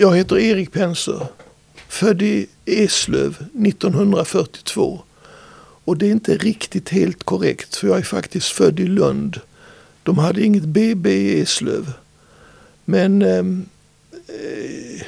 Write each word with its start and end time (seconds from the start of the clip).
Jag 0.00 0.16
heter 0.16 0.38
Erik 0.38 0.72
Penser. 0.72 1.26
Född 1.88 2.22
i 2.22 2.46
Eslöv 2.64 3.36
1942. 3.66 5.00
Och 5.84 5.96
det 5.96 6.06
är 6.06 6.10
inte 6.10 6.36
riktigt 6.36 6.88
helt 6.88 7.24
korrekt 7.24 7.76
för 7.76 7.88
jag 7.88 7.98
är 7.98 8.02
faktiskt 8.02 8.48
född 8.48 8.80
i 8.80 8.86
Lund. 8.86 9.40
De 10.02 10.18
hade 10.18 10.42
inget 10.42 10.64
BB 10.64 11.10
i 11.10 11.40
Eslöv. 11.40 11.92
Men 12.84 13.22
ehm, 13.22 13.66
eh, 14.12 15.02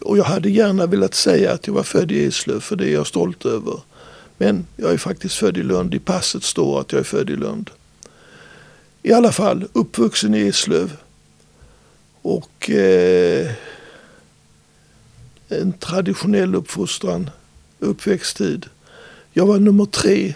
och 0.00 0.18
jag 0.18 0.24
hade 0.24 0.50
gärna 0.50 0.86
velat 0.86 1.14
säga 1.14 1.52
att 1.52 1.66
jag 1.66 1.74
var 1.74 1.82
född 1.82 2.12
i 2.12 2.24
Eslöv 2.24 2.60
för 2.60 2.76
det 2.76 2.88
är 2.88 2.92
jag 2.92 3.06
stolt 3.06 3.46
över. 3.46 3.80
Men 4.38 4.66
jag 4.76 4.92
är 4.92 4.98
faktiskt 4.98 5.34
född 5.34 5.56
i 5.56 5.62
Lund. 5.62 5.94
I 5.94 5.98
passet 5.98 6.42
står 6.42 6.80
att 6.80 6.92
jag 6.92 7.00
är 7.00 7.04
född 7.04 7.30
i 7.30 7.36
Lund. 7.36 7.70
I 9.02 9.12
alla 9.12 9.32
fall 9.32 9.68
uppvuxen 9.72 10.34
i 10.34 10.48
Eslöv. 10.48 10.96
Och 12.22 12.70
eh, 12.70 13.50
en 15.48 15.72
traditionell 15.72 16.54
uppfostran, 16.54 17.30
uppväxttid. 17.78 18.66
Jag 19.32 19.46
var 19.46 19.58
nummer 19.58 19.84
tre. 19.84 20.34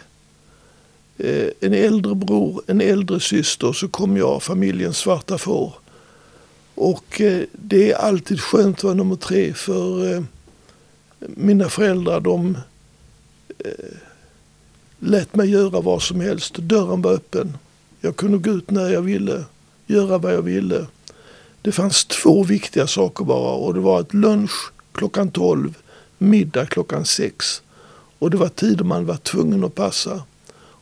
Eh, 1.18 1.48
en 1.60 1.74
äldre 1.74 2.14
bror, 2.14 2.62
en 2.66 2.80
äldre 2.80 3.20
syster, 3.20 3.72
så 3.72 3.88
kom 3.88 4.16
jag, 4.16 4.42
familjens 4.42 4.98
svarta 4.98 5.38
får. 5.38 5.74
Och 6.74 7.20
eh, 7.20 7.42
det 7.52 7.92
är 7.92 7.96
alltid 7.96 8.40
skönt 8.40 8.78
att 8.78 8.84
vara 8.84 8.94
nummer 8.94 9.16
tre 9.16 9.54
för 9.54 10.14
eh, 10.14 10.22
mina 11.18 11.68
föräldrar 11.68 12.20
de 12.20 12.58
lät 14.98 15.34
mig 15.34 15.50
göra 15.50 15.80
vad 15.80 16.02
som 16.02 16.20
helst. 16.20 16.54
Dörren 16.54 17.02
var 17.02 17.12
öppen. 17.12 17.58
Jag 18.00 18.16
kunde 18.16 18.38
gå 18.38 18.50
ut 18.50 18.70
när 18.70 18.90
jag 18.90 19.02
ville, 19.02 19.44
göra 19.86 20.18
vad 20.18 20.34
jag 20.34 20.42
ville. 20.42 20.86
Det 21.62 21.72
fanns 21.72 22.04
två 22.04 22.44
viktiga 22.44 22.86
saker 22.86 23.24
bara 23.24 23.52
och 23.52 23.74
det 23.74 23.80
var 23.80 24.00
att 24.00 24.14
lunch 24.14 24.72
klockan 24.92 25.30
12, 25.30 25.78
middag 26.18 26.66
klockan 26.66 27.04
6. 27.04 27.62
Och 28.18 28.30
det 28.30 28.36
var 28.36 28.48
tider 28.48 28.84
man 28.84 29.06
var 29.06 29.16
tvungen 29.16 29.64
att 29.64 29.74
passa. 29.74 30.22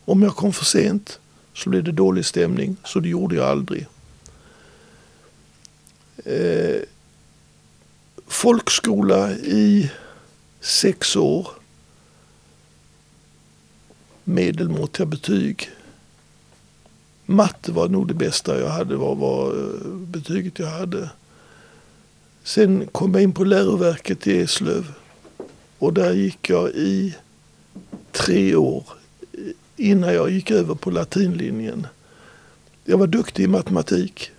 Om 0.04 0.22
jag 0.22 0.36
kom 0.36 0.52
för 0.52 0.64
sent 0.64 1.20
så 1.54 1.70
blev 1.70 1.84
det 1.84 1.92
dålig 1.92 2.26
stämning, 2.26 2.76
så 2.84 3.00
det 3.00 3.08
gjorde 3.08 3.36
jag 3.36 3.46
aldrig. 3.46 3.86
Eh, 6.24 6.82
folkskola 8.26 9.32
i 9.32 9.90
sex 10.60 11.16
år. 11.16 11.48
Medelmåttiga 14.24 15.06
betyg. 15.06 15.70
Matte 17.26 17.72
var 17.72 17.88
nog 17.88 18.08
det 18.08 18.14
bästa 18.14 18.60
jag 18.60 18.68
hade, 18.68 18.96
var, 18.96 19.14
var 19.14 19.46
eh, 19.46 19.90
betyget 19.90 20.58
jag 20.58 20.70
hade. 20.70 21.10
Sen 22.44 22.86
kom 22.92 23.14
jag 23.14 23.22
in 23.22 23.32
på 23.32 23.44
läroverket 23.44 24.26
i 24.26 24.40
Eslöv. 24.40 24.92
Och 25.78 25.92
där 25.92 26.12
gick 26.12 26.50
jag 26.50 26.70
i 26.70 27.16
tre 28.12 28.54
år 28.54 28.84
innan 29.76 30.14
jag 30.14 30.30
gick 30.30 30.50
över 30.50 30.74
på 30.74 30.90
latinlinjen. 30.90 31.86
Jag 32.84 32.98
var 32.98 33.06
duktig 33.06 33.44
i 33.44 33.48
matematik. 33.48 34.30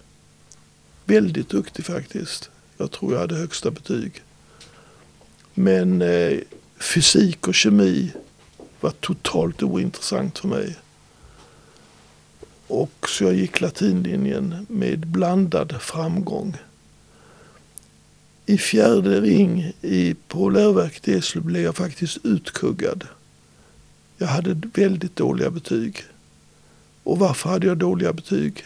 Väldigt 1.05 1.49
duktig 1.49 1.85
faktiskt. 1.85 2.49
Jag 2.77 2.91
tror 2.91 3.13
jag 3.13 3.19
hade 3.19 3.35
högsta 3.35 3.71
betyg. 3.71 4.21
Men 5.53 6.01
eh, 6.01 6.39
fysik 6.79 7.47
och 7.47 7.55
kemi 7.55 8.11
var 8.79 8.91
totalt 8.91 9.63
ointressant 9.63 10.39
för 10.39 10.47
mig. 10.47 10.75
Och 12.67 13.09
så 13.09 13.23
jag 13.23 13.33
gick 13.33 13.61
latinlinjen 13.61 14.65
med 14.69 15.07
blandad 15.07 15.81
framgång. 15.81 16.57
I 18.45 18.57
fjärde 18.57 19.21
ring 19.21 19.73
i, 19.81 20.15
på 20.27 20.49
läroverket 20.49 21.07
i 21.07 21.13
Eslöv 21.13 21.43
blev 21.43 21.63
jag 21.63 21.75
faktiskt 21.75 22.17
utkuggad. 22.23 23.07
Jag 24.17 24.27
hade 24.27 24.61
väldigt 24.73 25.15
dåliga 25.15 25.49
betyg. 25.49 26.03
Och 27.03 27.19
varför 27.19 27.49
hade 27.49 27.67
jag 27.67 27.77
dåliga 27.77 28.13
betyg? 28.13 28.65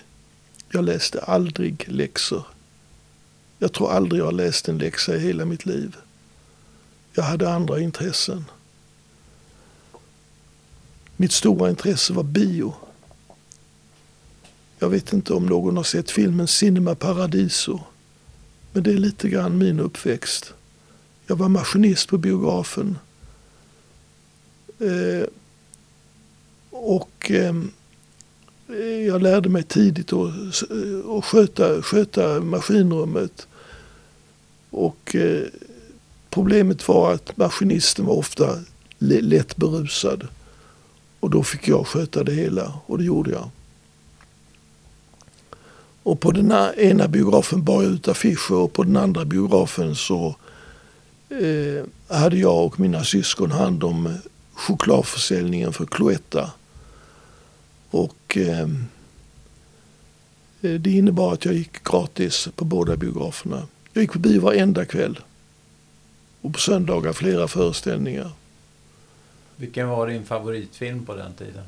Jag 0.71 0.85
läste 0.85 1.21
aldrig 1.21 1.85
läxor. 1.87 2.43
Jag 3.59 3.73
tror 3.73 3.91
aldrig 3.91 4.21
jag 4.21 4.33
läst 4.33 4.67
en 4.67 4.77
läxa 4.77 5.15
i 5.15 5.19
hela 5.19 5.45
mitt 5.45 5.65
liv. 5.65 5.95
Jag 7.13 7.23
hade 7.23 7.53
andra 7.53 7.79
intressen. 7.79 8.45
Mitt 11.17 11.31
stora 11.31 11.69
intresse 11.69 12.13
var 12.13 12.23
bio. 12.23 12.73
Jag 14.79 14.89
vet 14.89 15.13
inte 15.13 15.33
om 15.33 15.45
någon 15.45 15.77
har 15.77 15.83
sett 15.83 16.11
filmen 16.11 16.47
Cinema 16.47 16.95
Paradiso. 16.95 17.79
Men 18.75 18.83
det 18.83 18.91
är 18.91 18.97
lite 18.97 19.29
grann 19.29 19.57
min 19.57 19.79
uppväxt. 19.79 20.53
Jag 21.27 21.35
var 21.35 21.49
maskinist 21.49 22.09
på 22.09 22.17
biografen. 22.17 22.97
Eh, 24.79 25.27
och 26.69 27.31
eh, 27.31 27.55
jag 29.07 29.21
lärde 29.21 29.49
mig 29.49 29.63
tidigt 29.63 30.13
att, 30.13 30.29
eh, 30.71 31.09
att 31.17 31.25
sköta, 31.25 31.81
sköta 31.81 32.41
maskinrummet. 32.41 33.47
Och 34.69 35.15
eh, 35.15 35.47
problemet 36.29 36.87
var 36.87 37.13
att 37.13 37.37
maskinisten 37.37 38.05
var 38.05 38.15
ofta 38.15 38.59
lätt 38.99 39.55
berusad. 39.55 40.27
Och 41.19 41.29
då 41.29 41.43
fick 41.43 41.67
jag 41.67 41.87
sköta 41.87 42.23
det 42.23 42.33
hela 42.33 42.73
och 42.85 42.97
det 42.97 43.03
gjorde 43.03 43.31
jag. 43.31 43.49
Och 46.05 46.19
på 46.19 46.31
den 46.31 46.51
ena 46.77 47.07
biografen 47.07 47.63
bar 47.63 47.83
jag 47.83 47.91
ut 47.91 48.07
affischer 48.07 48.55
och 48.55 48.73
på 48.73 48.83
den 48.83 48.97
andra 48.97 49.25
biografen 49.25 49.95
så 49.95 50.35
eh, 51.29 52.15
hade 52.17 52.37
jag 52.37 52.65
och 52.65 52.79
mina 52.79 53.03
syskon 53.03 53.51
hand 53.51 53.83
om 53.83 54.17
chokladförsäljningen 54.53 55.73
för 55.73 55.85
Cloetta. 55.85 56.51
Och 57.89 58.37
eh, 58.37 58.69
eh 60.61 60.79
det 60.79 60.91
innebar 60.91 61.33
att 61.33 61.45
jag 61.45 61.53
gick 61.53 61.83
gratis 61.83 62.47
på 62.55 62.65
båda 62.65 62.97
biograferna. 62.97 63.67
Jag 63.93 64.01
gick 64.01 64.11
på 64.11 64.19
bio 64.19 64.41
varenda 64.41 64.85
kväll. 64.85 65.19
Och 66.41 66.53
på 66.53 66.59
söndagar 66.59 67.13
flera 67.13 67.47
föreställningar. 67.47 68.31
Vilken 69.57 69.87
var 69.87 70.07
din 70.07 70.25
favoritfilm 70.25 71.05
på 71.05 71.15
den 71.15 71.33
tiden? 71.33 71.63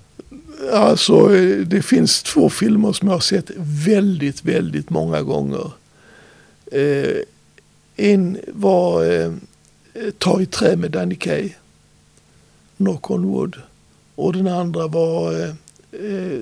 Alltså, 0.74 1.28
det 1.66 1.82
finns 1.82 2.24
två 2.24 2.50
filmer 2.50 2.94
som 2.94 3.08
jag 3.08 3.16
har 3.16 3.20
sett 3.20 3.52
väldigt, 3.86 4.46
väldigt 4.46 4.90
många 4.90 5.22
gånger. 5.22 5.72
Eh, 6.72 7.18
en 7.96 8.38
var 8.48 9.06
eh, 9.06 9.32
Ta 10.18 10.42
i 10.42 10.46
trä 10.46 10.76
med 10.76 10.92
Danny 10.92 11.16
Kaye. 11.16 11.56
Knock 12.78 13.12
on 13.12 13.26
wood. 13.26 13.56
Och 14.16 14.34
den 14.34 14.48
andra 14.48 14.88
var 14.88 15.34
eh, 15.42 15.50
eh 15.92 16.42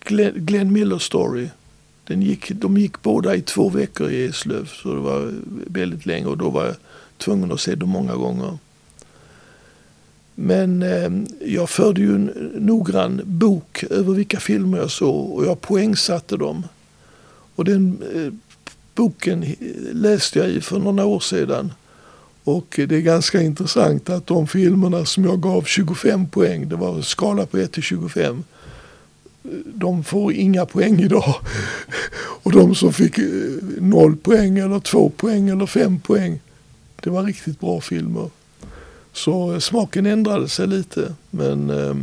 Glenn, 0.00 0.32
Glenn 0.36 0.72
Miller 0.72 0.98
Story. 0.98 1.48
Den 2.04 2.22
gick, 2.22 2.50
de 2.50 2.78
gick 2.78 3.02
båda 3.02 3.34
i 3.34 3.42
två 3.42 3.68
veckor 3.68 4.10
i 4.10 4.24
Eslöv. 4.24 4.66
Så 4.66 4.94
det 4.94 5.00
var 5.00 5.34
väldigt 5.66 6.06
länge 6.06 6.26
och 6.26 6.38
då 6.38 6.50
var 6.50 6.64
jag 6.64 6.74
tvungen 7.16 7.52
att 7.52 7.60
se 7.60 7.74
dem 7.74 7.88
många 7.88 8.14
gånger. 8.14 8.58
Men 10.40 10.82
eh, 10.82 11.10
jag 11.52 11.70
förde 11.70 12.00
ju 12.00 12.14
en 12.14 12.50
noggrann 12.54 13.20
bok 13.24 13.84
över 13.90 14.14
vilka 14.14 14.40
filmer 14.40 14.78
jag 14.78 14.90
såg 14.90 15.32
och 15.32 15.44
jag 15.44 15.60
poängsatte 15.60 16.36
dem. 16.36 16.64
Och 17.54 17.64
den 17.64 18.02
eh, 18.14 18.32
boken 18.94 19.44
läste 19.92 20.38
jag 20.38 20.48
i 20.48 20.60
för 20.60 20.78
några 20.78 21.04
år 21.04 21.20
sedan. 21.20 21.72
Och 22.44 22.80
det 22.88 22.96
är 22.96 23.00
ganska 23.00 23.42
intressant 23.42 24.10
att 24.10 24.26
de 24.26 24.46
filmerna 24.46 25.04
som 25.04 25.24
jag 25.24 25.40
gav 25.40 25.62
25 25.62 26.28
poäng, 26.28 26.68
det 26.68 26.76
var 26.76 26.94
en 26.94 27.02
skala 27.02 27.46
på 27.46 27.58
1 27.58 27.72
till 27.72 27.82
25. 27.82 28.44
De 29.64 30.04
får 30.04 30.32
inga 30.32 30.66
poäng 30.66 31.00
idag. 31.00 31.34
Och 32.42 32.52
de 32.52 32.74
som 32.74 32.92
fick 32.92 33.18
eh, 33.18 33.24
0 33.80 34.16
poäng 34.16 34.58
eller 34.58 34.80
2 34.80 35.08
poäng 35.08 35.48
eller 35.48 35.66
5 35.66 36.00
poäng, 36.00 36.40
det 37.02 37.10
var 37.10 37.22
riktigt 37.22 37.60
bra 37.60 37.80
filmer. 37.80 38.30
Så 39.18 39.60
smaken 39.60 40.06
ändrade 40.06 40.48
sig 40.48 40.66
lite. 40.66 41.14
Men 41.30 41.70
eh, 41.70 41.94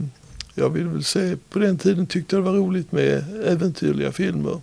jag 0.55 0.69
vill 0.69 0.87
väl 0.87 1.03
säga 1.03 1.37
på 1.49 1.59
den 1.59 1.77
tiden 1.77 2.07
tyckte 2.07 2.35
jag 2.35 2.45
det 2.45 2.51
var 2.51 2.57
roligt 2.57 2.91
med 2.91 3.23
äventyrliga 3.45 4.11
filmer. 4.11 4.59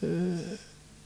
Eh, 0.00 0.08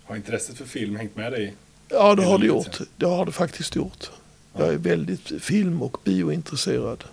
har 0.05 0.17
intresset 0.17 0.57
för 0.57 0.65
film 0.65 0.97
hängt 0.97 1.17
med 1.17 1.33
dig? 1.33 1.55
Ja, 1.89 2.15
det 2.15 2.25
har 2.25 2.39
det 2.39 2.47
gjort. 2.47 2.81
Det 2.97 3.07
har 3.07 3.27
det 3.27 3.33
faktiskt 3.33 3.77
gjort. 3.77 4.11
Jag 4.57 4.69
är 4.69 4.79
väldigt 4.79 5.43
film 5.43 5.83
och 5.83 5.97
biointresserad. 6.05 7.05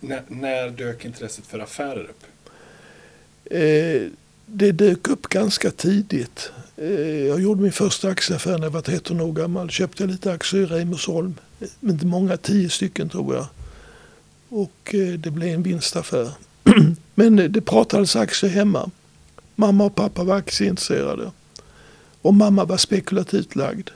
När, 0.00 0.22
när 0.28 0.70
dök 0.70 1.04
intresset 1.04 1.46
för 1.46 1.58
affärer 1.58 2.10
upp? 2.10 2.24
Eh, 3.44 4.10
det 4.52 4.72
dök 4.72 5.08
upp 5.08 5.28
ganska 5.28 5.70
tidigt. 5.70 6.52
Eh, 6.76 7.26
jag 7.26 7.40
gjorde 7.40 7.62
min 7.62 7.72
första 7.72 8.08
aktieaffär 8.08 8.58
när 8.58 8.64
jag 8.66 8.70
var 8.70 8.80
13 8.80 9.20
år 9.20 9.32
gammal. 9.32 9.70
Köpte 9.70 10.06
lite 10.06 10.32
aktier 10.32 10.62
i 10.62 10.66
Reimersholm. 10.66 11.34
Inte 11.80 12.06
många, 12.06 12.36
tio 12.36 12.70
stycken 12.70 13.08
tror 13.08 13.34
jag. 13.34 13.46
Och 14.48 14.94
eh, 14.94 15.18
det 15.18 15.30
blev 15.30 15.54
en 15.54 15.62
vinstaffär. 15.62 16.30
Men 17.14 17.38
eh, 17.38 17.44
det 17.44 17.60
pratades 17.60 18.16
aktier 18.16 18.50
hemma. 18.50 18.90
Mamma 19.54 19.84
och 19.84 19.94
pappa 19.94 20.24
var 20.24 20.36
aktieintresserade. 20.36 21.30
Och 22.22 22.34
mamma 22.34 22.64
var 22.64 22.76
spekulativt 22.76 23.56
lagd. 23.56 23.90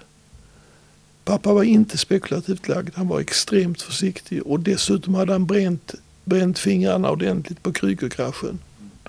Pappa 1.25 1.53
var 1.53 1.63
inte 1.63 1.99
spekulativt 1.99 2.69
lagd. 2.69 2.91
Han 2.95 3.09
var 3.09 3.21
extremt 3.21 3.83
försiktig. 3.83 4.43
Och 4.47 4.61
dessutom 4.61 5.15
hade 5.15 5.33
han 5.33 5.47
bränt, 5.47 5.95
bränt 6.25 6.59
fingrarna 6.59 7.11
ordentligt 7.11 7.63
på 7.63 7.73
Krügerkraschen. 7.73 8.59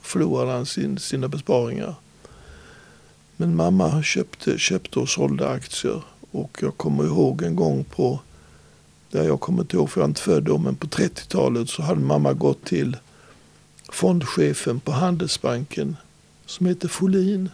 Förlorade 0.05 0.51
han 0.51 0.65
sin, 0.65 0.99
sina 0.99 1.27
besparingar. 1.27 1.95
Men 3.37 3.55
mamma 3.55 4.03
köpte, 4.03 4.57
köpte 4.57 4.99
och 4.99 5.09
sålde 5.09 5.49
aktier. 5.49 6.01
Och 6.31 6.57
jag 6.61 6.77
kommer 6.77 7.03
ihåg 7.03 7.43
en 7.43 7.55
gång 7.55 7.83
på, 7.83 8.19
där 9.11 9.23
jag 9.23 9.39
kommer 9.39 9.61
inte 9.61 9.75
ihåg 9.75 9.89
för 9.89 10.01
jag 10.01 10.05
är 10.05 10.09
inte 10.09 10.21
född 10.21 10.43
då, 10.43 10.57
men 10.57 10.75
på 10.75 10.87
30-talet 10.87 11.69
så 11.69 11.81
hade 11.81 12.01
mamma 12.01 12.33
gått 12.33 12.65
till 12.65 12.97
fondchefen 13.89 14.79
på 14.79 14.91
Handelsbanken 14.91 15.97
som 16.45 16.65
heter 16.65 16.87
Folin 16.87 17.49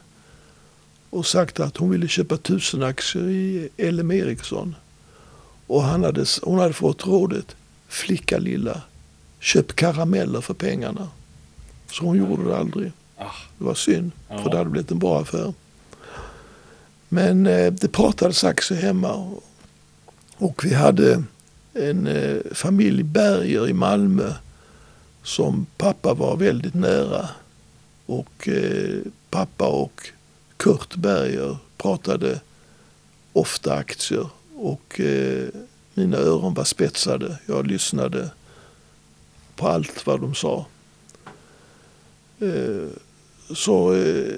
och 1.09 1.25
sagt 1.25 1.59
att 1.59 1.77
hon 1.77 1.89
ville 1.89 2.07
köpa 2.07 2.37
tusen 2.37 2.83
aktier 2.83 3.29
i 3.29 3.69
LM 3.77 4.11
Ericsson. 4.11 4.75
Och 5.67 5.83
han 5.83 6.03
hade, 6.03 6.25
hon 6.41 6.59
hade 6.59 6.73
fått 6.73 7.07
rådet, 7.07 7.55
flicka 7.87 8.37
lilla, 8.37 8.81
köp 9.39 9.75
karameller 9.75 10.41
för 10.41 10.53
pengarna. 10.53 11.07
Så 11.91 12.05
hon 12.05 12.17
gjorde 12.17 12.43
det 12.49 12.57
aldrig. 12.57 12.91
Ah, 13.17 13.31
Det 13.57 13.63
var 13.63 13.73
synd, 13.73 14.11
för 14.27 14.49
det 14.49 14.57
hade 14.57 14.69
blivit 14.69 14.91
en 14.91 14.99
bra 14.99 15.19
affär. 15.21 15.53
Men 17.09 17.45
eh, 17.47 17.73
det 17.73 17.87
pratades 17.87 18.43
aktier 18.43 18.81
hemma. 18.81 19.13
Och, 19.13 19.43
och 20.37 20.65
vi 20.65 20.73
hade 20.73 21.23
en 21.73 22.07
eh, 22.07 22.37
familj 22.53 23.03
Berger 23.03 23.67
i 23.69 23.73
Malmö 23.73 24.33
som 25.23 25.65
pappa 25.77 26.13
var 26.13 26.35
väldigt 26.35 26.73
nära. 26.73 27.29
Och 28.05 28.47
eh, 28.47 28.99
pappa 29.29 29.67
och 29.67 30.07
Kurt 30.57 30.95
Berger 30.95 31.57
pratade 31.77 32.39
ofta 33.33 33.73
aktier. 33.73 34.29
Och 34.55 34.99
eh, 34.99 35.47
mina 35.93 36.17
öron 36.17 36.53
var 36.53 36.63
spetsade. 36.63 37.37
Jag 37.47 37.67
lyssnade 37.67 38.29
på 39.55 39.67
allt 39.67 40.05
vad 40.05 40.21
de 40.21 40.35
sa. 40.35 40.65
Eh, 42.41 42.87
så 43.55 43.93
eh, 43.93 44.33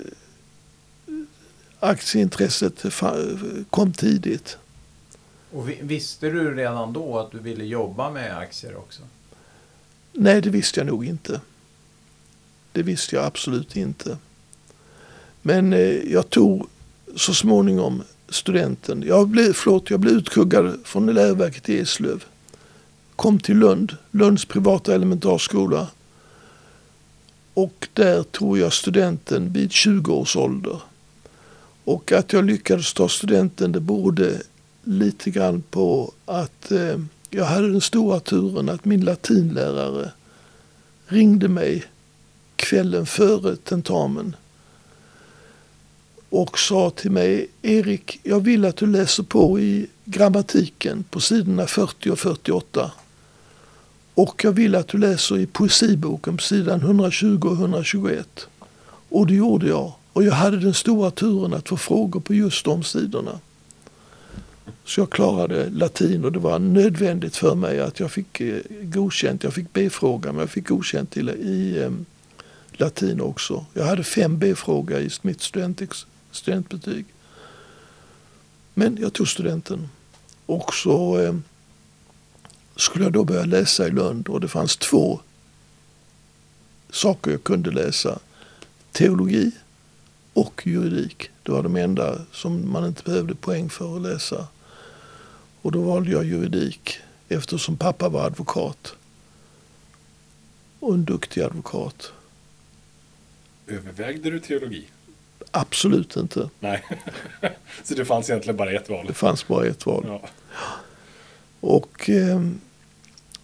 aktieintresset 1.80 2.86
kom 3.70 3.94
tidigt. 3.94 4.58
Och 5.52 5.70
vi- 5.70 5.80
visste 5.82 6.30
du 6.30 6.56
redan 6.56 6.94
då 6.94 7.20
att 7.20 7.32
du 7.32 7.40
ville 7.40 7.66
jobba 7.66 8.12
med 8.12 8.38
aktier 8.38 8.76
också? 8.78 9.02
Nej, 10.14 10.42
det 10.42 10.50
visste 10.50 10.80
jag 10.80 10.88
nog 10.88 11.06
inte. 11.06 11.42
Det 12.72 12.84
visste 12.84 13.16
jag 13.16 13.26
absolut 13.26 13.76
inte. 13.76 14.18
Men 15.42 15.74
eh, 15.74 15.80
jag 16.14 16.30
tog 16.30 16.68
så 17.16 17.34
småningom 17.34 18.04
studenten. 18.30 19.04
Jag 19.08 19.28
blev, 19.28 19.54
förlåt, 19.54 19.90
jag 19.90 20.00
blev 20.00 20.14
utkuggad 20.14 20.80
från 20.84 21.06
läroverket 21.14 21.70
i 21.70 21.80
Eslöv. 21.80 22.24
Kom 23.16 23.40
till 23.40 23.58
Lund, 23.58 23.98
Lunds 24.12 24.46
privata 24.46 24.96
elementarskola. 24.96 25.88
Och 27.54 27.88
där 27.94 28.24
tog 28.24 28.58
jag 28.58 28.74
studenten 28.74 29.54
vid 29.54 29.72
20 29.72 30.14
års 30.14 30.36
ålder. 30.36 30.82
Och 31.84 32.12
att 32.12 32.34
jag 32.34 32.46
lyckades 32.46 32.94
ta 32.94 33.10
studenten 33.10 33.72
det 33.72 33.80
berodde 33.80 34.42
lite 34.84 35.30
grann 35.30 35.62
på 35.62 36.14
att 36.26 36.72
eh, 36.72 37.00
jag 37.30 37.46
hade 37.46 37.72
den 37.72 37.82
stora 37.82 38.20
turen 38.20 38.70
att 38.70 38.86
min 38.86 39.06
latinlärare 39.06 40.12
ringde 41.08 41.48
mig 41.48 41.84
kvällen 42.56 43.06
före 43.06 43.56
tentamen 43.56 44.36
och 46.34 46.60
sa 46.60 46.90
till 46.90 47.12
mig 47.12 47.48
Erik, 47.62 48.20
jag 48.24 48.40
vill 48.40 48.66
att 48.66 48.78
du 48.78 48.86
läser 48.86 49.24
på 49.24 49.60
i 49.60 49.88
grammatiken 50.06 51.04
på 51.04 51.20
sidorna 51.20 51.68
40 51.68 52.10
och 52.10 52.20
48. 52.20 52.92
Och 54.16 54.44
jag 54.44 54.52
vill 54.52 54.76
att 54.76 54.88
du 54.88 54.98
läser 54.98 55.38
i 55.38 55.46
poesiboken 55.46 56.38
på 56.38 56.44
sidan 56.44 56.82
120 56.82 57.40
och 57.44 57.54
121. 57.54 58.48
Och 59.10 59.28
det 59.28 59.36
gjorde 59.36 59.68
jag. 59.68 59.94
Och 60.14 60.24
jag 60.24 60.34
hade 60.34 60.58
den 60.58 60.74
stora 60.74 61.12
turen 61.12 61.54
att 61.54 61.70
få 61.70 61.78
frågor 61.78 62.20
på 62.20 62.34
just 62.34 62.66
de 62.66 62.84
sidorna. 62.84 63.40
Så 64.86 65.02
jag 65.02 65.10
klarade 65.10 65.70
latin 65.70 66.26
och 66.26 66.32
det 66.32 66.40
var 66.40 66.60
nödvändigt 66.60 67.36
för 67.36 67.56
mig 67.56 67.80
att 67.80 68.00
jag 68.00 68.12
fick 68.12 68.42
eh, 68.42 68.60
godkänt. 68.82 69.44
Jag 69.44 69.54
fick 69.54 69.74
B-fråga 69.74 70.32
men 70.32 70.40
jag 70.40 70.50
fick 70.50 70.68
godkänt 70.68 71.18
i, 71.18 71.20
i 71.22 71.84
eh, 71.84 71.92
latin 72.72 73.22
också. 73.22 73.66
Jag 73.74 73.86
hade 73.86 74.04
fem 74.04 74.40
B-fråga 74.40 75.00
i 75.00 75.10
mitt 75.22 75.42
student, 75.42 75.82
studentbetyg. 76.32 77.06
Men 78.74 78.98
jag 79.02 79.14
tog 79.14 79.28
studenten. 79.28 79.90
Och 80.46 80.74
så 80.74 81.20
eh, 81.20 81.34
skulle 82.76 83.06
jag 83.06 83.14
då 83.14 83.24
börja 83.24 83.46
läsa 83.46 83.88
i 83.88 83.92
Lund 83.92 84.28
och 84.28 84.42
det 84.42 84.48
fanns 84.48 84.78
två 84.78 85.20
saker 86.90 87.32
jag 87.32 87.44
kunde 87.44 87.72
läsa. 87.72 88.20
Teologi 88.92 89.52
och 90.34 90.62
juridik. 90.66 91.30
Det 91.44 91.52
var 91.52 91.64
de 91.64 91.76
enda 91.76 92.22
som 92.32 92.72
man 92.72 92.86
inte 92.86 93.04
behövde 93.04 93.36
poäng 93.36 93.70
för 93.70 93.96
att 93.96 94.02
läsa. 94.02 94.48
Och 95.62 95.72
då 95.72 95.82
valde 95.82 96.12
jag 96.12 96.26
juridik 96.26 96.98
eftersom 97.30 97.78
pappa 97.78 98.10
var 98.10 98.26
advokat. 98.26 98.96
Och 100.80 100.94
en 100.94 101.06
duktig 101.06 101.42
advokat. 101.42 102.12
övervägde 103.68 104.30
du 104.30 104.40
teologi? 104.40 104.86
Absolut 105.52 106.16
inte. 106.16 106.50
Nej. 106.60 106.84
Så 107.84 107.94
det 107.94 108.06
fanns 108.06 108.30
egentligen 108.30 108.58
bara 108.58 108.72
ett 108.72 108.90
val? 108.90 109.06
Det 109.08 109.14
fanns 109.14 109.48
bara 109.48 109.66
ett 109.66 109.86
val. 109.86 110.04
Ja. 110.08 110.22
Och 111.64 112.10
eh, 112.10 112.42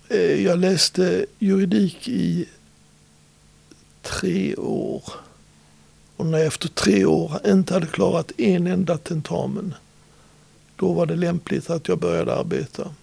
eh, 0.09 0.43
jag 0.43 0.59
läste 0.59 1.25
juridik 1.39 2.07
i 2.07 2.45
tre 4.01 4.55
år. 4.55 5.03
Och 6.15 6.25
när 6.25 6.37
jag 6.37 6.47
efter 6.47 6.67
tre 6.67 7.05
år 7.05 7.39
inte 7.45 7.73
hade 7.73 7.85
klarat 7.85 8.31
en 8.37 8.67
enda 8.67 8.97
tentamen, 8.97 9.73
då 10.75 10.93
var 10.93 11.05
det 11.05 11.15
lämpligt 11.15 11.69
att 11.69 11.87
jag 11.87 11.99
började 11.99 12.35
arbeta. 12.35 12.95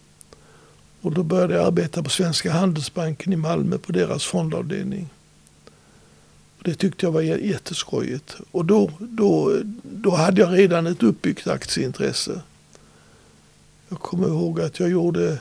Och 1.00 1.12
då 1.12 1.22
började 1.22 1.54
jag 1.54 1.66
arbeta 1.66 2.02
på 2.02 2.10
Svenska 2.10 2.52
Handelsbanken 2.52 3.32
i 3.32 3.36
Malmö 3.36 3.78
på 3.78 3.92
deras 3.92 4.24
fondavdelning. 4.24 5.08
Och 6.58 6.62
det 6.64 6.74
tyckte 6.74 7.06
jag 7.06 7.12
var 7.12 7.22
jätteskojigt. 7.22 8.36
Och 8.50 8.64
då, 8.64 8.90
då, 8.98 9.60
då 9.82 10.14
hade 10.14 10.40
jag 10.40 10.58
redan 10.58 10.86
ett 10.86 11.02
uppbyggt 11.02 11.46
aktieintresse. 11.46 12.40
Jag 13.88 13.99
kommer 13.99 14.28
ihåg 14.28 14.61
att 14.61 14.81
jag 14.81 14.90
gjorde, 14.90 15.38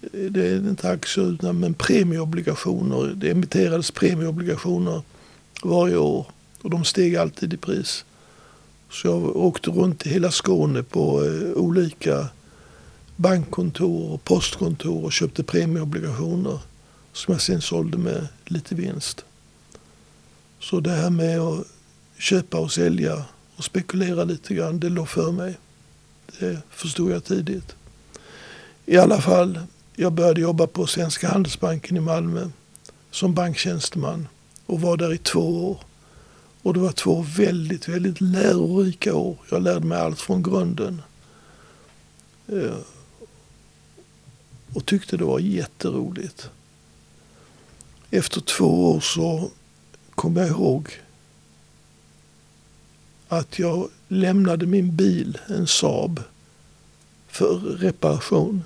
det 0.00 0.46
är 0.46 0.56
inte 0.56 0.90
aktier 0.90 1.24
utan 1.24 1.60
men 1.60 1.74
premieobligationer. 1.74 3.14
Det 3.14 3.30
emitterades 3.30 3.90
premieobligationer 3.90 5.02
varje 5.62 5.96
år 5.96 6.26
och 6.62 6.70
de 6.70 6.84
steg 6.84 7.16
alltid 7.16 7.52
i 7.54 7.56
pris. 7.56 8.04
Så 8.90 9.06
jag 9.06 9.36
åkte 9.36 9.70
runt 9.70 10.06
i 10.06 10.08
hela 10.08 10.30
Skåne 10.30 10.82
på 10.82 11.24
eh, 11.24 11.52
olika 11.52 12.28
bankkontor 13.16 14.12
och 14.12 14.24
postkontor 14.24 15.04
och 15.04 15.12
köpte 15.12 15.42
premieobligationer 15.42 16.58
som 17.12 17.32
jag 17.32 17.40
sen 17.40 17.60
sålde 17.60 17.98
med 17.98 18.28
lite 18.44 18.74
vinst. 18.74 19.24
Så 20.60 20.80
det 20.80 20.90
här 20.90 21.10
med 21.10 21.40
att 21.40 21.66
köpa 22.18 22.58
och 22.58 22.72
sälja 22.72 23.24
och 23.56 23.64
spekulera 23.64 24.24
lite 24.24 24.54
grann, 24.54 24.80
det 24.80 24.88
låg 24.88 25.08
för 25.08 25.32
mig. 25.32 25.56
Det 26.38 26.62
förstod 26.70 27.12
jag 27.12 27.24
tidigt. 27.24 27.76
I 28.86 28.96
alla 28.96 29.20
fall, 29.20 29.60
jag 29.96 30.12
började 30.12 30.40
jobba 30.40 30.66
på 30.66 30.86
Svenska 30.86 31.28
Handelsbanken 31.28 31.96
i 31.96 32.00
Malmö 32.00 32.50
som 33.10 33.34
banktjänsteman 33.34 34.28
och 34.66 34.80
var 34.80 34.96
där 34.96 35.14
i 35.14 35.18
två 35.18 35.70
år. 35.70 35.80
Och 36.62 36.74
det 36.74 36.80
var 36.80 36.92
två 36.92 37.26
väldigt, 37.36 37.88
väldigt 37.88 38.20
lärorika 38.20 39.14
år. 39.14 39.36
Jag 39.50 39.62
lärde 39.62 39.86
mig 39.86 39.98
allt 39.98 40.20
från 40.20 40.42
grunden. 40.42 41.02
Eh, 42.48 42.76
och 44.74 44.86
tyckte 44.86 45.16
det 45.16 45.24
var 45.24 45.38
jätteroligt. 45.38 46.50
Efter 48.10 48.40
två 48.40 48.90
år 48.90 49.00
så 49.00 49.50
kom 50.14 50.36
jag 50.36 50.48
ihåg 50.48 50.90
att 53.38 53.58
jag 53.58 53.88
lämnade 54.08 54.66
min 54.66 54.96
bil, 54.96 55.38
en 55.46 55.66
Saab, 55.66 56.22
för 57.28 57.58
reparation. 57.58 58.64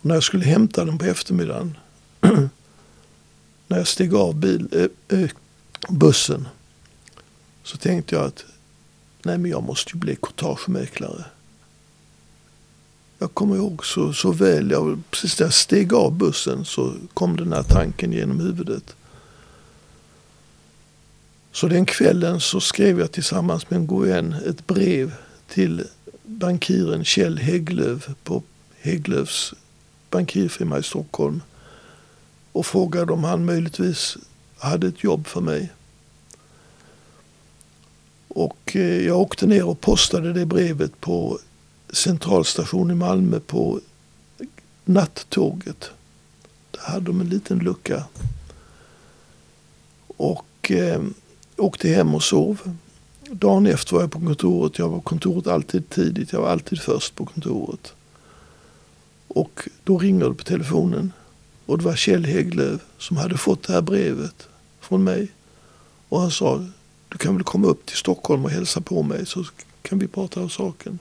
Och 0.00 0.06
när 0.06 0.14
jag 0.14 0.24
skulle 0.24 0.44
hämta 0.44 0.84
den 0.84 0.98
på 0.98 1.04
eftermiddagen, 1.04 1.76
när 3.66 3.78
jag 3.78 3.86
steg 3.86 4.14
av 4.14 4.34
bil, 4.34 4.90
äh, 5.08 5.18
äh, 5.18 5.30
bussen, 5.88 6.48
så 7.62 7.76
tänkte 7.76 8.14
jag 8.14 8.24
att 8.24 8.44
nej 9.22 9.38
men 9.38 9.50
jag 9.50 9.62
måste 9.62 9.90
ju 9.92 9.98
bli 9.98 10.16
courtagemäklare. 10.16 11.24
Jag 13.18 13.34
kommer 13.34 13.56
ihåg 13.56 13.86
så, 13.86 14.12
så 14.12 14.32
väl, 14.32 14.70
jag, 14.70 15.02
precis 15.10 15.38
när 15.38 15.46
jag 15.46 15.54
steg 15.54 15.94
av 15.94 16.12
bussen 16.12 16.64
så 16.64 16.94
kom 17.14 17.36
den 17.36 17.52
här 17.52 17.62
tanken 17.62 18.12
genom 18.12 18.40
huvudet. 18.40 18.96
Så 21.52 21.68
den 21.68 21.86
kvällen 21.86 22.40
så 22.40 22.60
skrev 22.60 23.00
jag 23.00 23.12
tillsammans 23.12 23.70
med 23.70 23.76
en 23.76 23.86
god 23.86 24.06
vän 24.06 24.34
ett 24.46 24.66
brev 24.66 25.14
till 25.48 25.84
bankiren 26.22 27.04
Kjell 27.04 27.38
Hägglöf 27.38 28.08
på 28.24 28.42
Hägglöfs 28.80 29.54
bankirfirma 30.10 30.78
i 30.78 30.82
Stockholm 30.82 31.42
och 32.52 32.66
frågade 32.66 33.12
om 33.12 33.24
han 33.24 33.44
möjligtvis 33.44 34.16
hade 34.58 34.86
ett 34.86 35.04
jobb 35.04 35.26
för 35.26 35.40
mig. 35.40 35.72
Och 38.28 38.76
eh, 38.76 39.06
jag 39.06 39.20
åkte 39.20 39.46
ner 39.46 39.64
och 39.64 39.80
postade 39.80 40.32
det 40.32 40.46
brevet 40.46 41.00
på 41.00 41.38
centralstationen 41.90 42.96
i 42.96 42.98
Malmö 42.98 43.40
på 43.40 43.80
nattåget. 44.84 45.90
Där 46.70 46.80
hade 46.80 47.06
de 47.06 47.20
en 47.20 47.28
liten 47.28 47.58
lucka. 47.58 48.04
Och 50.06 50.70
eh, 50.70 51.02
åkte 51.60 51.88
hem 51.88 52.14
och 52.14 52.22
sov. 52.22 52.74
Dagen 53.30 53.66
efter 53.66 53.94
var 53.94 54.00
jag 54.00 54.10
på 54.10 54.20
kontoret. 54.20 54.78
Jag 54.78 54.88
var 54.88 54.96
på 54.96 55.02
kontoret 55.02 55.46
alltid 55.46 55.90
tidigt. 55.90 56.32
Jag 56.32 56.40
var 56.40 56.48
alltid 56.48 56.80
först 56.80 57.14
på 57.14 57.26
kontoret. 57.26 57.92
Och 59.28 59.68
då 59.84 59.98
ringer 59.98 60.28
det 60.28 60.34
på 60.34 60.44
telefonen. 60.44 61.12
Och 61.66 61.78
det 61.78 61.84
var 61.84 61.96
Kjell 61.96 62.24
Hägglöf 62.24 62.80
som 62.98 63.16
hade 63.16 63.36
fått 63.36 63.62
det 63.62 63.72
här 63.72 63.80
brevet 63.80 64.48
från 64.80 65.04
mig. 65.04 65.28
Och 66.08 66.20
han 66.20 66.30
sa, 66.30 66.66
du 67.08 67.18
kan 67.18 67.34
väl 67.34 67.44
komma 67.44 67.68
upp 67.68 67.86
till 67.86 67.96
Stockholm 67.96 68.44
och 68.44 68.50
hälsa 68.50 68.80
på 68.80 69.02
mig 69.02 69.26
så 69.26 69.44
kan 69.82 69.98
vi 69.98 70.06
prata 70.08 70.40
om 70.40 70.50
saken. 70.50 70.98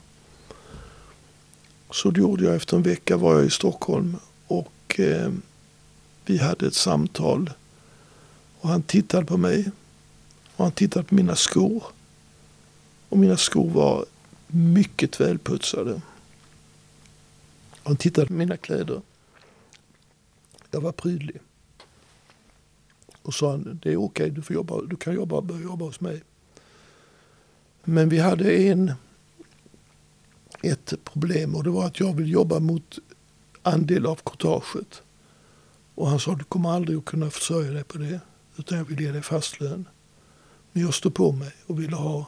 Så 1.91 2.11
det 2.11 2.19
gjorde 2.19 2.43
jag. 2.43 2.55
Efter 2.55 2.77
en 2.77 2.83
vecka 2.83 3.17
var 3.17 3.35
jag 3.35 3.45
i 3.45 3.49
Stockholm 3.49 4.17
och 4.47 4.99
eh, 4.99 5.31
vi 6.25 6.37
hade 6.37 6.67
ett 6.67 6.73
samtal. 6.73 7.51
Och 8.59 8.69
han 8.69 8.81
tittade 8.81 9.25
på 9.25 9.37
mig 9.37 9.71
och 10.59 10.65
han 10.65 10.71
tittade 10.71 11.05
på 11.05 11.15
mina 11.15 11.35
skor. 11.35 11.83
Och 13.09 13.17
mina 13.17 13.37
skor 13.37 13.69
var 13.69 14.05
mycket 14.47 15.21
välputsade. 15.21 16.01
Han 17.83 17.97
tittade 17.97 18.27
på 18.27 18.33
mina 18.33 18.57
kläder. 18.57 19.01
Jag 20.71 20.81
var 20.81 20.91
prydlig. 20.91 21.39
Och 23.21 23.33
sa 23.33 23.51
han, 23.51 23.79
det 23.83 23.91
är 23.91 23.97
okej, 23.97 24.29
du, 24.29 24.41
får 24.41 24.53
jobba, 24.53 24.81
du 24.81 24.95
kan 24.95 25.13
jobba, 25.13 25.41
börja 25.41 25.61
jobba 25.61 25.85
hos 25.85 26.01
mig. 26.01 26.23
Men 27.83 28.09
vi 28.09 28.19
hade 28.19 28.53
en, 28.53 28.93
ett 30.63 30.93
problem 31.03 31.55
och 31.55 31.63
det 31.63 31.69
var 31.69 31.85
att 31.85 31.99
jag 31.99 32.13
vill 32.13 32.31
jobba 32.31 32.59
mot 32.59 32.99
andel 33.63 34.05
av 34.05 34.15
kortaget. 34.15 35.01
Och 35.95 36.07
han 36.07 36.19
sa, 36.19 36.35
du 36.35 36.43
kommer 36.43 36.69
aldrig 36.69 36.97
att 36.97 37.05
kunna 37.05 37.29
försörja 37.29 37.71
dig 37.71 37.83
på 37.83 37.97
det. 37.97 38.19
Utan 38.57 38.77
jag 38.77 38.85
vill 38.85 39.01
ge 39.01 39.11
dig 39.11 39.21
fast 39.21 39.59
lön. 39.59 39.85
Men 40.71 40.83
jag 40.83 40.93
stod 40.93 41.15
på 41.15 41.31
mig 41.31 41.51
och 41.67 41.79
ville 41.79 41.95
ha 41.95 42.25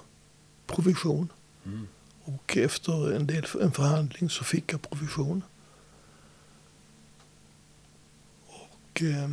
provision. 0.68 1.30
Mm. 1.66 1.88
Och 2.24 2.58
efter 2.58 3.16
en, 3.16 3.28
del, 3.28 3.46
en 3.62 3.72
förhandling 3.72 4.30
så 4.30 4.44
fick 4.44 4.74
jag 4.74 4.82
provision. 4.82 5.44
Och 8.48 9.02
eh, 9.02 9.30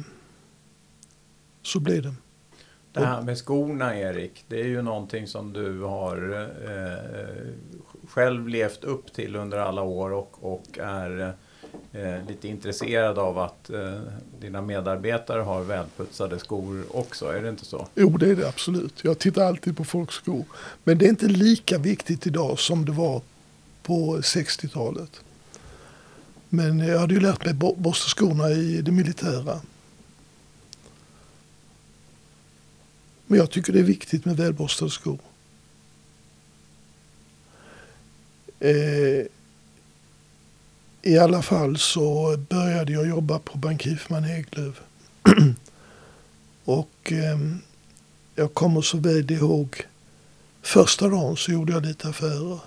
så 1.62 1.80
blev 1.80 2.02
det. 2.02 2.14
Det 2.92 3.06
här 3.06 3.22
med 3.22 3.38
skorna 3.38 3.98
Erik, 3.98 4.44
det 4.48 4.60
är 4.60 4.66
ju 4.66 4.82
någonting 4.82 5.26
som 5.26 5.52
du 5.52 5.80
har 5.80 6.48
eh, 6.64 7.52
själv 8.08 8.48
levt 8.48 8.84
upp 8.84 9.12
till 9.12 9.36
under 9.36 9.58
alla 9.58 9.82
år 9.82 10.12
och, 10.12 10.54
och 10.54 10.78
är 10.78 11.34
eh, 11.92 12.28
lite 12.28 12.48
intresserad 12.48 13.18
av 13.18 13.38
att 13.38 13.70
eh, 13.70 14.00
dina 14.40 14.62
medarbetare 14.62 15.42
har 15.42 15.62
välputsade 15.62 16.38
skor 16.38 16.84
också, 16.90 17.26
är 17.26 17.42
det 17.42 17.48
inte 17.48 17.64
så? 17.64 17.88
Jo, 17.94 18.08
det 18.08 18.30
är 18.30 18.36
det 18.36 18.48
absolut. 18.48 19.04
Jag 19.04 19.18
tittar 19.18 19.44
alltid 19.44 19.76
på 19.76 19.84
folks 19.84 20.14
skor. 20.14 20.44
Men 20.84 20.98
det 20.98 21.04
är 21.04 21.08
inte 21.08 21.26
lika 21.26 21.78
viktigt 21.78 22.26
idag 22.26 22.58
som 22.58 22.84
det 22.84 22.92
var 22.92 23.22
på 23.82 24.18
60-talet. 24.18 25.20
Men 26.48 26.78
jag 26.78 26.98
hade 26.98 27.14
ju 27.14 27.20
lärt 27.20 27.44
mig 27.44 27.54
borsta 27.54 28.08
skorna 28.08 28.50
i 28.50 28.82
det 28.82 28.92
militära. 28.92 29.60
Men 33.26 33.38
jag 33.38 33.50
tycker 33.50 33.72
det 33.72 33.78
är 33.78 33.84
viktigt 33.84 34.24
med 34.24 34.36
välborstade 34.36 34.90
skor. 34.90 35.18
Eh, 38.60 39.26
i 41.02 41.18
alla 41.18 41.42
fall 41.42 41.78
så 41.78 42.36
började 42.48 42.92
jag 42.92 43.08
jobba 43.08 43.38
på 43.38 43.58
Bank 43.58 43.86
Hifman 43.86 44.24
Hägglöf. 44.24 44.80
Och 46.64 47.12
eh, 47.12 47.38
jag 48.34 48.54
kommer 48.54 48.80
så 48.80 48.98
väl 48.98 49.30
ihåg 49.30 49.86
första 50.62 51.08
dagen 51.08 51.36
så 51.36 51.52
gjorde 51.52 51.72
jag 51.72 51.86
lite 51.86 52.08
affärer. 52.08 52.58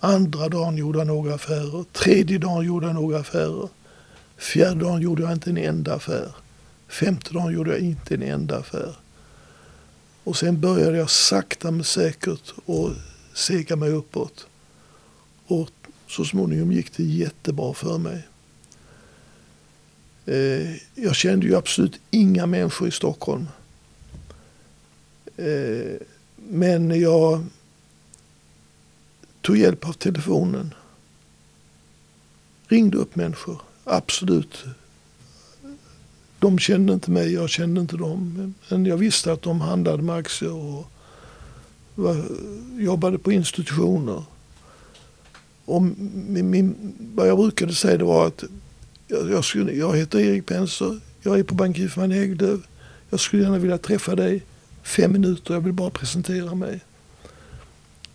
Andra 0.00 0.48
dagen 0.48 0.76
gjorde 0.76 0.98
jag 0.98 1.06
några 1.06 1.34
affärer. 1.34 1.84
Tredje 1.92 2.38
dagen 2.38 2.64
gjorde 2.64 2.86
jag 2.86 2.94
några 2.94 3.18
affärer. 3.18 3.68
Fjärde 4.36 4.80
dagen 4.84 5.02
gjorde 5.02 5.22
jag 5.22 5.32
inte 5.32 5.50
en 5.50 5.56
enda 5.56 5.94
affär. 5.94 6.28
Femte 6.88 7.34
dagen 7.34 7.52
gjorde 7.52 7.70
jag 7.70 7.80
inte 7.80 8.14
en 8.14 8.22
enda 8.22 8.58
affär. 8.58 8.96
Och 10.24 10.36
sen 10.36 10.60
började 10.60 10.96
jag 10.98 11.10
sakta 11.10 11.70
men 11.70 11.84
säkert 11.84 12.54
och 12.66 12.90
sega 13.34 13.76
mig 13.76 13.90
uppåt. 13.90 14.46
Och 15.46 15.70
så 16.12 16.24
småningom 16.24 16.72
gick 16.72 16.96
det 16.96 17.02
jättebra 17.04 17.74
för 17.74 17.98
mig. 17.98 18.28
Eh, 20.26 20.76
jag 20.94 21.16
kände 21.16 21.46
ju 21.46 21.56
absolut 21.56 22.00
inga 22.10 22.46
människor 22.46 22.88
i 22.88 22.90
Stockholm. 22.90 23.46
Eh, 25.36 26.00
men 26.36 27.00
jag 27.00 27.46
tog 29.40 29.56
hjälp 29.56 29.88
av 29.88 29.92
telefonen. 29.92 30.74
Ringde 32.68 32.98
upp 32.98 33.16
människor, 33.16 33.60
absolut. 33.84 34.64
De 36.38 36.58
kände 36.58 36.92
inte 36.92 37.10
mig, 37.10 37.32
jag 37.32 37.50
kände 37.50 37.80
inte 37.80 37.96
dem. 37.96 38.54
Men 38.68 38.86
jag 38.86 38.96
visste 38.96 39.32
att 39.32 39.42
de 39.42 39.60
handlade 39.60 40.02
med 40.02 40.14
aktier 40.14 40.52
och 40.52 40.86
var, 41.94 42.24
jobbade 42.78 43.18
på 43.18 43.32
institutioner. 43.32 44.24
Och 45.64 45.82
min, 45.82 46.50
min, 46.50 46.94
vad 47.14 47.28
jag 47.28 47.38
brukade 47.38 47.74
säga 47.74 47.96
det 47.98 48.04
var 48.04 48.26
att 48.26 48.44
jag, 49.06 49.30
jag, 49.30 49.44
skulle, 49.44 49.72
jag 49.72 49.96
heter 49.96 50.18
Erik 50.18 50.46
Penser, 50.46 51.00
jag 51.22 51.38
är 51.38 51.42
på 51.42 51.54
Bank 51.54 51.78
Hifman 51.78 52.10
Hägglöf. 52.10 52.60
Jag 53.10 53.20
skulle 53.20 53.42
gärna 53.42 53.58
vilja 53.58 53.78
träffa 53.78 54.14
dig 54.14 54.42
fem 54.82 55.12
minuter, 55.12 55.54
jag 55.54 55.60
vill 55.60 55.72
bara 55.72 55.90
presentera 55.90 56.54
mig. 56.54 56.80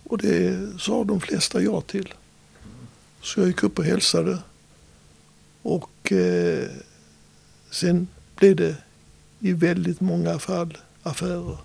Och 0.03 0.17
det 0.17 0.69
sa 0.79 1.03
de 1.03 1.21
flesta 1.21 1.61
ja 1.61 1.81
till. 1.81 2.13
Så 3.21 3.39
jag 3.39 3.47
gick 3.47 3.63
upp 3.63 3.79
och 3.79 3.85
hälsade. 3.85 4.37
Och 5.61 6.11
eh, 6.11 6.69
sen 7.71 8.07
blev 8.35 8.55
det 8.55 8.75
i 9.39 9.53
väldigt 9.53 10.01
många 10.01 10.39
fall 10.39 10.77
affärer. 11.03 11.57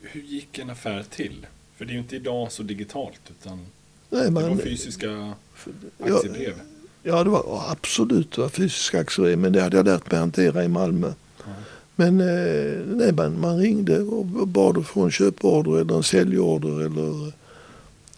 Hur 0.00 0.22
gick 0.22 0.58
en 0.58 0.70
affär 0.70 1.04
till? 1.10 1.46
För 1.76 1.84
det 1.84 1.90
är 1.90 1.94
ju 1.94 2.00
inte 2.00 2.16
idag 2.16 2.52
så 2.52 2.62
digitalt 2.62 3.20
utan 3.30 3.66
Nej, 4.10 4.24
det 4.24 4.30
var 4.30 4.48
man, 4.48 4.58
fysiska 4.58 5.06
ja, 5.06 6.16
aktiebrev. 6.16 6.54
ja, 7.02 7.24
det 7.24 7.30
var 7.30 7.64
absolut 7.70 8.32
det 8.32 8.40
var 8.40 8.48
fysiska 8.48 9.00
aktier 9.00 9.36
men 9.36 9.52
det 9.52 9.62
hade 9.62 9.76
jag 9.76 9.86
lärt 9.86 10.10
mig 10.10 10.20
hantera 10.20 10.64
i 10.64 10.68
Malmö. 10.68 11.12
Ja. 11.38 11.52
Men 11.96 12.20
eh, 12.20 12.80
nej, 12.86 13.12
man, 13.12 13.40
man 13.40 13.58
ringde 13.58 14.00
och 14.00 14.26
bad 14.48 14.78
att 14.78 14.86
få 14.86 15.02
en 15.02 15.10
köporder 15.10 15.80
eller 15.80 15.96
en 15.96 16.02
säljorder. 16.02 16.80
Eller, 16.86 17.32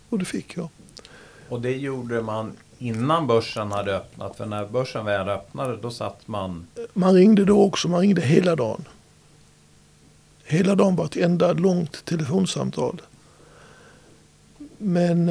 och 0.09 0.19
det 0.19 0.25
fick 0.25 0.57
jag. 0.57 0.69
Och 1.49 1.61
det 1.61 1.73
gjorde 1.77 2.23
man 2.23 2.53
innan 2.79 3.27
börsen 3.27 3.73
hade 3.73 3.97
öppnat. 3.97 4.37
För 4.37 4.47
när 4.47 4.67
börsen 4.67 5.05
väl 5.05 5.29
öppnade 5.29 5.77
då 5.77 5.91
satt 5.91 6.29
man... 6.29 6.67
Man 6.93 7.15
ringde 7.15 7.45
då 7.45 7.63
också, 7.63 7.89
man 7.89 8.01
ringde 8.01 8.21
hela 8.21 8.57
dagen. 8.57 8.85
Hela 10.45 10.75
dagen 10.75 10.97
var 10.97 11.05
ett 11.05 11.17
enda 11.17 11.53
långt 11.53 12.05
telefonsamtal. 12.05 13.03
Men 14.79 15.29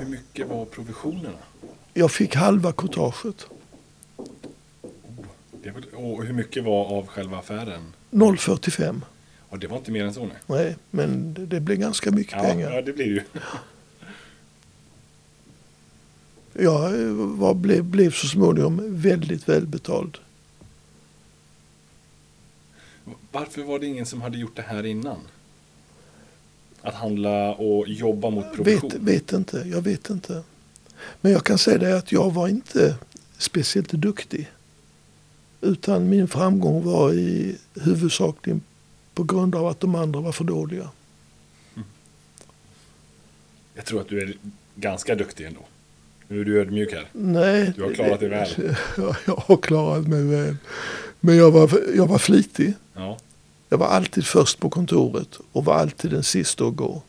Hur 0.00 0.06
mycket 0.06 0.48
var 0.48 0.64
provisionerna? 0.64 1.38
jag 1.94 2.10
fick 2.10 2.34
halva 2.34 2.72
courtaget. 2.72 3.46
Var, 5.64 5.94
och 5.94 6.24
hur 6.24 6.32
mycket 6.32 6.64
var 6.64 6.84
av 6.86 7.06
själva 7.06 7.38
affären? 7.38 7.92
0,45. 8.10 9.00
Och 9.48 9.58
det 9.58 9.66
var 9.66 9.76
inte 9.76 9.90
mer 9.90 10.04
än 10.04 10.14
så 10.14 10.24
nej. 10.26 10.36
Nej, 10.46 10.76
men 10.90 11.34
det, 11.34 11.46
det 11.46 11.60
blev 11.60 11.78
ganska 11.78 12.10
mycket 12.10 12.32
Ja, 12.32 12.42
pengar. 12.42 12.70
ja, 12.72 12.82
det 12.82 12.92
blir 12.92 13.06
ju. 13.06 13.22
Jag 16.52 16.90
var, 17.14 17.54
blev, 17.54 17.84
blev 17.84 18.10
så 18.10 18.26
småningom 18.26 18.80
väldigt 19.00 19.48
välbetald. 19.48 20.18
Varför 23.32 23.62
var 23.62 23.78
det 23.78 23.86
ingen 23.86 24.06
som 24.06 24.22
hade 24.22 24.38
gjort 24.38 24.56
det 24.56 24.62
här 24.62 24.86
innan? 24.86 25.18
Att 26.82 26.94
handla 26.94 27.54
och 27.54 27.88
jobba 27.88 28.30
mot 28.30 28.54
provision? 28.54 28.90
Vet, 28.90 29.00
vet 29.00 29.32
inte, 29.32 29.64
jag 29.66 29.82
vet 29.82 30.10
inte. 30.10 30.42
Men 31.20 31.32
jag 31.32 31.44
kan 31.44 31.58
säga 31.58 31.78
det 31.78 31.98
att 31.98 32.12
jag 32.12 32.30
var 32.30 32.48
inte 32.48 32.94
speciellt 33.38 33.92
duktig. 33.92 34.50
Utan 35.60 36.08
min 36.08 36.28
framgång 36.28 36.84
var 36.84 37.12
i 37.12 37.56
huvudsakligen 37.74 38.60
på 39.14 39.22
grund 39.24 39.54
av 39.54 39.66
att 39.66 39.80
de 39.80 39.94
andra 39.94 40.20
var 40.20 40.32
för 40.32 40.44
dåliga. 40.44 40.88
Jag 43.74 43.84
tror 43.84 44.00
att 44.00 44.08
du 44.08 44.20
är 44.20 44.34
ganska 44.74 45.14
duktig 45.14 45.46
ändå. 45.46 45.60
Nu 46.28 46.40
är 46.40 46.44
du 46.44 46.60
ödmjuk 46.60 46.92
här. 46.92 47.08
Nej. 47.12 47.72
Du 47.76 47.82
har 47.82 47.94
klarat 47.94 48.20
dig 48.20 48.28
väl. 48.28 48.48
Ja, 48.96 49.16
jag 49.26 49.36
har 49.36 49.56
klarat 49.56 50.08
mig 50.08 50.24
väl. 50.24 50.56
Men 51.20 51.36
jag 51.36 51.50
var, 51.50 51.70
jag 51.96 52.06
var 52.06 52.18
flitig. 52.18 52.74
Ja. 52.94 53.18
Jag 53.72 53.78
var 53.78 53.86
alltid 53.86 54.26
först 54.26 54.58
på 54.58 54.70
kontoret 54.70 55.38
och 55.52 55.64
var 55.64 55.74
alltid 55.74 56.10
den 56.10 56.22
sista 56.22 56.64
att 56.64 56.76
gå. 56.76 57.02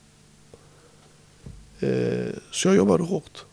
Eh, 1.80 2.34
så 2.52 2.68
jag 2.68 2.76
jobbade 2.76 3.04
hårt. 3.04 3.46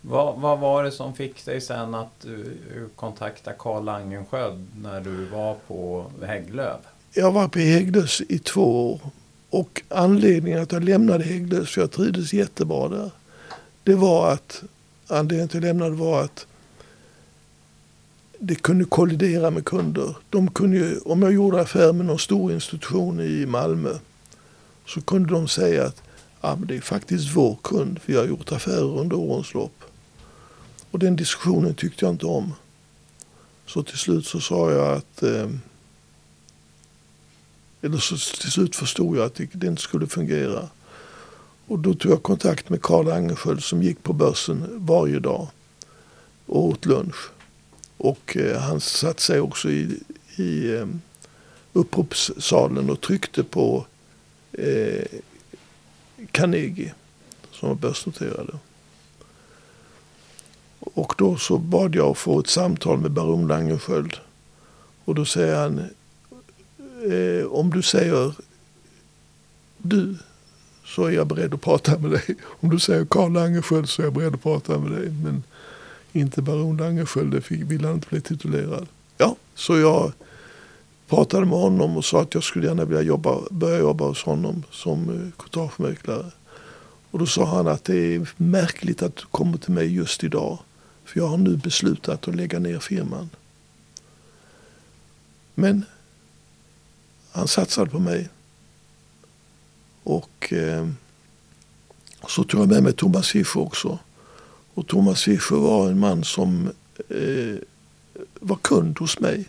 Vad, 0.00 0.40
vad 0.40 0.58
var 0.58 0.84
det 0.84 0.90
som 0.90 1.14
fick 1.14 1.44
dig 1.44 1.60
sen 1.60 1.94
att 1.94 2.26
uh, 2.26 2.86
kontakta 2.96 3.52
Karl 3.52 3.84
Langenskiöld 3.84 4.66
när 4.82 5.00
du 5.00 5.24
var 5.24 5.56
på 5.66 6.06
Hägglöf? 6.22 6.80
Jag 7.14 7.32
var 7.32 7.48
på 7.48 7.58
Hägglöfs 7.58 8.22
i 8.28 8.38
två 8.38 8.92
år. 8.92 9.00
Och 9.50 9.82
anledningen 9.88 10.62
att 10.62 10.72
jag 10.72 10.84
lämnade 10.84 11.24
Hägglöfs, 11.24 11.74
för 11.74 11.80
jag 11.80 11.90
trivdes 11.90 12.32
jättebra 12.32 12.88
där. 12.88 13.10
Det 13.82 13.94
var 13.94 14.32
att, 14.32 14.62
anledningen 15.06 15.48
till 15.48 15.58
att 15.58 15.64
jag 15.64 15.68
lämnade 15.68 15.96
var 15.96 16.22
att 16.22 16.46
det 18.44 18.62
kunde 18.62 18.84
kollidera 18.84 19.50
med 19.50 19.64
kunder. 19.64 20.16
De 20.30 20.50
kunde 20.50 20.76
ju, 20.76 20.98
om 20.98 21.22
jag 21.22 21.32
gjorde 21.32 21.60
affär 21.60 21.92
med 21.92 22.06
någon 22.06 22.18
stor 22.18 22.52
institution 22.52 23.20
i 23.20 23.46
Malmö 23.46 23.98
så 24.86 25.00
kunde 25.00 25.34
de 25.34 25.48
säga 25.48 25.86
att 25.86 26.02
ah, 26.40 26.56
men 26.56 26.66
det 26.66 26.76
är 26.76 26.80
faktiskt 26.80 27.36
vår 27.36 27.58
kund. 27.62 28.00
Vi 28.06 28.16
har 28.16 28.24
gjort 28.24 28.52
affärer 28.52 28.98
under 28.98 29.16
årens 29.16 29.54
lopp. 29.54 29.84
Och 30.90 30.98
den 30.98 31.16
diskussionen 31.16 31.74
tyckte 31.74 32.04
jag 32.04 32.14
inte 32.14 32.26
om. 32.26 32.54
Så 33.66 33.82
till 33.82 33.98
slut 33.98 34.26
så 34.26 34.40
sa 34.40 34.70
jag 34.70 34.96
att 34.96 35.22
eh, 35.22 35.50
eller 37.82 37.98
så 37.98 38.16
till 38.40 38.50
slut 38.50 38.76
förstod 38.76 39.16
jag 39.16 39.24
att 39.24 39.34
det, 39.34 39.48
det 39.52 39.66
inte 39.66 39.82
skulle 39.82 40.06
fungera. 40.06 40.68
Och 41.66 41.78
då 41.78 41.94
tog 41.94 42.12
jag 42.12 42.22
kontakt 42.22 42.68
med 42.68 42.82
Karl 42.82 43.10
Angerskiöld 43.10 43.62
som 43.62 43.82
gick 43.82 44.02
på 44.02 44.12
börsen 44.12 44.66
varje 44.70 45.18
dag 45.18 45.48
och 46.46 46.64
åt 46.64 46.86
lunch. 46.86 47.31
Och 48.02 48.36
eh, 48.36 48.60
han 48.60 48.80
satt 48.80 49.20
sig 49.20 49.40
också 49.40 49.70
i, 49.70 49.98
i 50.36 50.74
eh, 50.74 50.86
uppropssalen 51.72 52.90
och 52.90 53.00
tryckte 53.00 53.44
på 53.44 53.86
eh, 54.52 55.04
Carnegie 56.30 56.94
som 57.52 57.68
var 57.68 57.76
börsnoterade. 57.76 58.52
Och 60.80 61.14
då 61.18 61.36
så 61.36 61.58
bad 61.58 61.94
jag 61.94 62.10
att 62.10 62.18
få 62.18 62.40
ett 62.40 62.48
samtal 62.48 62.98
med 62.98 63.10
baron 63.10 63.48
Langenskiöld. 63.48 64.16
Och 65.04 65.14
då 65.14 65.24
säger 65.24 65.56
han, 65.56 65.78
eh, 67.12 67.46
om 67.46 67.70
du 67.70 67.82
säger 67.82 68.34
du 69.78 70.16
så 70.84 71.04
är 71.04 71.10
jag 71.10 71.26
beredd 71.26 71.54
att 71.54 71.60
prata 71.60 71.98
med 71.98 72.10
dig. 72.10 72.36
Om 72.42 72.70
du 72.70 72.78
säger 72.78 73.04
Karl 73.04 73.32
Langenskiöld 73.32 73.88
så 73.88 74.02
är 74.02 74.06
jag 74.06 74.14
beredd 74.14 74.34
att 74.34 74.42
prata 74.42 74.78
med 74.78 74.92
dig. 74.92 75.10
Men 75.10 75.42
inte 76.12 76.42
baron 76.42 76.76
Langenskiöld, 76.76 77.32
det 77.32 77.40
fick, 77.40 77.60
ville 77.62 77.86
han 77.86 77.94
inte 77.94 78.08
bli 78.08 78.20
titulerad. 78.20 78.86
Ja, 79.18 79.36
så 79.54 79.78
jag 79.78 80.12
pratade 81.08 81.46
med 81.46 81.58
honom 81.58 81.96
och 81.96 82.04
sa 82.04 82.22
att 82.22 82.34
jag 82.34 82.44
skulle 82.44 82.66
gärna 82.66 82.84
vilja 82.84 83.02
jobba, 83.02 83.38
börja 83.50 83.78
jobba 83.78 84.04
hos 84.04 84.22
honom 84.22 84.62
som 84.70 85.08
eh, 85.10 85.42
courtagemäklare. 85.42 86.30
Och 87.10 87.18
då 87.18 87.26
sa 87.26 87.44
han 87.44 87.68
att 87.68 87.84
det 87.84 88.14
är 88.14 88.28
märkligt 88.36 89.02
att 89.02 89.16
du 89.16 89.22
kommer 89.30 89.58
till 89.58 89.72
mig 89.72 89.94
just 89.94 90.24
idag. 90.24 90.58
För 91.04 91.20
jag 91.20 91.26
har 91.26 91.36
nu 91.36 91.56
beslutat 91.56 92.28
att 92.28 92.34
lägga 92.34 92.58
ner 92.58 92.78
firman. 92.78 93.30
Men 95.54 95.84
han 97.32 97.48
satsade 97.48 97.90
på 97.90 97.98
mig. 97.98 98.28
Och 100.02 100.52
eh, 100.52 100.88
så 102.28 102.44
tog 102.44 102.60
jag 102.60 102.68
med 102.68 102.82
mig 102.82 102.92
Thomas 102.92 103.34
Hisch 103.34 103.56
också. 103.56 103.98
Och 104.74 104.86
Thomas 104.86 105.22
Fischer 105.22 105.56
var 105.56 105.88
en 105.88 105.98
man 105.98 106.24
som 106.24 106.70
eh, 107.08 107.56
var 108.40 108.56
kund 108.56 108.98
hos 108.98 109.20
mig. 109.20 109.48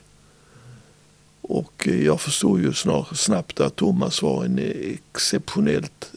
Och 1.41 1.87
eh, 1.87 2.03
jag 2.05 2.21
förstod 2.21 2.61
ju 2.61 2.73
snart, 2.73 3.17
snabbt 3.17 3.59
att 3.59 3.75
Thomas 3.75 4.21
var 4.21 4.45
en 4.45 4.59
exceptionellt 4.81 6.11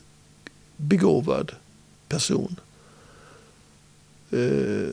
begåvad 0.76 1.52
person. 2.08 2.56
Eh, 4.30 4.92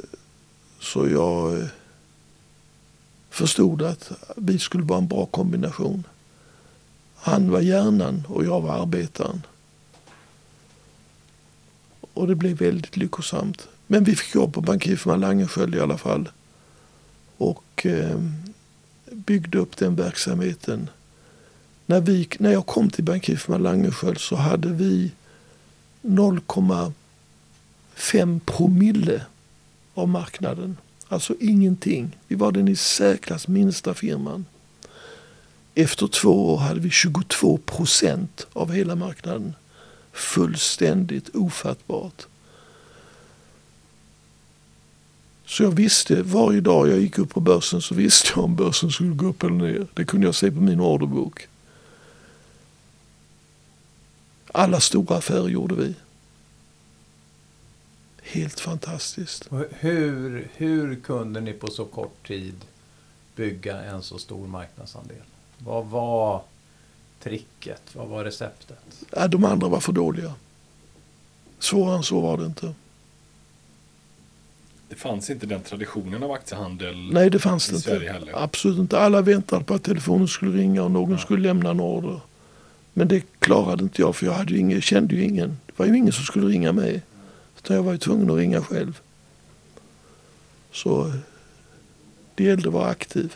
så 0.79 1.09
jag 1.09 1.59
eh, 1.59 1.67
förstod 3.29 3.81
att 3.81 4.11
vi 4.35 4.59
skulle 4.59 4.83
vara 4.83 4.99
en 4.99 5.07
bra 5.07 5.25
kombination. 5.25 6.03
Han 7.15 7.51
var 7.51 7.61
hjärnan 7.61 8.23
och 8.27 8.45
jag 8.45 8.61
var 8.61 8.81
arbetaren. 8.81 9.41
Och 12.13 12.27
det 12.27 12.35
blev 12.35 12.57
väldigt 12.57 12.97
lyckosamt. 12.97 13.67
Men 13.93 14.03
vi 14.03 14.15
fick 14.15 14.35
jobb 14.35 14.53
på 14.53 14.61
bankirfirman 14.61 15.19
Langenskiöld 15.19 15.75
i 15.75 15.79
alla 15.79 15.97
fall. 15.97 16.29
Och 17.37 17.85
eh, 17.85 18.19
byggde 19.11 19.57
upp 19.57 19.77
den 19.77 19.95
verksamheten. 19.95 20.89
När, 21.85 22.01
vi, 22.01 22.27
när 22.39 22.51
jag 22.51 22.65
kom 22.65 22.89
till 22.89 23.03
bankirfirman 23.03 23.63
Langenskiöld 23.63 24.19
så 24.19 24.35
hade 24.35 24.69
vi 24.69 25.11
0,5 26.01 28.39
promille 28.45 29.25
av 29.93 30.09
marknaden. 30.09 30.77
Alltså 31.07 31.35
ingenting. 31.39 32.17
Vi 32.27 32.35
var 32.35 32.51
den 32.51 32.67
i 32.67 32.75
särklass 32.75 33.47
minsta 33.47 33.93
firman. 33.93 34.45
Efter 35.75 36.07
två 36.07 36.53
år 36.53 36.57
hade 36.57 36.79
vi 36.79 36.89
22 36.89 37.57
procent 37.57 38.47
av 38.53 38.71
hela 38.71 38.95
marknaden. 38.95 39.53
Fullständigt 40.11 41.35
ofattbart. 41.35 42.27
Så 45.45 45.63
jag 45.63 45.71
visste 45.71 46.21
varje 46.21 46.61
dag 46.61 46.89
jag 46.89 46.99
gick 46.99 47.17
upp 47.17 47.29
på 47.29 47.39
börsen 47.39 47.81
så 47.81 47.95
visste 47.95 48.29
jag 48.35 48.43
om 48.45 48.55
börsen 48.55 48.91
skulle 48.91 49.13
gå 49.13 49.25
upp 49.25 49.43
eller 49.43 49.55
ner. 49.55 49.87
Det 49.93 50.05
kunde 50.05 50.25
jag 50.27 50.35
se 50.35 50.51
på 50.51 50.61
min 50.61 50.79
orderbok. 50.79 51.47
Alla 54.51 54.79
stora 54.79 55.17
affärer 55.17 55.47
gjorde 55.47 55.75
vi. 55.75 55.95
Helt 58.21 58.59
fantastiskt. 58.59 59.47
Hur, 59.69 60.47
hur 60.55 60.95
kunde 60.95 61.41
ni 61.41 61.53
på 61.53 61.67
så 61.67 61.85
kort 61.85 62.27
tid 62.27 62.55
bygga 63.35 63.81
en 63.81 64.03
så 64.03 64.17
stor 64.17 64.47
marknadsandel? 64.47 65.23
Vad 65.57 65.85
var 65.85 66.43
tricket? 67.23 67.81
Vad 67.95 68.07
var 68.07 68.23
receptet? 68.23 69.05
Ja, 69.11 69.27
de 69.27 69.45
andra 69.45 69.67
var 69.67 69.79
för 69.79 69.93
dåliga. 69.93 70.33
Svårare 71.59 71.95
än 71.95 72.03
så 72.03 72.21
var 72.21 72.37
det 72.37 72.45
inte. 72.45 72.73
Det 74.93 74.99
fanns 74.99 75.29
inte 75.29 75.45
den 75.45 75.61
traditionen 75.61 76.23
av 76.23 76.31
aktiehandel 76.31 77.09
Nej, 77.13 77.29
det 77.29 77.39
fanns 77.39 77.69
i 77.69 77.71
det 77.73 77.79
Sverige 77.79 77.99
inte. 77.99 78.13
heller. 78.13 78.43
Absolut 78.43 78.79
inte. 78.79 78.99
Alla 78.99 79.21
väntade 79.21 79.63
på 79.63 79.73
att 79.73 79.83
telefonen 79.83 80.27
skulle 80.27 80.57
ringa 80.57 80.83
och 80.83 80.91
någon 80.91 81.11
Ja. 81.11 81.17
skulle 81.17 81.43
lämna 81.43 81.69
en 81.69 81.79
order. 81.79 82.19
Men 82.93 83.07
det 83.07 83.23
klarade 83.39 83.83
inte 83.83 84.01
jag 84.01 84.15
för 84.15 84.25
jag 84.25 84.33
hade 84.33 84.53
ju 84.53 84.59
ingen, 84.59 84.81
kände 84.81 85.15
ju 85.15 85.23
ingen. 85.23 85.57
Det 85.65 85.73
var 85.75 85.85
ju 85.85 85.97
ingen 85.97 86.13
som 86.13 86.23
skulle 86.25 86.47
ringa 86.47 86.71
mig. 86.71 87.01
Utan 87.57 87.75
jag 87.75 87.83
var 87.83 87.91
ju 87.91 87.97
tvungen 87.97 88.29
att 88.29 88.37
ringa 88.37 88.61
själv. 88.61 88.99
Så 90.71 91.13
det 92.35 92.43
gällde 92.43 92.67
att 92.67 92.73
vara 92.73 92.87
aktiv. 92.89 93.35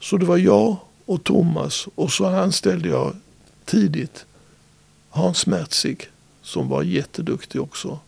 Så 0.00 0.16
det 0.16 0.26
var 0.26 0.36
jag 0.36 0.76
och 1.04 1.24
Thomas 1.24 1.88
och 1.94 2.12
så 2.12 2.26
anställde 2.26 2.88
jag 2.88 3.16
tidigt 3.64 4.24
Hans 5.10 5.46
Mertzig 5.46 6.10
som 6.46 6.68
var 6.68 6.82
jätteduktig 6.82 7.60
också. 7.60 7.98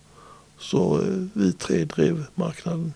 Så 0.58 1.02
eh, 1.02 1.26
vi 1.32 1.52
tre 1.52 1.84
drev 1.84 2.26
marknaden. 2.34 2.94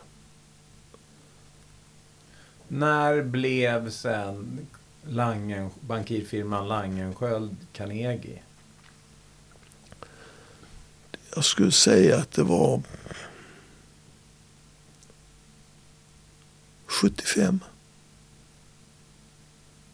När 2.68 3.22
blev 3.22 3.90
sen 3.90 4.66
Langen, 5.06 5.70
bankirfirman 5.80 6.68
Langenskiöld 6.68 7.56
Carnegie? 7.72 8.42
Jag 11.34 11.44
skulle 11.44 11.72
säga 11.72 12.18
att 12.18 12.32
det 12.32 12.42
var 12.42 12.82
75. 16.86 17.60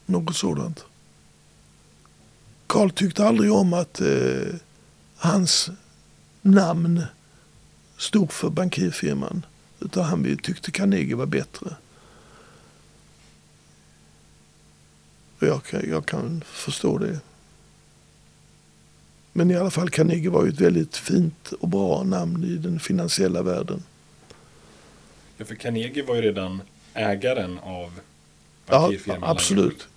Något 0.07 0.37
sådant. 0.37 0.85
Karl 2.67 2.91
tyckte 2.91 3.25
aldrig 3.27 3.53
om 3.53 3.73
att 3.73 4.01
eh, 4.01 4.55
hans 5.19 5.71
namn 6.43 7.03
stod 7.97 8.33
för 8.33 8.51
bankirfirman. 8.51 9.47
Utan 9.81 10.05
han 10.05 10.37
tyckte 10.43 10.71
Carnegie 10.71 11.15
var 11.17 11.27
bättre. 11.27 11.77
Och 15.41 15.47
jag, 15.47 15.65
kan- 15.65 15.91
jag 15.91 16.07
kan 16.07 16.45
förstå 16.47 16.99
det. 16.99 17.21
Men 19.33 19.51
i 19.51 19.57
alla 19.57 19.71
fall 19.71 19.91
Carnegie 19.91 20.31
var 20.31 20.45
ju 20.45 20.51
ett 20.51 20.61
väldigt 20.61 20.97
fint 20.97 21.53
och 21.61 21.69
bra 21.69 22.03
namn 22.03 22.45
i 22.45 22.57
den 22.57 22.81
finansiella 22.81 23.43
världen. 23.43 23.83
Ja, 25.37 25.45
för 25.45 25.55
Carnegie 25.55 26.03
var 26.07 26.15
ju 26.15 26.23
redan 26.23 26.63
ägaren 26.95 27.59
av 27.59 28.01
Ja, 28.67 28.81
bankirfirman 28.81 29.31
absolut. 29.31 29.89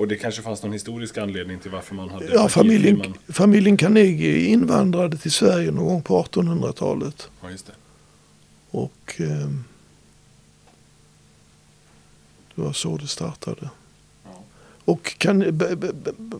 Och 0.00 0.08
det 0.08 0.16
kanske 0.16 0.42
fanns 0.42 0.62
någon 0.62 0.72
historisk 0.72 1.18
anledning 1.18 1.58
till 1.58 1.70
varför 1.70 1.94
man 1.94 2.10
hade 2.10 2.26
Ja, 2.34 2.48
familjen, 2.48 2.96
bankirfirman. 2.98 3.18
familjen 3.34 3.76
Carnegie 3.76 4.46
invandrade 4.46 5.16
till 5.18 5.32
Sverige 5.32 5.70
någon 5.70 5.84
gång 5.84 6.02
på 6.02 6.22
1800-talet. 6.22 7.28
Ja, 7.42 7.50
just 7.50 7.66
det. 7.66 7.72
Och 8.70 9.14
eh, 9.20 9.48
det 12.54 12.62
var 12.62 12.72
så 12.72 12.96
det 12.96 13.06
startade. 13.06 13.70
Ja. 14.24 14.42
Och 14.84 15.18
kan, 15.18 15.38
b, 15.38 15.52
b, 15.52 15.76
b, 15.76 16.10
b, 16.16 16.36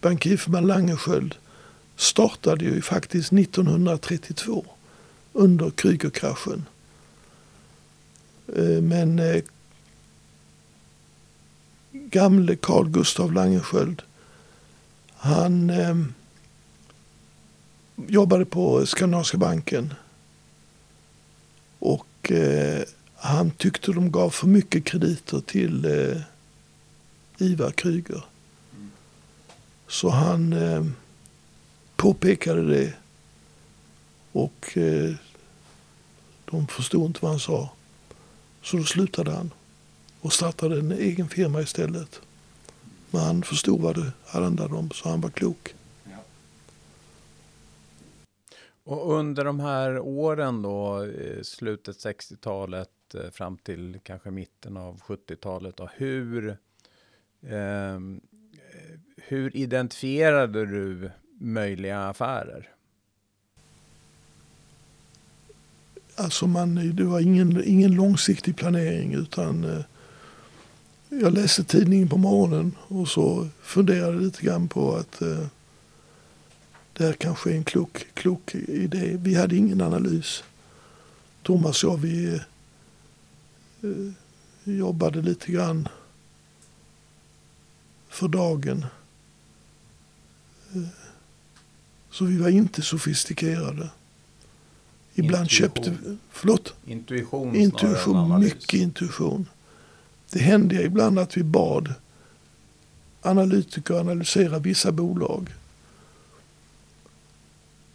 bankirfirman 0.00 0.66
Langesköld 0.66 1.34
startade 1.96 2.64
ju 2.64 2.82
faktiskt 2.82 3.32
1932 3.32 4.64
under 5.32 5.70
Krügerkraschen. 5.70 6.62
Eh, 8.56 8.82
Men 8.82 9.18
eh, 9.18 9.42
gamle 12.14 12.56
Carl 12.56 12.88
Gustav 12.88 13.32
Langesköld 13.32 14.02
han 15.24 15.70
eh, 15.70 15.96
jobbade 18.08 18.44
på 18.44 18.86
Skandinaviska 18.86 19.38
banken. 19.38 19.94
Och 21.78 22.32
eh, 22.32 22.82
han 23.16 23.50
tyckte 23.50 23.92
de 23.92 24.12
gav 24.12 24.30
för 24.30 24.46
mycket 24.46 24.84
krediter 24.84 25.40
till 25.40 25.84
eh, 25.84 26.20
Ivar 27.38 27.70
Kryger. 27.70 28.24
Så 29.88 30.08
han 30.08 30.52
eh, 30.52 30.84
påpekade 31.96 32.68
det. 32.68 32.92
Och 34.32 34.78
eh, 34.78 35.14
de 36.44 36.66
förstod 36.66 37.06
inte 37.06 37.18
vad 37.22 37.30
han 37.30 37.40
sa. 37.40 37.70
Så 38.62 38.76
då 38.76 38.84
slutade 38.84 39.30
han 39.30 39.50
och 40.24 40.32
startade 40.32 40.78
en 40.78 40.92
egen 40.92 41.28
firma 41.28 41.60
istället. 41.60 42.20
Men 43.10 43.20
han 43.20 43.42
förstod 43.42 43.80
vad 43.80 43.94
det 43.94 44.12
handlade 44.26 44.74
om 44.74 44.90
så 44.90 45.08
han 45.08 45.20
var 45.20 45.30
klok. 45.30 45.74
Och 48.84 49.12
under 49.18 49.44
de 49.44 49.60
här 49.60 49.98
åren 49.98 50.62
då, 50.62 51.04
eh, 51.04 51.42
slutet 51.42 51.96
60-talet 51.96 53.14
eh, 53.14 53.30
fram 53.30 53.56
till 53.56 53.98
kanske 54.02 54.30
mitten 54.30 54.76
av 54.76 55.00
70-talet, 55.00 55.76
då, 55.76 55.88
hur, 55.96 56.56
ehm, 57.48 58.20
eh, 58.52 58.98
hur 59.16 59.56
identifierade 59.56 60.66
du 60.66 61.10
möjliga 61.38 62.08
affärer? 62.08 62.70
Alltså 66.16 66.46
man, 66.46 66.96
det 66.96 67.04
var 67.04 67.20
ingen, 67.20 67.64
ingen 67.64 67.94
långsiktig 67.94 68.56
planering 68.56 69.14
utan 69.14 69.64
eh, 69.64 69.84
jag 71.20 71.32
läste 71.32 71.64
tidningen 71.64 72.08
på 72.08 72.16
morgonen 72.16 72.76
och 72.88 73.08
så 73.08 73.48
funderade 73.62 74.18
lite 74.18 74.42
grann 74.42 74.68
på 74.68 74.96
att 74.96 75.22
eh, 75.22 75.46
det 76.92 77.04
här 77.04 77.12
kanske 77.12 77.50
är 77.50 77.54
en 77.54 77.64
klok, 77.64 78.06
klok 78.14 78.54
idé. 78.54 79.16
Vi 79.20 79.34
hade 79.34 79.56
ingen 79.56 79.80
analys. 79.80 80.44
Thomas 81.42 81.84
och 81.84 81.90
jag 81.92 81.96
vi 81.96 82.40
eh, 83.82 84.12
jobbade 84.64 85.22
lite 85.22 85.52
grann 85.52 85.88
för 88.08 88.28
dagen. 88.28 88.86
Eh, 90.74 90.82
så 92.10 92.24
vi 92.24 92.36
var 92.36 92.48
inte 92.48 92.82
sofistikerade. 92.82 93.88
Ibland 95.14 95.42
Intuition. 95.42 95.74
köpte 95.74 95.90
vi, 95.90 96.16
förlåt? 96.30 96.74
Intuition, 96.86 97.56
Intuition, 97.56 98.40
mycket 98.40 98.72
intuition. 98.80 99.46
Det 100.34 100.40
hände 100.40 100.82
ibland 100.82 101.18
att 101.18 101.36
vi 101.36 101.42
bad 101.42 101.94
analytiker 103.22 103.94
analysera 103.94 104.58
vissa 104.58 104.92
bolag. 104.92 105.54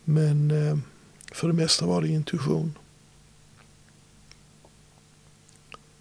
Men 0.04 0.52
eh, 0.52 0.78
för 1.32 1.48
det 1.48 1.54
mesta 1.54 1.86
var 1.86 2.02
det 2.02 2.08
intuition. 2.08 2.78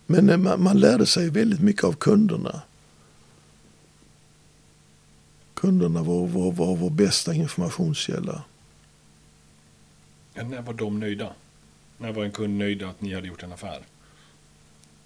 Men 0.06 0.30
eh, 0.30 0.36
man, 0.36 0.62
man 0.62 0.80
lärde 0.80 1.06
sig 1.06 1.30
väldigt 1.30 1.60
mycket 1.60 1.84
av 1.84 1.92
kunderna. 1.92 2.62
Kunderna 5.54 6.02
var, 6.02 6.26
var, 6.26 6.52
var 6.52 6.76
vår 6.76 6.90
bästa 6.90 7.34
informationskälla. 7.34 8.42
Ja, 10.34 10.44
när 10.44 10.62
var 10.62 10.74
de 10.74 11.00
nöjda? 11.00 11.32
När 11.98 12.12
var 12.12 12.24
en 12.24 12.32
kund 12.32 12.58
nöjd 12.58 12.82
att 12.82 13.00
ni 13.00 13.14
hade 13.14 13.28
gjort 13.28 13.42
en 13.42 13.52
affär? 13.52 13.82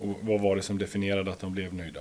Och 0.03 0.19
vad 0.23 0.41
var 0.41 0.57
det 0.57 0.63
som 0.63 0.79
definierade 0.79 1.31
att 1.33 1.41
de 1.41 1.53
blev 1.53 1.75
nöjda? 1.75 2.01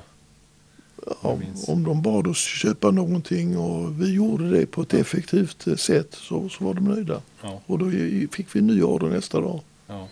Ja, 1.23 1.37
om 1.67 1.83
de 1.83 2.01
bad 2.01 2.27
oss 2.27 2.37
köpa 2.37 2.91
någonting 2.91 3.57
och 3.57 4.01
vi 4.01 4.13
gjorde 4.13 4.49
det 4.49 4.65
på 4.65 4.81
ett 4.81 4.93
effektivt 4.93 5.67
eh, 5.67 5.75
sätt 5.75 6.13
så, 6.13 6.49
så 6.49 6.63
var 6.63 6.73
de 6.73 6.83
nöjda. 6.85 7.21
Ja, 7.41 7.61
Och 7.65 7.79
då 7.79 7.85
fick 8.31 8.55
vi 8.55 8.59
en 8.59 8.67
ny 8.67 8.83
order 8.83 9.07
nästa 9.07 9.41
dag. 9.41 9.61
ja. 9.87 10.07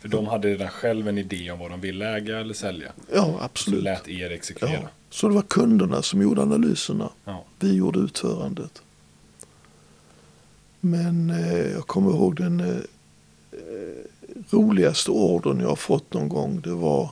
För 0.00 0.08
de 0.08 0.26
hade 0.26 0.48
redan 0.48 0.68
själv 0.68 1.08
en 1.08 1.18
idé 1.18 1.50
om 1.50 1.58
vad 1.58 1.70
de 1.70 1.80
ville 1.80 2.16
äga 2.16 2.40
eller 2.40 2.54
sälja. 2.54 2.92
Ja, 3.14 3.24
Så 3.24 3.38
absolut. 3.40 3.82
lät 3.82 4.08
er 4.08 4.30
exekvera. 4.30 4.72
Ja. 4.72 4.88
Så 5.10 5.28
det 5.28 5.34
var 5.34 5.42
kunderna 5.42 6.02
som 6.02 6.22
gjorde 6.22 6.42
analyserna. 6.42 7.08
Vi 7.58 7.74
gjorde 7.74 7.98
utförandet. 7.98 8.82
Men 10.80 11.30
eh, 11.30 11.70
jag 11.72 11.86
kommer 11.86 12.10
ihåg 12.10 12.36
den 12.36 12.60
eh, 12.60 12.68
eh, 13.52 13.58
roligaste 14.50 15.10
ordern 15.10 15.60
jag 15.60 15.68
har 15.68 15.76
fått 15.76 16.12
någon 16.12 16.28
gång. 16.28 16.60
Det 16.60 16.74
var 16.74 17.10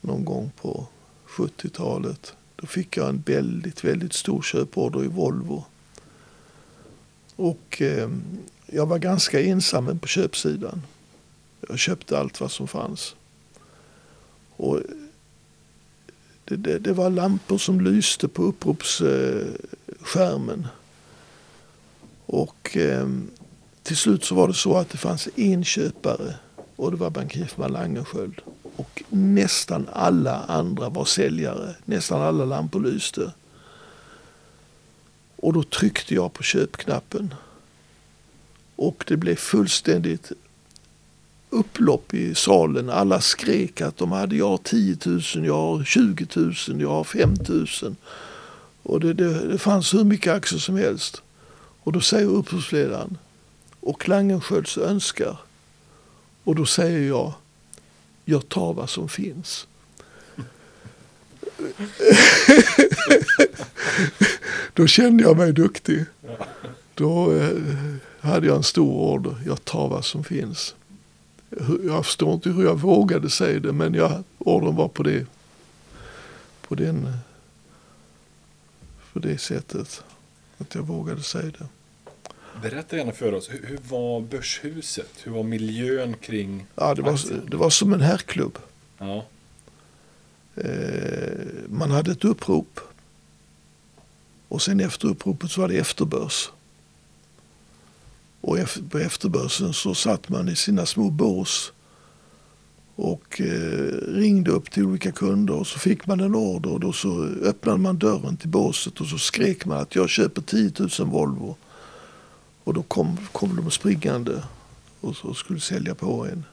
någon 0.00 0.24
gång 0.24 0.52
på 0.60 0.86
70-talet. 1.28 2.34
Då 2.56 2.66
fick 2.66 2.96
jag 2.96 3.08
en 3.08 3.22
väldigt, 3.26 3.84
väldigt 3.84 4.12
stor 4.12 4.42
köporder 4.42 5.04
i 5.04 5.08
Volvo. 5.08 5.64
Och 7.36 7.82
eh, 7.82 8.10
jag 8.66 8.86
var 8.86 8.98
ganska 8.98 9.42
ensam 9.42 9.98
på 9.98 10.06
köpsidan. 10.06 10.82
Jag 11.68 11.78
köpte 11.78 12.18
allt 12.18 12.40
vad 12.40 12.50
som 12.50 12.68
fanns. 12.68 13.14
Och 14.56 14.80
det, 16.44 16.56
det, 16.56 16.78
det 16.78 16.92
var 16.92 17.10
lampor 17.10 17.58
som 17.58 17.80
lyste 17.80 18.28
på 18.28 18.42
uppropsskärmen. 18.42 20.66
Och 22.26 22.76
eh, 22.76 23.08
till 23.82 23.96
slut 23.96 24.24
så 24.24 24.34
var 24.34 24.48
det 24.48 24.54
så 24.54 24.76
att 24.76 24.90
det 24.90 24.98
fanns 24.98 25.28
en 25.36 25.64
köpare 25.64 26.34
och 26.76 26.90
det 26.90 26.96
var 26.96 27.10
bankirfirman 27.10 27.72
Langenskiöld. 27.72 28.40
Och 28.76 29.02
nästan 29.08 29.86
alla 29.92 30.44
andra 30.44 30.88
var 30.88 31.04
säljare. 31.04 31.74
Nästan 31.84 32.22
alla 32.22 32.44
lampor 32.44 32.80
lyste. 32.80 33.32
Och 35.36 35.52
då 35.52 35.62
tryckte 35.62 36.14
jag 36.14 36.32
på 36.32 36.42
köpknappen. 36.42 37.34
Och 38.76 39.04
det 39.06 39.16
blev 39.16 39.36
fullständigt 39.36 40.32
upplopp 41.50 42.14
i 42.14 42.34
salen. 42.34 42.90
Alla 42.90 43.20
skrek 43.20 43.80
att 43.80 43.96
de 43.96 44.12
hade 44.12 44.36
jag 44.36 44.48
har 44.48 44.58
10 44.58 44.96
000, 45.06 45.20
jag 45.46 45.54
har 45.54 45.84
20 45.84 46.26
000, 46.34 46.54
jag 46.80 46.88
har 46.88 47.04
5 47.04 47.34
000. 47.48 47.66
Och 48.82 49.00
det, 49.00 49.14
det, 49.14 49.48
det 49.48 49.58
fanns 49.58 49.94
hur 49.94 50.04
mycket 50.04 50.32
aktier 50.32 50.58
som 50.58 50.76
helst. 50.76 51.22
Och 51.82 51.92
då 51.92 52.00
säger 52.00 52.26
upphovsledaren 52.26 53.18
och 53.80 54.00
Klangenskölds 54.00 54.78
önskar. 54.78 55.36
Och 56.44 56.54
då 56.54 56.66
säger 56.66 57.08
jag, 57.08 57.32
jag 58.24 58.48
tar 58.48 58.72
vad 58.72 58.90
som 58.90 59.08
finns. 59.08 59.66
då 64.74 64.86
kände 64.86 65.22
jag 65.22 65.36
mig 65.36 65.52
duktig. 65.52 66.04
Då 66.94 67.32
eh, 67.32 67.58
hade 68.20 68.46
jag 68.46 68.56
en 68.56 68.62
stor 68.62 68.92
order, 68.92 69.36
jag 69.46 69.64
tar 69.64 69.88
vad 69.88 70.04
som 70.04 70.24
finns. 70.24 70.74
Jag 71.86 72.06
förstår 72.06 72.34
inte 72.34 72.50
hur 72.50 72.64
jag 72.64 72.80
vågade 72.80 73.30
säga 73.30 73.60
det 73.60 73.72
men 73.72 73.94
jag, 73.94 74.22
ordern 74.38 74.76
var 74.76 74.88
på 74.88 75.02
det, 75.02 75.26
på 76.68 76.74
den, 76.74 77.06
eh, 77.06 77.14
på 79.12 79.18
det 79.18 79.38
sättet. 79.38 80.04
Att 80.58 80.74
jag 80.74 80.82
vågade 80.82 81.22
säga 81.22 81.52
det. 81.58 81.66
Berätta 82.62 82.96
gärna 82.96 83.12
för 83.12 83.34
oss, 83.34 83.50
hur, 83.50 83.66
hur 83.66 83.78
var 83.88 84.20
börshuset? 84.20 85.10
Hur 85.22 85.32
var 85.32 85.42
miljön 85.42 86.14
kring 86.20 86.66
Ja, 86.74 86.94
det, 86.94 87.02
var, 87.02 87.18
det 87.50 87.56
var 87.56 87.70
som 87.70 87.92
en 87.92 88.00
herrklubb. 88.00 88.58
Ja, 88.98 89.24
Eh, 90.54 91.46
man 91.68 91.90
hade 91.90 92.12
ett 92.12 92.24
upprop. 92.24 92.80
Och 94.48 94.62
sen 94.62 94.80
efter 94.80 95.08
uppropet 95.08 95.50
så 95.50 95.60
var 95.60 95.68
det 95.68 95.78
efterbörs. 95.78 96.50
Och 98.40 98.58
på 98.90 98.98
efterbörsen 98.98 99.72
så 99.72 99.94
satt 99.94 100.28
man 100.28 100.48
i 100.48 100.56
sina 100.56 100.86
små 100.86 101.10
bås 101.10 101.72
och 102.96 103.40
eh, 103.40 103.94
ringde 104.08 104.50
upp 104.50 104.70
till 104.70 104.84
olika 104.84 105.12
kunder 105.12 105.54
och 105.54 105.66
så 105.66 105.78
fick 105.78 106.06
man 106.06 106.20
en 106.20 106.34
order 106.34 106.72
och 106.72 106.80
då 106.80 106.92
så 106.92 107.24
öppnade 107.24 107.78
man 107.78 107.98
dörren 107.98 108.36
till 108.36 108.48
båset 108.48 109.00
och 109.00 109.06
så 109.06 109.18
skrek 109.18 109.66
man 109.66 109.78
att 109.78 109.94
jag 109.94 110.08
köper 110.08 110.42
10 110.42 110.72
000 110.78 110.88
Volvo. 110.98 111.56
Och 112.64 112.74
då 112.74 112.82
kom, 112.82 113.18
kom 113.32 113.56
de 113.56 113.70
springande 113.70 114.42
och 115.00 115.16
så 115.16 115.34
skulle 115.34 115.60
sälja 115.60 115.94
på 115.94 116.26
en. 116.26 116.44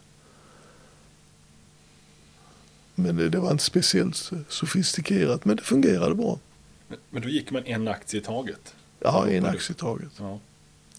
Men 2.96 3.16
det, 3.16 3.30
det 3.30 3.40
var 3.40 3.52
inte 3.52 3.64
speciellt 3.64 4.32
sofistikerat, 4.50 5.46
men 5.46 5.56
det 5.56 5.64
fungerade 5.64 6.16
bra. 6.16 6.40
Men, 6.88 7.00
men 7.10 7.22
då 7.22 7.30
gick 7.30 7.52
man 7.52 7.66
en 7.66 7.88
aktie 7.88 8.20
i 8.20 8.24
taget? 8.24 8.76
Ja, 9.00 9.28
en 9.30 9.46
aktie 9.46 9.72
i 9.76 9.80
taget. 9.80 10.12
Ja. 10.20 10.40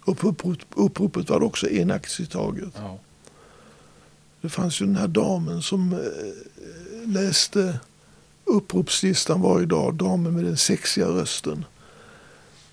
Och 0.04 0.18
på 0.18 0.28
upprop, 0.28 0.58
uppropet 0.70 1.30
var 1.30 1.40
det 1.40 1.46
också 1.46 1.70
en 1.70 1.90
aktie 1.90 2.24
i 2.24 2.28
taget. 2.28 2.72
ja. 2.76 2.98
Det 4.40 4.48
fanns 4.48 4.80
ju 4.80 4.86
den 4.86 4.96
här 4.96 5.08
damen 5.08 5.62
som 5.62 5.92
eh, 5.92 7.08
läste 7.08 7.78
uppropslistan 8.44 9.40
varje 9.40 9.66
dag. 9.66 9.94
Damen 9.94 10.34
med 10.34 10.44
den 10.44 10.56
sexiga 10.56 11.06
rösten. 11.06 11.64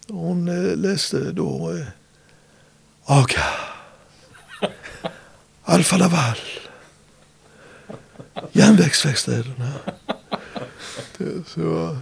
Och 0.08 0.15
Hon 0.15 0.48
eh, 0.48 0.76
läste 0.78 1.32
då 1.32 1.71
eh, 1.71 1.86
Aga. 3.08 3.44
Alfa 5.63 5.98
Laval. 5.98 6.38
Järnvägsverkstäderna. 8.52 9.72
Så, 11.48 11.62
ja. 11.62 11.98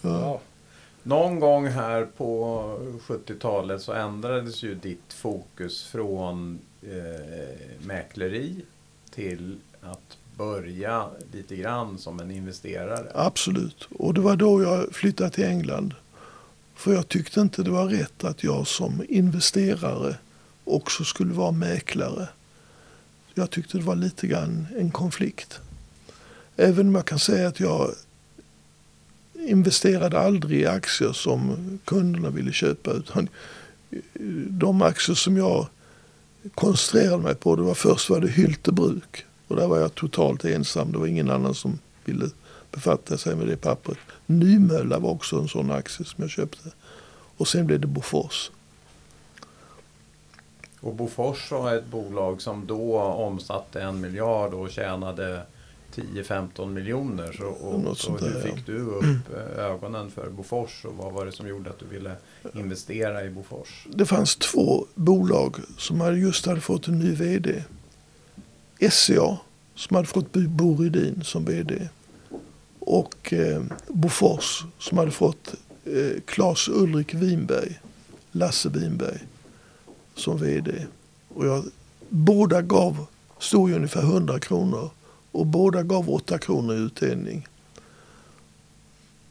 ja. 0.00 0.40
Någon 1.02 1.40
gång 1.40 1.66
här 1.66 2.04
på 2.04 2.62
70-talet 3.06 3.82
så 3.82 3.92
ändrades 3.92 4.62
ju 4.62 4.74
ditt 4.74 5.12
fokus 5.12 5.84
från 5.84 6.58
eh, 6.82 7.86
mäkleri 7.86 8.56
till 9.10 9.58
att 9.80 10.18
börja 10.36 11.06
lite 11.32 11.56
grann 11.56 11.98
som 11.98 12.20
en 12.20 12.30
investerare. 12.30 13.12
Absolut. 13.14 13.88
Och 13.90 14.14
det 14.14 14.20
var 14.20 14.36
då 14.36 14.62
jag 14.62 14.94
flyttade 14.94 15.30
till 15.30 15.44
England. 15.44 15.94
För 16.82 16.94
jag 16.94 17.08
tyckte 17.08 17.40
inte 17.40 17.62
det 17.62 17.70
var 17.70 17.88
rätt 17.88 18.24
att 18.24 18.44
jag 18.44 18.66
som 18.66 19.04
investerare 19.08 20.16
också 20.64 21.04
skulle 21.04 21.32
vara 21.32 21.50
mäklare. 21.50 22.28
Jag 23.34 23.50
tyckte 23.50 23.78
det 23.78 23.84
var 23.84 23.96
lite 23.96 24.26
grann 24.26 24.66
en 24.78 24.90
konflikt. 24.90 25.60
Även 26.56 26.88
om 26.88 26.94
jag 26.94 27.04
kan 27.04 27.18
säga 27.18 27.48
att 27.48 27.60
jag 27.60 27.90
investerade 29.34 30.20
aldrig 30.20 30.60
i 30.60 30.66
aktier 30.66 31.12
som 31.12 31.78
kunderna 31.84 32.30
ville 32.30 32.52
köpa. 32.52 32.90
Utan 32.90 33.28
de 34.48 34.82
aktier 34.82 35.16
som 35.16 35.36
jag 35.36 35.66
koncentrerade 36.54 37.22
mig 37.22 37.34
på, 37.34 37.56
det 37.56 37.62
var 37.62 37.74
först 37.74 38.10
var 38.10 38.20
det 38.20 38.28
Hyltebruk. 38.28 39.24
Och 39.48 39.56
där 39.56 39.66
var 39.66 39.78
jag 39.78 39.94
totalt 39.94 40.44
ensam. 40.44 40.92
Det 40.92 40.98
var 40.98 41.06
ingen 41.06 41.30
annan 41.30 41.54
som 41.54 41.78
ville 42.04 42.30
befatta 42.70 43.18
sig 43.18 43.36
med 43.36 43.46
det 43.46 43.56
pappret. 43.56 43.98
Nymölla 44.38 44.98
var 44.98 45.10
också 45.10 45.36
en 45.36 45.48
sån 45.48 45.70
aktie 45.70 46.06
som 46.06 46.22
jag 46.22 46.30
köpte. 46.30 46.70
Och 47.36 47.48
sen 47.48 47.66
blev 47.66 47.80
det 47.80 47.86
Bofors. 47.86 48.50
Och 50.80 50.94
Bofors 50.94 51.50
var 51.50 51.74
ett 51.74 51.86
bolag 51.86 52.42
som 52.42 52.66
då 52.66 52.98
omsatte 53.00 53.82
en 53.82 54.00
miljard 54.00 54.54
och 54.54 54.70
tjänade 54.70 55.42
10-15 55.94 56.66
miljoner. 56.66 57.32
Så, 57.32 57.46
och, 57.46 57.98
sånt 57.98 58.22
hur 58.22 58.28
där, 58.28 58.46
ja. 58.46 58.54
fick 58.54 58.66
du 58.66 58.78
upp 58.78 59.04
eh, 59.36 59.64
ögonen 59.64 60.10
för 60.10 60.30
Bofors 60.30 60.84
och 60.84 60.94
vad 60.94 61.12
var 61.12 61.26
det 61.26 61.32
som 61.32 61.48
gjorde 61.48 61.70
att 61.70 61.78
du 61.78 61.86
ville 61.86 62.16
investera 62.54 63.24
i 63.24 63.30
Bofors? 63.30 63.86
Det 63.94 64.06
fanns 64.06 64.36
två 64.36 64.86
bolag 64.94 65.56
som 65.78 66.20
just 66.20 66.46
hade 66.46 66.60
fått 66.60 66.88
en 66.88 66.98
ny 66.98 67.14
vd. 67.14 67.64
SCA 68.90 69.38
som 69.74 69.96
hade 69.96 70.08
fått 70.08 70.32
Bo 70.32 70.76
Rydin 70.76 71.24
som 71.24 71.44
vd. 71.44 71.88
Och 72.84 73.32
eh, 73.32 73.62
Bofors 73.88 74.64
som 74.78 74.98
hade 74.98 75.10
fått 75.10 75.54
eh, 75.84 76.20
Claes 76.26 76.68
Ulrik 76.68 77.14
Winberg, 77.14 77.80
Lasse 78.32 78.68
Winberg 78.68 79.18
som 80.14 80.38
vd. 80.38 80.86
Och 81.28 81.46
jag, 81.46 81.64
båda 82.08 82.62
gav, 82.62 83.06
stod 83.38 83.70
ju 83.70 83.76
ungefär 83.76 84.02
100 84.02 84.38
kronor 84.38 84.90
och 85.32 85.46
båda 85.46 85.82
gav 85.82 86.10
8 86.10 86.38
kronor 86.38 86.74
i 86.74 86.78
utdelning. 86.78 87.46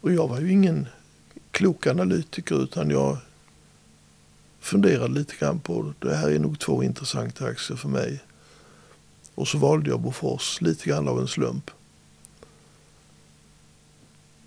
Och 0.00 0.12
jag 0.12 0.28
var 0.28 0.40
ju 0.40 0.52
ingen 0.52 0.86
klok 1.50 1.86
analytiker 1.86 2.62
utan 2.62 2.90
jag 2.90 3.16
funderade 4.60 5.14
lite 5.14 5.34
grann 5.38 5.60
på 5.60 5.92
det 5.98 6.16
här 6.16 6.30
är 6.30 6.38
nog 6.38 6.58
två 6.58 6.82
intressanta 6.82 7.44
aktier 7.44 7.76
för 7.76 7.88
mig. 7.88 8.20
Och 9.34 9.48
så 9.48 9.58
valde 9.58 9.90
jag 9.90 10.00
Bofors 10.00 10.60
lite 10.60 10.88
grann 10.88 11.08
av 11.08 11.20
en 11.20 11.28
slump. 11.28 11.70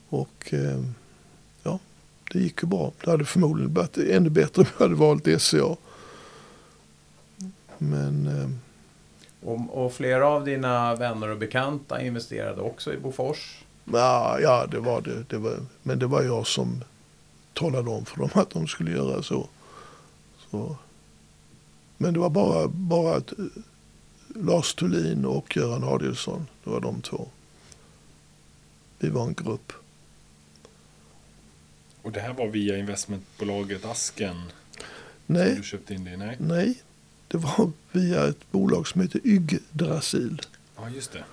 Och 0.10 0.54
eh, 0.54 0.84
ja, 1.63 1.80
det 2.32 2.39
gick 2.39 2.63
ju 2.63 2.68
bra. 2.68 2.91
Det 3.04 3.12
hade 3.12 3.26
förmodligen 3.26 3.74
varit 3.74 3.98
ännu 3.98 4.30
bättre 4.30 4.62
om 4.62 4.68
jag 4.78 4.86
hade 4.86 4.96
valt 4.96 5.41
SCA. 5.41 5.76
Men 7.78 8.28
eh, 8.28 8.50
Och, 9.50 9.86
och 9.86 9.94
flera 9.94 10.28
av 10.28 10.46
dina 10.46 10.96
vänner 10.96 11.30
och 11.30 11.38
bekanta 11.38 12.02
investerade 12.02 12.62
också 12.62 12.94
i 12.94 12.98
Bofors. 12.98 13.63
ja, 13.86 14.39
ja, 14.39 14.68
det 14.72 14.80
var 14.80 15.02
det. 15.02 15.24
det 15.30 15.38
var, 15.38 15.56
men 15.84 16.00
det 16.00 16.08
var 16.08 16.22
jag 16.24 16.48
som 16.48 16.84
talade 17.54 17.89
om 17.89 18.06
för 18.06 18.18
dem 18.18 18.30
att 18.34 18.50
de 18.50 18.68
skulle 18.68 18.91
göra 18.91 19.24
så. 19.24 19.48
så. 20.52 20.76
Men 21.98 22.13
det 22.13 22.20
var 22.20 22.30
bara, 22.30 22.68
bara 22.68 23.15
att 23.15 23.32
eh, 23.39 23.46
Lars 24.36 24.74
Thulin 24.74 25.26
och 25.26 25.58
Göran 25.58 25.84
Adielsson. 25.84 26.48
Det 26.63 26.70
var 26.70 26.82
de 26.82 27.02
två. 27.02 27.28
Vi 29.00 29.10
var 29.10 29.24
en 29.24 29.34
grupp. 29.34 29.74
Och 32.06 32.12
det 32.12 32.20
här 32.20 32.34
var 32.34 32.48
via 32.48 32.78
investmentbolaget 32.78 33.86
Asken 33.86 34.36
som 34.36 34.50
Nej, 35.26 35.56
du 35.56 35.63
köpte 35.63 35.94
in 35.94 36.04
det? 36.04 36.18
Nej? 36.18 36.38
nej. 36.39 36.82
Det 37.28 37.38
var 37.38 37.72
via 37.91 38.28
ett 38.28 38.52
bolag 38.52 38.88
som 38.88 39.02
heter 39.02 39.22
Yggdrasil. 39.24 40.41
Ja, 40.76 40.89
just 40.89 41.12
det. 41.12 41.24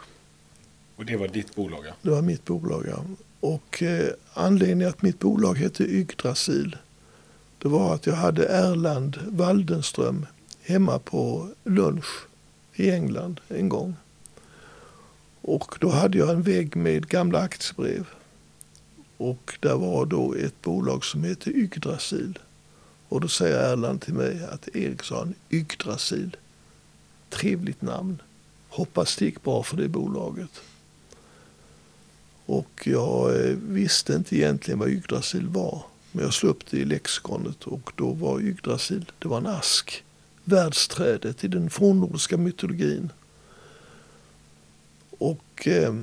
Och 0.96 1.04
det 1.04 1.16
var 1.16 1.28
ditt 1.28 1.54
bolag, 1.54 1.84
ja. 1.86 1.92
Det 2.02 2.10
var 2.10 2.22
mitt 2.22 2.44
bolag. 2.44 2.86
Ja. 2.88 3.04
Och 3.40 3.82
eh, 3.82 4.12
anledningen 4.34 4.88
att 4.88 5.02
mitt 5.02 5.18
bolag 5.18 5.54
hette 5.58 5.84
Yggdrasil 5.84 6.76
det 7.58 7.68
var 7.68 7.94
att 7.94 8.06
jag 8.06 8.14
hade 8.14 8.46
Erland 8.46 9.18
Waldenström 9.26 10.26
hemma 10.62 10.98
på 10.98 11.48
lunch 11.64 12.26
i 12.74 12.90
England 12.90 13.40
en 13.48 13.68
gång. 13.68 13.94
Och 15.40 15.76
då 15.80 15.90
hade 15.90 16.18
jag 16.18 16.30
en 16.30 16.42
vägg 16.42 16.76
med 16.76 17.08
gamla 17.08 17.38
aktiebrev. 17.38 18.06
Och 19.22 19.58
där 19.60 19.76
var 19.76 20.06
då 20.06 20.34
ett 20.34 20.62
bolag 20.62 21.04
som 21.04 21.24
hette 21.24 21.50
Yggdrasil. 21.50 22.38
Och 23.08 23.20
då 23.20 23.28
säger 23.28 23.72
Erland 23.72 24.00
till 24.00 24.14
mig 24.14 24.44
att 24.52 24.76
Eriksson, 24.76 25.34
Yggdrasil, 25.50 26.36
trevligt 27.30 27.82
namn. 27.82 28.22
Hoppas 28.68 29.16
det 29.16 29.24
gick 29.24 29.42
bra 29.42 29.62
för 29.62 29.76
det 29.76 29.88
bolaget. 29.88 30.60
Och 32.46 32.82
jag 32.84 33.40
eh, 33.40 33.56
visste 33.68 34.14
inte 34.14 34.36
egentligen 34.36 34.78
vad 34.78 34.88
Yggdrasil 34.88 35.48
var. 35.48 35.82
Men 36.12 36.24
jag 36.24 36.34
slog 36.34 36.50
upp 36.50 36.70
det 36.70 36.76
i 36.76 36.84
lexikonet 36.84 37.64
och 37.64 37.92
då 37.96 38.10
var 38.12 38.40
Yggdrasil, 38.40 39.12
det 39.18 39.28
var 39.28 39.38
en 39.38 39.46
ask. 39.46 40.04
Världsträdet 40.44 41.44
i 41.44 41.48
den 41.48 41.70
fornnordiska 41.70 42.36
mytologin. 42.36 43.12
Och 45.18 45.68
eh, 45.68 45.94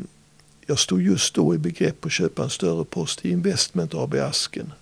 jag 0.70 0.80
stod 0.80 1.02
just 1.02 1.34
då 1.34 1.56
i 1.56 1.58
begrepp 1.58 2.06
att 2.06 2.12
köpa 2.12 2.44
en 2.44 2.50
större 2.50 2.86
post 2.86 3.26
i 3.26 3.30
Investment 3.30 3.94
AB 3.94 4.14
Asken. 4.14 4.74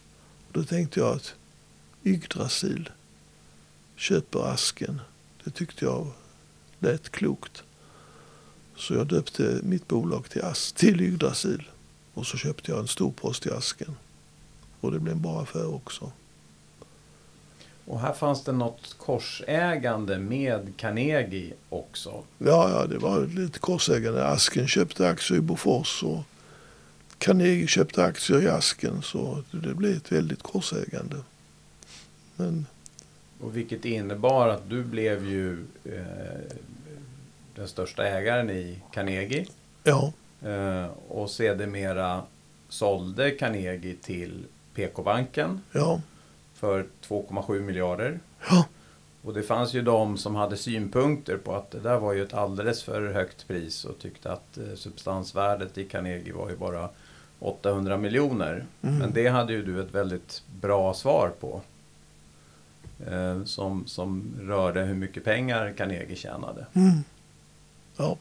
Då 0.52 0.64
tänkte 0.64 1.00
jag 1.00 1.16
att 1.16 1.36
Yggdrasil 2.04 2.90
köper 3.96 4.54
Asken. 4.54 5.02
Det 5.44 5.52
tyckte 5.52 5.86
jag 5.86 6.08
lät 6.80 7.10
klokt. 7.10 7.64
Så 8.76 8.94
jag 8.94 9.08
döpte 9.08 9.60
mitt 9.64 9.88
bolag 9.88 10.30
till, 10.30 10.42
As- 10.42 10.74
till 10.74 11.02
Yggdrasil. 11.02 11.68
Och 12.14 12.26
så 12.26 12.38
köpte 12.38 12.72
jag 12.72 12.80
en 12.80 12.88
stor 12.88 13.12
post 13.12 13.46
i 13.46 13.52
Asken. 13.52 13.96
Och 14.80 14.92
det 14.92 15.00
blev 15.00 15.16
en 15.16 15.22
bra 15.22 15.42
affär 15.42 15.74
också. 15.74 16.12
Och 17.88 18.00
här 18.00 18.14
fanns 18.14 18.44
det 18.44 18.52
något 18.52 18.96
korsägande 18.98 20.18
med 20.18 20.74
Carnegie 20.78 21.54
också. 21.70 22.24
Ja, 22.38 22.70
ja, 22.70 22.86
det 22.86 22.98
var 22.98 23.26
lite 23.26 23.60
korsägande. 23.60 24.28
Asken 24.28 24.68
köpte 24.68 25.10
aktier 25.10 25.38
i 25.38 25.42
Bofors 25.42 26.04
och 26.04 26.20
Carnegie 27.18 27.68
köpte 27.68 28.04
aktier 28.04 28.42
i 28.42 28.48
Asken. 28.48 29.02
Så 29.02 29.44
det 29.52 29.74
blev 29.74 29.98
ett 29.98 30.12
väldigt 30.12 30.44
korsägande. 30.44 31.16
Men 32.36 32.66
Och 33.42 33.58
vilket 33.58 33.86
innebar 33.86 34.48
att 34.48 34.70
du 34.70 34.84
blev 34.84 35.26
ju 35.26 35.66
eh, 35.86 36.56
den 37.56 37.68
största 37.68 38.08
ägaren 38.08 38.50
i 38.50 38.80
Carnegie. 38.94 39.46
ja, 39.84 40.14
Eh, 40.42 40.86
och 41.08 41.30
sedermera 41.30 42.22
sålde 42.70 43.32
Carnegie 43.32 43.96
till 44.02 44.44
PK-banken 44.74 45.62
ja, 45.72 46.02
för 46.58 46.86
2,7 47.08 47.62
miljarder. 47.62 48.20
ja, 48.50 48.66
Och 49.22 49.34
det 49.34 49.44
fanns 49.44 49.74
ju 49.74 49.82
de 49.82 50.18
som 50.18 50.36
hade 50.36 50.58
synpunkter 50.58 51.38
på 51.38 51.56
att 51.56 51.72
det 51.72 51.80
där 51.80 52.00
var 52.00 52.14
ju 52.14 52.24
ett 52.24 52.34
alldeles 52.34 52.84
för 52.84 53.14
högt 53.14 53.48
pris 53.48 53.86
och 53.86 54.00
tyckte 54.00 54.32
att 54.32 54.58
eh, 54.58 54.76
substansvärdet 54.76 55.78
i 55.78 55.84
Carnegie 55.84 56.34
var 56.34 56.50
ju 56.50 56.58
bara 56.58 56.90
800 57.40 57.98
miljoner. 57.98 58.66
Mm. 58.82 58.98
Men 58.98 59.14
det 59.14 59.28
hade 59.28 59.54
ju 59.54 59.64
du 59.64 59.82
ett 59.82 59.96
väldigt 59.96 60.42
bra 60.62 60.94
svar 60.94 61.32
på. 61.40 61.62
Eh, 63.08 63.44
som, 63.44 63.88
som 63.88 64.24
rörde 64.42 64.82
hur 64.82 64.96
mycket 64.96 65.24
pengar 65.24 65.74
Carnegie 65.78 66.16
tjänade. 66.16 66.66
mm, 66.74 67.04
ja. 67.98 68.18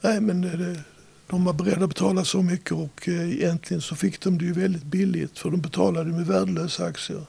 Nej, 0.00 0.20
men 0.20 0.40
det, 0.40 0.82
de 1.26 1.44
var 1.44 1.52
beredda 1.52 1.84
att 1.84 1.88
betala 1.88 2.24
så 2.24 2.42
mycket 2.42 2.72
och 2.72 3.08
eh, 3.08 3.30
egentligen 3.30 3.80
så 3.80 3.96
fick 3.96 4.20
de 4.20 4.38
det 4.38 4.44
ju 4.44 4.52
väldigt 4.52 4.82
billigt 4.82 5.38
för 5.38 5.50
de 5.50 5.60
betalade 5.60 6.12
med 6.12 6.26
värdelösa 6.26 6.84
aktier. 6.84 7.26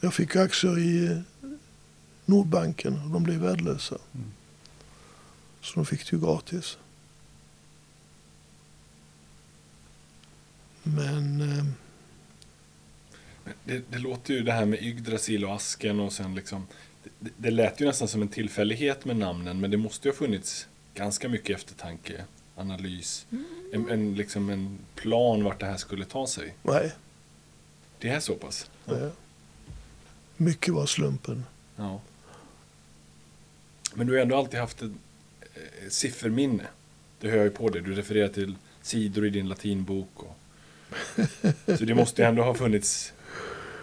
Jag 0.00 0.14
fick 0.14 0.36
aktier 0.36 0.78
i 0.78 1.06
eh, 1.06 1.18
Nordbanken 2.24 3.02
och 3.04 3.10
de 3.10 3.22
blev 3.22 3.40
värdelösa. 3.40 3.98
Mm. 4.14 4.26
Så 5.60 5.74
de 5.74 5.86
fick 5.86 6.10
det 6.10 6.16
ju 6.16 6.20
gratis. 6.22 6.78
Men 10.82 11.40
eh, 11.40 11.64
Men 13.44 13.54
Det, 13.64 13.82
det 13.90 13.98
låter 13.98 14.34
ju 14.34 14.42
det 14.42 14.52
här 14.52 14.64
med 14.64 14.82
Yggdrasil 14.82 15.44
och 15.44 15.54
asken 15.54 16.00
och 16.00 16.12
sen 16.12 16.34
liksom 16.34 16.66
det, 17.20 17.30
det 17.36 17.50
lät 17.50 17.80
ju 17.80 17.86
nästan 17.86 18.08
som 18.08 18.22
en 18.22 18.28
tillfällighet 18.28 19.04
med 19.04 19.16
namnen 19.16 19.60
men 19.60 19.70
det 19.70 19.76
måste 19.76 20.08
ju 20.08 20.12
ha 20.12 20.18
funnits 20.18 20.66
ganska 20.94 21.28
mycket 21.28 21.56
eftertanke, 21.56 22.24
analys, 22.56 23.26
en, 23.72 23.90
en, 23.90 24.14
liksom 24.14 24.50
en 24.50 24.78
plan 24.94 25.44
vart 25.44 25.60
det 25.60 25.66
här 25.66 25.76
skulle 25.76 26.04
ta 26.04 26.26
sig. 26.26 26.54
nej, 26.62 26.92
Det 27.98 28.08
är 28.08 28.20
så 28.20 28.34
pass? 28.34 28.70
Ja. 28.84 29.10
Mycket 30.38 30.74
var 30.74 30.86
slumpen. 30.86 31.44
ja. 31.76 32.00
Men 33.94 34.06
du 34.06 34.12
har 34.12 34.20
ändå 34.20 34.36
alltid 34.36 34.60
haft 34.60 34.82
ett 34.82 34.90
eh, 35.40 35.88
sifferminne. 35.88 36.66
Det 37.20 37.28
hör 37.28 37.36
jag 37.36 37.44
ju 37.44 37.50
på 37.50 37.68
dig. 37.68 37.82
Du 37.82 37.94
refererar 37.94 38.28
till 38.28 38.54
sidor 38.82 39.26
i 39.26 39.30
din 39.30 39.48
latinbok. 39.48 40.08
Och... 40.14 40.38
Så 41.78 41.84
det 41.84 41.94
måste 41.94 42.24
ändå 42.24 42.42
ha 42.42 42.54
funnits 42.54 43.12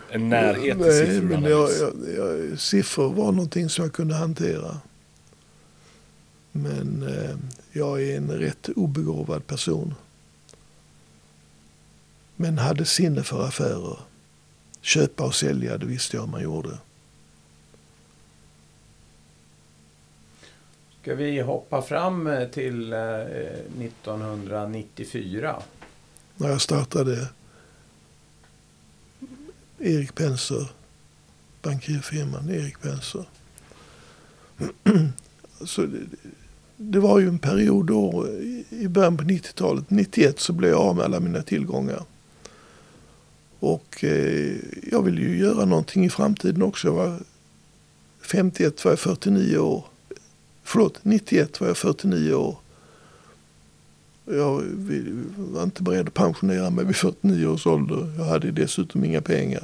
en 0.10 0.30
närhet 0.30 0.78
till 0.78 0.88
Nej, 0.88 1.22
men 1.22 1.44
jag, 1.44 1.70
jag, 1.72 1.94
jag, 2.16 2.60
siffror 2.60 3.14
var 3.14 3.32
någonting 3.32 3.70
som 3.70 3.84
jag 3.84 3.94
kunde 3.94 4.16
hantera. 4.16 4.78
Men 6.52 7.04
eh, 7.08 7.36
jag 7.72 8.04
är 8.04 8.18
en 8.18 8.32
rätt 8.32 8.70
obegåvad 8.70 9.48
person. 9.48 9.96
Men 12.36 12.58
hade 12.58 12.86
sinne 12.86 13.24
för 13.24 13.48
affärer. 13.48 13.98
Köpa 14.86 15.26
och 15.26 15.36
sälja, 15.36 15.78
det 15.78 15.86
visste 15.86 16.18
jag 16.18 16.30
man 16.30 16.44
gjorde. 16.44 16.78
Ska 21.02 21.16
vi 21.16 21.42
hoppa 21.42 21.82
fram 21.82 22.28
eh, 22.28 22.48
till 22.48 22.94
eh, 22.94 23.00
1994? 23.00 25.62
När 26.36 26.50
jag 26.50 26.62
startade 26.62 27.28
Erik 29.80 30.16
Penser, 30.16 30.72
bankirfirman 31.62 32.50
Erik 32.50 32.82
Penser. 32.82 33.26
Så 35.66 35.82
det, 35.82 36.00
det 36.78 37.00
var 37.00 37.20
ju 37.20 37.28
en 37.28 37.40
period 37.40 37.86
då 37.86 38.28
i 38.70 38.88
början 38.88 39.18
på 39.18 39.24
90-talet, 39.24 39.90
91 39.90 40.40
så 40.40 40.54
blev 40.54 40.72
jag 40.72 40.80
av 40.80 40.96
med 40.96 41.06
alla 41.06 41.20
mina 41.20 41.42
tillgångar. 41.42 42.04
Och 43.66 44.04
eh, 44.04 44.56
jag 44.92 45.02
ville 45.02 45.22
ju 45.22 45.38
göra 45.38 45.66
någonting 45.66 46.06
i 46.06 46.10
framtiden 46.10 46.62
också. 46.62 46.88
Jag 46.88 46.94
var 46.94 47.20
51 48.22 48.86
var 48.86 48.92
jag 48.92 49.00
49 49.00 49.58
år. 49.58 49.86
Förlåt, 50.64 51.00
91 51.02 51.62
var 51.62 51.68
jag 51.68 51.78
49 51.78 52.34
år. 52.34 52.58
Jag 54.26 54.64
var 55.38 55.64
inte 55.64 55.84
beredd 55.84 56.08
att 56.08 56.14
pensionera 56.14 56.70
mig 56.70 56.86
vid 56.86 56.96
49 56.96 57.48
års 57.48 57.68
ålder. 57.68 58.14
Jag 58.18 58.26
hade 58.26 58.52
dessutom 58.52 59.06
inga 59.06 59.22
pengar. 59.22 59.64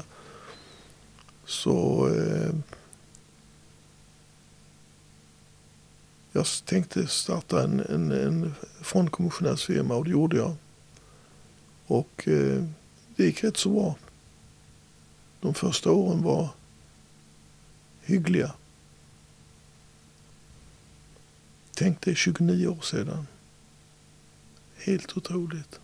Så 1.46 2.08
eh, 2.08 2.56
jag 6.32 6.46
tänkte 6.66 7.08
starta 7.08 7.64
en, 7.64 7.80
en, 7.80 8.12
en 8.12 8.54
fondkommissionärsfirma 8.82 9.96
och 9.96 10.06
det 10.06 10.12
gjorde 10.12 10.38
jag. 10.38 10.56
Och 11.88 12.28
eh, 12.28 12.64
det 13.16 13.24
gick 13.24 13.44
rätt 13.44 13.58
så 13.58 13.70
bra. 13.70 13.96
De 15.42 15.54
första 15.54 15.92
åren 15.92 16.24
var 16.24 16.50
hyggliga. 18.02 18.52
Tänk 21.74 22.02
dig 22.02 22.16
29 22.16 22.68
år 22.68 22.82
sedan. 22.82 23.28
Helt 24.78 25.18
otroligt. 25.18 25.80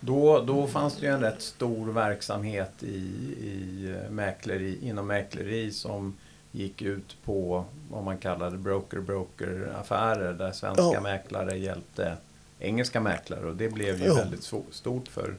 Då, 0.00 0.40
då 0.44 0.66
fanns 0.66 0.96
det 0.96 1.06
ju 1.06 1.12
en 1.12 1.20
rätt 1.20 1.42
stor 1.42 1.92
verksamhet 1.92 2.82
i, 2.82 2.96
i 3.40 3.96
eh, 4.04 4.10
mäkleri, 4.10 4.78
inom 4.88 5.06
mäkleri 5.06 5.72
som 5.72 6.16
gick 6.52 6.82
ut 6.82 7.16
på 7.24 7.64
vad 7.90 8.04
man 8.04 8.18
kallade 8.18 8.58
broker-broker-affärer 8.58 10.32
där 10.32 10.52
svenska 10.52 10.82
Ja. 10.82 11.00
mäklare 11.00 11.58
hjälpte 11.58 12.16
engelska 12.60 13.00
mäklare 13.00 13.46
och 13.46 13.56
det 13.56 13.68
blev 13.68 14.00
ju 14.00 14.06
Ja. 14.06 14.14
väldigt 14.14 14.52
stort 14.70 15.08
för 15.08 15.34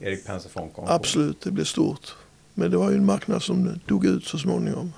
Erik 0.00 0.26
Penser 0.26 0.50
Fondkommission. 0.50 0.94
Absolut, 0.96 1.40
det 1.40 1.50
blev 1.50 1.64
stort. 1.64 2.14
Men 2.54 2.70
det 2.70 2.76
var 2.76 2.90
ju 2.90 2.96
en 2.96 3.04
marknad 3.06 3.42
som 3.42 3.80
dog 3.86 4.04
ut 4.06 4.24
så 4.24 4.38
småningom. 4.38 4.92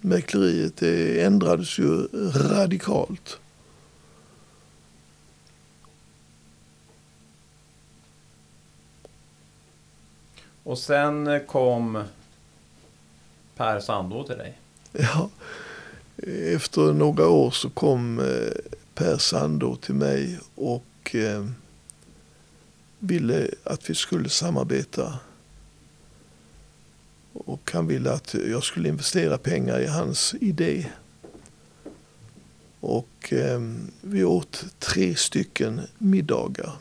Mäkleriet 0.00 0.82
ändrades 1.26 1.78
ju 1.78 2.06
radikalt. 2.34 3.38
Och 10.62 10.78
sen 10.78 11.40
kom 11.46 12.04
Per 13.56 13.80
Sandå 13.80 14.24
till 14.24 14.38
dig. 14.38 14.58
Ja, 14.92 15.30
efter 16.54 16.92
några 16.92 17.28
år 17.28 17.50
så 17.50 17.70
kom 17.70 18.18
eh, 18.18 18.52
Per 18.98 19.18
Sandå 19.18 19.76
till 19.76 19.94
mig 19.94 20.38
och 20.54 21.14
eh, 21.14 21.46
ville 22.98 23.50
att 23.64 23.90
vi 23.90 23.94
skulle 23.94 24.28
samarbeta. 24.28 25.18
Och 27.32 27.70
han 27.72 27.86
ville 27.86 28.12
att 28.12 28.34
jag 28.34 28.64
skulle 28.64 28.88
investera 28.88 29.38
pengar 29.38 29.80
i 29.80 29.86
hans 29.86 30.34
idé. 30.40 30.86
Och 32.80 33.32
eh, 33.32 33.60
vi 34.00 34.24
åt 34.24 34.64
tre 34.78 35.16
stycken 35.16 35.80
middagar 35.98 36.72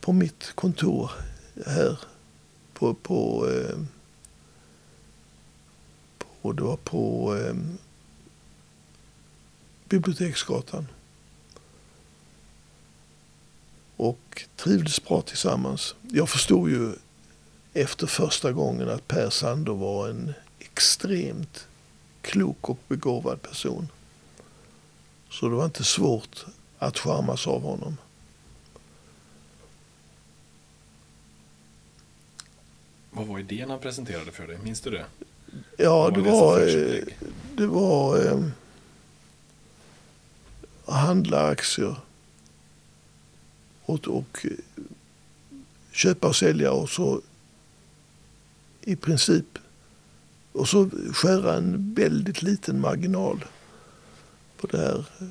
på 0.00 0.12
mitt 0.12 0.52
kontor 0.54 1.10
här 1.66 1.98
på, 2.72 2.94
på 2.94 3.48
eh, 3.50 3.78
på 6.42 6.52
det 6.52 6.62
var 6.62 6.76
på 6.76 7.36
eh, 7.36 7.54
Biblioteksgatan. 9.92 10.86
Och 13.96 14.42
trivdes 14.56 15.04
bra 15.04 15.22
tillsammans. 15.22 15.94
Jag 16.12 16.28
förstod 16.28 16.70
ju 16.70 16.92
efter 17.74 18.06
första 18.06 18.52
gången 18.52 18.88
att 18.88 19.08
Per 19.08 19.30
Sander 19.30 19.72
var 19.72 20.08
en 20.08 20.34
extremt 20.58 21.66
klok 22.20 22.68
och 22.70 22.78
begåvad 22.88 23.42
person. 23.42 23.88
Så 25.30 25.48
det 25.48 25.54
var 25.54 25.64
inte 25.64 25.84
svårt 25.84 26.44
att 26.78 26.98
charmas 26.98 27.46
av 27.46 27.62
honom. 27.62 27.96
Vad 33.10 33.26
var 33.26 33.38
idén 33.38 33.70
han 33.70 33.78
presenterade 33.80 34.30
för 34.32 34.46
dig? 34.46 34.58
Minns 34.62 34.80
du 34.80 34.90
det? 34.90 35.04
Ja, 35.76 36.02
Vad 36.02 36.14
det 36.14 36.22
det 36.22 36.30
var, 36.30 36.58
första 36.60 36.78
eh, 36.78 36.84
upplägg? 36.84 37.16
det 37.56 37.66
var 37.66 38.26
eh, 38.26 38.40
handla 40.86 41.48
aktier 41.48 41.96
och, 43.82 44.08
och 44.08 44.46
eh, 44.46 44.84
köpa 45.92 46.28
och 46.28 46.36
sälja 46.36 46.72
och 46.72 46.90
så 46.90 47.20
i 48.80 48.96
princip 48.96 49.58
och 50.52 50.68
så 50.68 50.90
skära 51.12 51.54
en 51.54 51.94
väldigt 51.94 52.42
liten 52.42 52.80
marginal 52.80 53.44
på 54.56 54.66
det 54.66 54.78
här 54.78 55.04
eh, 55.20 55.26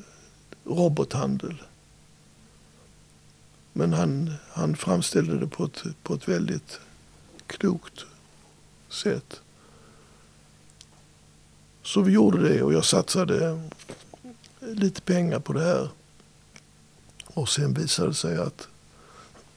robothandel. 0.64 1.62
Men 3.74 3.94
han, 3.94 4.34
han 4.50 4.76
framställde 4.76 5.40
det 5.40 5.48
på 5.48 5.66
ett, 5.66 5.84
på 6.04 6.14
ett 6.14 6.28
väldigt 6.28 6.80
klokt 7.48 8.06
sätt. 8.90 9.42
Så 11.84 12.02
vi 12.02 12.12
gjorde 12.12 12.50
det 12.50 12.64
och 12.64 12.74
jag 12.74 12.86
satsade 12.86 13.70
lite 14.62 15.02
pengar 15.02 15.40
på 15.40 15.54
det 15.54 15.64
här. 15.64 15.90
Och 17.26 17.50
sen 17.50 17.74
visade 17.74 18.10
det 18.10 18.14
sig 18.14 18.38
att 18.38 18.68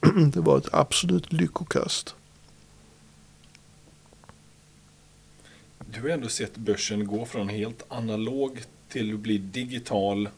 det 0.33 0.41
var 0.41 0.59
ett 0.59 0.75
absolut 0.75 1.33
lyckokast. 1.33 2.15
Du 5.79 6.01
har 6.01 6.09
ändå 6.09 6.29
sett 6.29 6.57
börsen 6.57 7.07
gå 7.07 7.27
från 7.27 7.49
helt 7.49 7.83
analog 7.89 8.63
till 8.89 9.15
att 9.15 9.21
bli 9.21 9.39
digital 9.39 10.29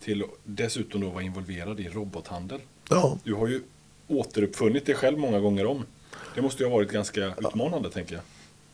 till 0.00 0.22
att 0.22 0.30
dessutom 0.44 1.00
då 1.00 1.10
vara 1.10 1.22
involverad 1.22 1.80
i 1.80 1.88
robothandel. 1.88 2.60
Ja, 2.88 3.18
Du 3.24 3.34
har 3.34 3.48
ju 3.48 3.62
återuppfunnit 4.08 4.86
dig 4.86 4.94
själv 4.94 5.18
många 5.18 5.40
gånger 5.40 5.66
om. 5.66 5.84
Det 6.34 6.42
måste 6.42 6.62
ju 6.62 6.68
ha 6.68 6.76
varit 6.76 6.90
ganska 6.90 7.34
utmanande 7.38 7.90
tänker 7.90 8.14
jag. 8.14 8.22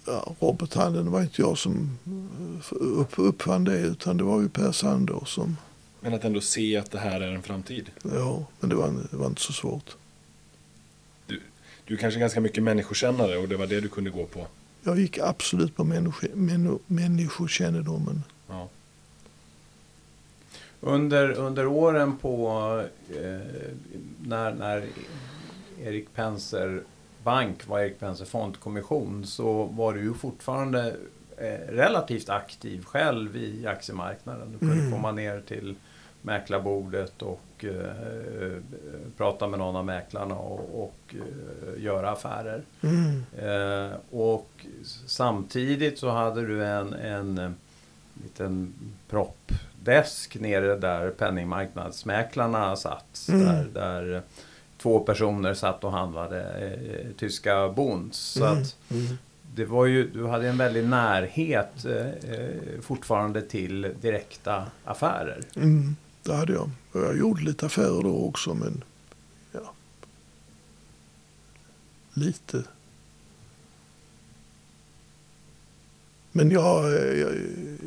Ja, 0.06 0.34
robothandeln 0.40 1.10
var 1.10 1.22
inte 1.22 1.42
jag 1.42 1.58
som 1.58 1.98
eh, 2.06 2.76
upp, 2.80 3.12
uppfann 3.16 3.64
det 3.64 3.78
utan 3.78 4.16
det 4.16 4.24
var 4.24 4.40
ju 4.40 4.48
Per 4.48 4.72
Sandor 4.72 5.24
som, 5.26 5.56
Men 6.00 6.14
att 6.14 6.24
ändå 6.24 6.40
se 6.40 6.76
att 6.76 6.90
det 6.90 6.98
här 6.98 7.20
är 7.20 7.32
en 7.32 7.42
framtid. 7.42 7.90
ja, 8.02 8.46
men 8.60 8.70
det 8.70 8.76
var, 8.76 8.92
det 9.10 9.16
var 9.16 9.26
inte 9.26 9.40
så 9.40 9.52
svårt. 9.52 9.96
Du, 11.26 11.40
du 11.84 11.94
är 11.94 11.98
kanske 11.98 12.20
ganska 12.20 12.40
mycket 12.40 12.62
människokännare 12.62 13.36
och 13.36 13.48
det 13.48 13.56
var 13.56 13.66
det 13.66 13.80
du 13.80 13.88
kunde 13.88 14.10
gå 14.10 14.26
på. 14.26 14.46
Jag 14.82 14.98
gick 14.98 15.18
absolut 15.18 15.76
på 15.76 15.84
människo, 15.84 16.26
männo, 16.34 16.78
människokännedomen. 16.86 18.22
Ja. 18.48 18.68
Under, 20.80 21.30
under 21.30 21.66
åren 21.66 22.16
på 22.16 22.48
eh, 23.08 23.40
när, 24.22 24.54
när 24.54 24.86
Erik 25.82 26.14
Penser 26.14 26.82
Bank 27.24 27.68
var 27.68 27.80
Erik 27.80 27.98
Penser 28.00 28.24
Fondkommission 28.24 29.26
så 29.26 29.64
var 29.64 29.92
du 29.94 30.00
ju 30.00 30.14
fortfarande 30.14 30.96
eh, 31.36 31.72
relativt 31.74 32.28
aktiv 32.28 32.84
själv 32.84 33.36
i 33.36 33.66
aktiemarknaden. 33.66 34.52
Du 34.52 34.58
kunde 34.58 34.74
Mm. 34.74 34.92
komma 34.92 35.12
ner 35.12 35.40
till 35.40 35.74
mäklarbordet 36.22 37.22
och 37.22 37.64
eh, 37.64 38.56
prata 39.16 39.48
med 39.48 39.58
någon 39.58 39.76
av 39.76 39.84
mäklarna 39.84 40.34
och, 40.34 40.82
och 40.84 41.14
eh, 41.14 41.82
göra 41.82 42.10
affärer. 42.10 42.62
Mm. 42.82 43.24
Eh, 43.38 43.96
och 44.10 44.66
samtidigt 45.06 45.98
så 45.98 46.08
hade 46.10 46.46
du 46.46 46.64
en, 46.64 46.92
en 46.94 47.38
eh, 47.38 47.50
liten 48.22 48.74
proppdesk 49.08 50.40
nere 50.40 50.76
där 50.76 51.10
penningmarknadsmäklarna 51.10 52.76
satt. 52.76 53.26
Mm. 53.28 53.46
Där, 53.46 53.64
där 53.74 54.22
två 54.82 55.00
personer 55.00 55.54
satt 55.54 55.84
och 55.84 55.92
handlade 55.92 56.42
eh, 56.42 57.06
tyska 57.18 57.68
bonds. 57.68 58.18
Så 58.18 58.44
Mm. 58.46 58.62
att 58.62 58.76
Mm. 58.90 59.18
det 59.54 59.64
var 59.64 59.86
ju, 59.86 60.10
du 60.10 60.26
hade 60.26 60.48
en 60.48 60.58
väldig 60.58 60.84
närhet 60.88 61.84
eh, 61.84 62.06
eh, 62.34 62.80
fortfarande 62.82 63.42
till 63.42 63.94
direkta 64.00 64.66
affärer. 64.84 65.40
Mm. 65.56 65.96
Det 66.22 66.34
hade 66.34 66.52
jag. 66.52 66.70
Jag 66.92 67.18
gjorde 67.18 67.42
lite 67.42 67.66
affärer 67.66 68.02
då 68.02 68.24
också 68.24 68.54
men 68.54 68.84
ja. 69.52 69.72
Lite. 72.14 72.62
Men 76.32 76.50
jag, 76.50 76.92
jag, 77.18 77.32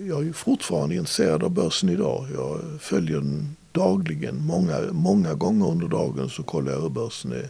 jag 0.07 0.19
är 0.19 0.23
ju 0.23 0.33
fortfarande 0.33 0.95
intresserad 0.95 1.43
av 1.43 1.49
börsen 1.49 1.89
idag. 1.89 2.27
Jag 2.33 2.59
följer 2.81 3.17
den 3.17 3.55
dagligen. 3.73 4.45
Många, 4.45 4.79
många 4.91 5.33
gånger 5.33 5.67
under 5.67 5.87
dagen 5.87 6.29
så 6.29 6.43
kollar 6.43 6.71
jag 6.71 6.81
hur 6.81 6.89
börsen 6.89 7.31
är. 7.31 7.49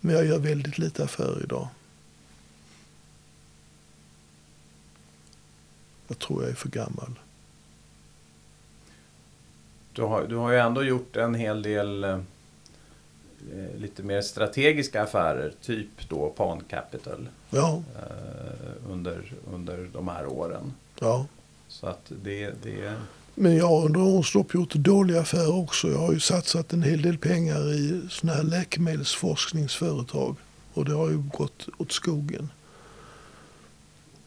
Men 0.00 0.14
jag 0.14 0.26
gör 0.26 0.38
väldigt 0.38 0.78
lite 0.78 1.04
affärer 1.04 1.42
idag. 1.44 1.68
Jag 6.08 6.18
tror 6.18 6.42
jag 6.42 6.50
är 6.50 6.54
för 6.54 6.68
gammal. 6.68 7.18
Du 9.92 10.02
har, 10.02 10.26
du 10.26 10.36
har 10.36 10.52
ju 10.52 10.58
ändå 10.58 10.84
gjort 10.84 11.16
en 11.16 11.34
hel 11.34 11.62
del 11.62 12.04
eh, 12.04 12.18
lite 13.76 14.02
mer 14.02 14.20
strategiska 14.22 15.02
affärer, 15.02 15.52
typ 15.62 16.08
då 16.08 16.30
Pan 16.30 16.60
Capital. 16.68 17.28
Ja, 17.50 17.82
eh, 17.96 18.90
under, 18.90 19.32
under 19.52 19.88
de 19.92 20.08
här 20.08 20.26
åren. 20.26 20.74
ja. 21.00 21.26
Så 21.68 21.86
att 21.86 22.12
det, 22.22 22.54
det 22.62 22.94
men 23.34 23.56
jag 23.56 23.68
har 23.68 23.84
under 23.84 24.00
årens 24.00 24.34
lopp 24.34 24.54
gjort 24.54 24.74
dåliga 24.74 25.20
affärer 25.20 25.54
också. 25.54 25.90
Jag 25.90 25.98
har 25.98 26.12
ju 26.12 26.20
satsat 26.20 26.72
en 26.72 26.82
hel 26.82 27.02
del 27.02 27.18
pengar 27.18 27.72
i 27.72 28.02
såna 28.10 28.34
här 28.34 28.42
läkemedelsforskningsföretag. 28.42 30.36
Och 30.74 30.84
det 30.84 30.92
har 30.92 31.10
ju 31.10 31.18
gått 31.18 31.68
åt 31.78 31.92
skogen. 31.92 32.48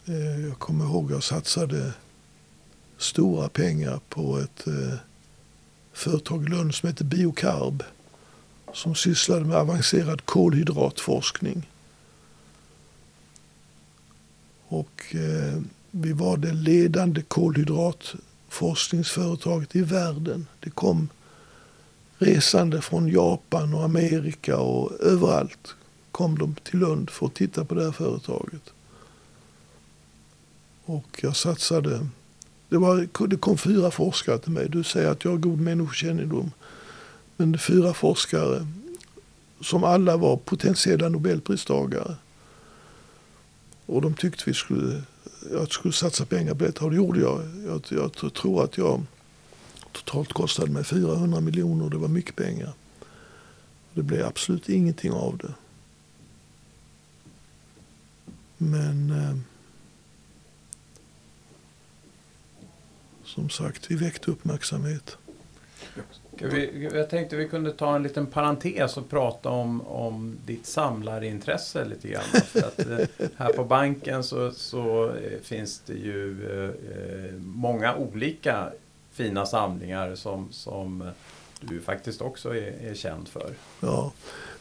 Eh, 0.05 0.45
jag 0.45 0.59
kommer 0.59 0.85
ihåg 0.85 1.05
att 1.05 1.11
jag 1.11 1.23
satsade 1.23 1.93
stora 2.97 3.49
pengar 3.49 3.99
på 4.09 4.39
ett 4.39 4.67
eh, 4.67 4.97
företag 5.93 6.43
i 6.43 6.49
Lund 6.49 6.75
som 6.75 6.89
heter 6.89 7.05
Biocarb. 7.05 7.83
Som 8.73 8.95
sysslade 8.95 9.45
med 9.45 9.57
avancerad 9.57 10.25
kolhydratforskning. 10.25 11.69
Och 14.67 15.15
eh, 15.15 15.61
vi 15.91 16.13
var 16.13 16.37
det 16.37 16.53
ledande 16.53 17.21
kolhydrat 17.21 18.15
Forskningsföretaget 18.55 19.75
i 19.75 19.81
världen. 19.81 20.47
Det 20.59 20.69
kom 20.69 21.09
resande 22.17 22.81
från 22.81 23.07
Japan 23.07 23.73
och 23.73 23.83
Amerika 23.83 24.57
och 24.57 24.91
överallt 25.01 25.75
kom 26.11 26.37
de 26.37 26.55
till 26.63 26.79
Lund 26.79 27.09
för 27.09 27.25
att 27.25 27.33
titta 27.33 27.65
på 27.65 27.75
det 27.75 27.83
här 27.83 27.91
företaget. 27.91 28.73
Och 30.85 31.19
jag 31.21 31.35
satsade. 31.35 32.07
Det, 32.69 32.77
var, 32.77 33.27
det 33.27 33.37
kom 33.37 33.57
fyra 33.57 33.91
forskare 33.91 34.37
till 34.37 34.51
mig. 34.51 34.69
Du 34.69 34.83
säger 34.83 35.09
att 35.09 35.23
jag 35.23 35.31
har 35.31 35.37
god 35.37 35.59
människokännedom. 35.59 36.51
Men 37.37 37.51
det 37.51 37.57
fyra 37.57 37.93
forskare 37.93 38.67
som 39.61 39.83
alla 39.83 40.17
var 40.17 40.37
potentiella 40.37 41.09
nobelpristagare. 41.09 42.15
Och 43.85 44.01
de 44.01 44.13
tyckte 44.13 44.43
vi 44.45 44.53
skulle, 44.53 45.01
jag 45.51 45.71
skulle 45.71 45.93
satsa 45.93 46.25
pengar 46.25 46.53
på 46.53 46.63
detta 46.63 46.85
och 46.85 46.91
det 46.91 46.97
gjorde 46.97 47.19
jag. 47.19 47.41
Jag, 47.65 47.81
jag 47.89 48.33
tror 48.33 48.63
att 48.63 48.77
jag 48.77 49.03
totalt 49.91 50.33
kostade 50.33 50.71
mig 50.71 50.83
400 50.83 51.39
miljoner. 51.39 51.89
Det 51.89 51.97
var 51.97 52.07
mycket 52.07 52.35
pengar. 52.35 52.73
Det 53.93 54.03
blev 54.03 54.25
absolut 54.25 54.69
ingenting 54.69 55.11
av 55.11 55.37
det. 55.37 55.53
Men 58.57 59.11
eh, 59.11 59.37
som 63.23 63.49
sagt, 63.49 63.91
vi 63.91 63.95
väckte 63.95 64.31
uppmärksamhet. 64.31 65.17
Vi, 66.41 66.89
jag 66.93 67.09
tänkte 67.09 67.35
vi 67.35 67.47
kunde 67.47 67.71
ta 67.71 67.95
en 67.95 68.03
liten 68.03 68.25
parentes 68.25 68.97
och 68.97 69.09
prata 69.09 69.49
om, 69.49 69.81
om 69.81 70.37
ditt 70.45 70.65
samlarintresse 70.65 71.85
lite 71.85 72.07
grann. 72.07 72.23
För 72.45 72.59
att, 72.59 72.79
eh, 72.79 73.27
här 73.37 73.53
på 73.53 73.63
banken 73.63 74.23
så, 74.23 74.51
så 74.51 75.05
eh, 75.05 75.39
finns 75.43 75.81
det 75.85 75.93
ju 75.93 76.47
eh, 76.51 77.33
många 77.39 77.95
olika 77.95 78.69
fina 79.11 79.45
samlingar 79.45 80.15
som, 80.15 80.47
som 80.51 81.11
du 81.61 81.81
faktiskt 81.81 82.21
också 82.21 82.55
är, 82.55 82.89
är 82.89 82.93
känd 82.93 83.27
för. 83.27 83.53
Ja, 83.79 84.11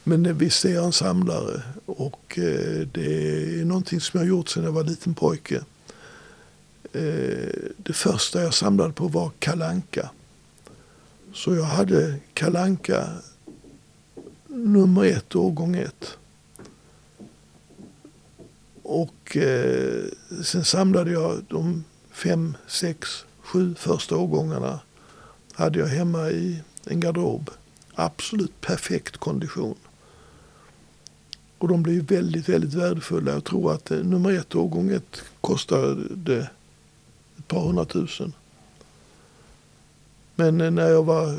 men 0.05 0.39
visst 0.39 0.65
är 0.65 0.75
jag 0.75 0.85
en 0.85 0.93
samlare 0.93 1.63
och 1.87 2.39
eh, 2.39 2.87
det 2.93 3.31
är 3.61 3.65
någonting 3.65 4.01
som 4.01 4.19
jag 4.19 4.27
har 4.27 4.29
gjort 4.29 4.49
sedan 4.49 4.65
jag 4.65 4.73
var 4.73 4.85
liten 4.85 5.15
pojke. 5.15 5.65
Eh, 6.93 7.73
det 7.77 7.93
första 7.93 8.43
jag 8.43 8.55
samlade 8.55 8.93
på 8.93 9.09
var 9.09 9.31
kalanka. 9.39 10.11
Så 11.35 11.55
jag 11.55 11.65
hade 11.65 12.15
kalanka 12.35 13.09
nummer 14.47 15.05
ett, 15.05 15.37
årgång 15.37 15.77
ett. 15.77 16.19
Och 18.83 19.37
eh, 19.37 20.05
sen 20.45 20.65
samlade 20.65 21.11
jag 21.11 21.45
de 21.49 21.85
fem, 22.11 22.57
sex, 22.67 23.25
sju 23.41 23.75
första 23.75 24.17
årgångarna. 24.17 24.81
Hade 25.53 25.79
jag 25.79 25.87
hemma 25.87 26.31
i 26.31 26.63
en 26.85 27.01
garderob. 27.01 27.51
Absolut 27.95 28.61
perfekt 28.61 29.17
kondition. 29.17 29.77
Och 31.59 31.69
de 31.69 31.83
blev 31.83 32.07
väldigt, 32.07 32.49
väldigt 32.49 32.75
värdefulla. 32.75 33.33
Jag 33.33 33.45
tror 33.45 33.73
att 33.73 33.91
eh, 33.91 33.99
nummer 33.99 34.33
ett, 34.33 34.55
årgång 34.55 34.91
ett, 34.91 35.23
kostade 35.41 36.49
ett 37.39 37.49
par 37.49 37.61
hundratusen. 37.61 38.33
Men 40.35 40.61
eh, 40.61 40.71
när 40.71 40.89
jag 40.89 41.03
var 41.03 41.39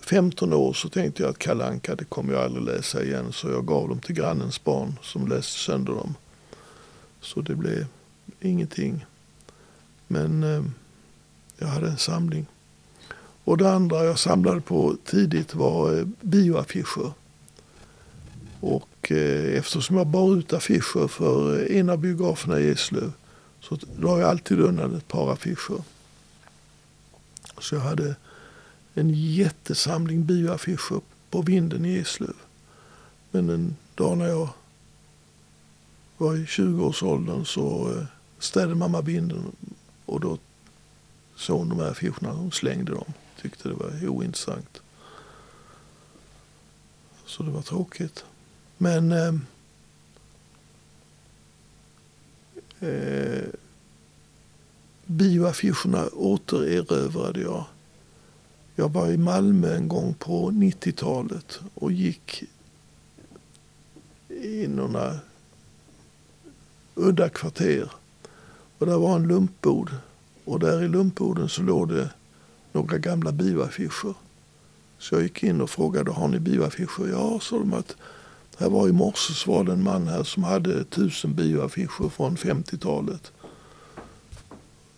15 0.00 0.52
år 0.52 0.72
så 0.72 0.88
tänkte 0.88 1.22
jag 1.22 1.30
att 1.30 1.38
Kalanka 1.38 1.94
det 1.94 2.04
kommer 2.04 2.34
jag 2.34 2.42
aldrig 2.42 2.64
läsa 2.64 3.02
igen. 3.02 3.32
Så 3.32 3.48
jag 3.48 3.66
gav 3.66 3.88
dem 3.88 4.00
till 4.00 4.14
grannens 4.14 4.64
barn 4.64 4.98
som 5.02 5.28
läste 5.28 5.58
sönder 5.58 5.92
dem. 5.92 6.14
Så 7.20 7.40
det 7.40 7.54
blev 7.54 7.86
ingenting. 8.40 9.06
Men 10.06 10.42
eh, 10.42 10.64
jag 11.58 11.66
hade 11.66 11.88
en 11.88 11.98
samling. 11.98 12.46
Och 13.44 13.58
det 13.58 13.72
andra 13.72 14.04
jag 14.04 14.18
samlade 14.18 14.60
på 14.60 14.96
tidigt 15.04 15.54
var 15.54 15.98
eh, 15.98 16.06
bioaffischer. 16.20 17.12
Och 18.60 19.12
eh, 19.12 19.58
eftersom 19.58 19.96
jag 19.96 20.06
bar 20.06 20.36
ut 20.38 20.52
affischer 20.52 21.08
för 21.08 21.60
eh, 21.70 21.78
en 21.78 21.90
av 21.90 21.98
biograferna 21.98 22.60
i 22.60 22.70
Eslöv 22.70 23.12
så 23.60 23.78
la 23.98 24.18
jag 24.18 24.30
alltid 24.30 24.60
undan 24.60 24.94
ett 24.94 25.08
par 25.08 25.32
affischer. 25.32 25.82
Så 27.60 27.74
jag 27.74 27.82
hade 27.82 28.16
en 28.94 29.10
jättesamling 29.14 30.24
bioaffischer 30.24 31.00
på 31.30 31.42
vinden 31.42 31.84
i 31.84 31.98
Eslöv. 31.98 32.34
Men 33.30 33.50
en 33.50 33.76
dag 33.94 34.18
när 34.18 34.26
jag 34.26 34.48
var 36.16 36.36
i 36.36 36.44
20-årsåldern 36.44 37.44
så 37.44 37.92
eh, 37.92 38.04
städade 38.38 38.74
mamma 38.74 39.00
vinden 39.00 39.52
och 40.06 40.20
då 40.20 40.38
såg 41.36 41.58
hon 41.58 41.68
de 41.68 41.78
här 41.78 41.90
affischerna 41.90 42.32
och 42.32 42.54
slängde 42.54 42.92
dem. 42.92 43.12
Tyckte 43.42 43.68
det 43.68 43.74
var 43.74 44.08
ointressant. 44.08 44.80
Så 47.26 47.42
det 47.42 47.50
var 47.50 47.62
tråkigt. 47.62 48.24
Men 48.76 49.12
ehm, 49.12 49.46
eh, 52.80 52.88
Eh, 52.88 53.48
bioaffischerna 55.08 56.08
återerövrade 56.12 57.40
jag. 57.40 57.64
Jag 58.76 58.92
var 58.92 59.08
i 59.08 59.16
Malmö 59.16 59.76
en 59.76 59.88
gång 59.88 60.14
på 60.14 60.50
90-talet 60.50 61.60
och 61.74 61.92
gick 61.92 62.44
i 64.28 64.66
några 64.68 65.18
udda 66.94 67.28
kvarter. 67.28 67.92
Och 68.78 68.86
där 68.86 68.98
var 68.98 69.16
en 69.16 69.28
lumpbod. 69.28 69.90
Och 70.44 70.60
där 70.60 70.84
i 70.84 70.88
lumpboden 70.88 71.48
så 71.48 71.62
låg 71.62 71.88
det 71.88 72.10
några 72.72 72.98
gamla 72.98 73.32
bioaffischer. 73.32 74.14
Så 74.98 75.14
jag 75.14 75.22
gick 75.22 75.42
in 75.42 75.60
och 75.60 75.70
frågade, 75.70 76.10
har 76.10 76.28
ni 76.28 76.38
bioaffischer? 76.38 77.08
Ja, 77.08 77.40
sa 77.40 77.58
de 77.58 77.72
att 77.72 77.96
här 78.58 78.68
var 78.68 78.88
i 78.88 78.92
morse 78.92 79.34
så 79.34 79.52
var 79.52 79.64
det 79.64 79.72
en 79.72 79.82
man 79.82 80.08
här 80.08 80.22
som 80.22 80.44
hade 80.44 80.84
tusen 80.84 81.34
bioaffischer 81.34 82.08
från 82.08 82.36
50-talet. 82.36 83.32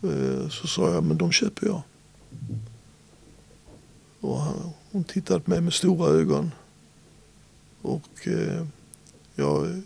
Eh, 0.03 0.49
så 0.49 0.67
sa 0.67 0.93
jag, 0.93 1.03
men 1.03 1.17
de 1.17 1.31
köper 1.31 1.67
jag. 1.67 1.81
Och 4.19 4.39
han, 4.39 4.71
hon 4.91 5.03
tittade 5.03 5.39
på 5.39 5.49
mig 5.49 5.61
med 5.61 5.73
stora 5.73 6.09
ögon. 6.09 6.51
Och 7.81 8.27
eh, 8.27 8.65
jag 9.35 9.81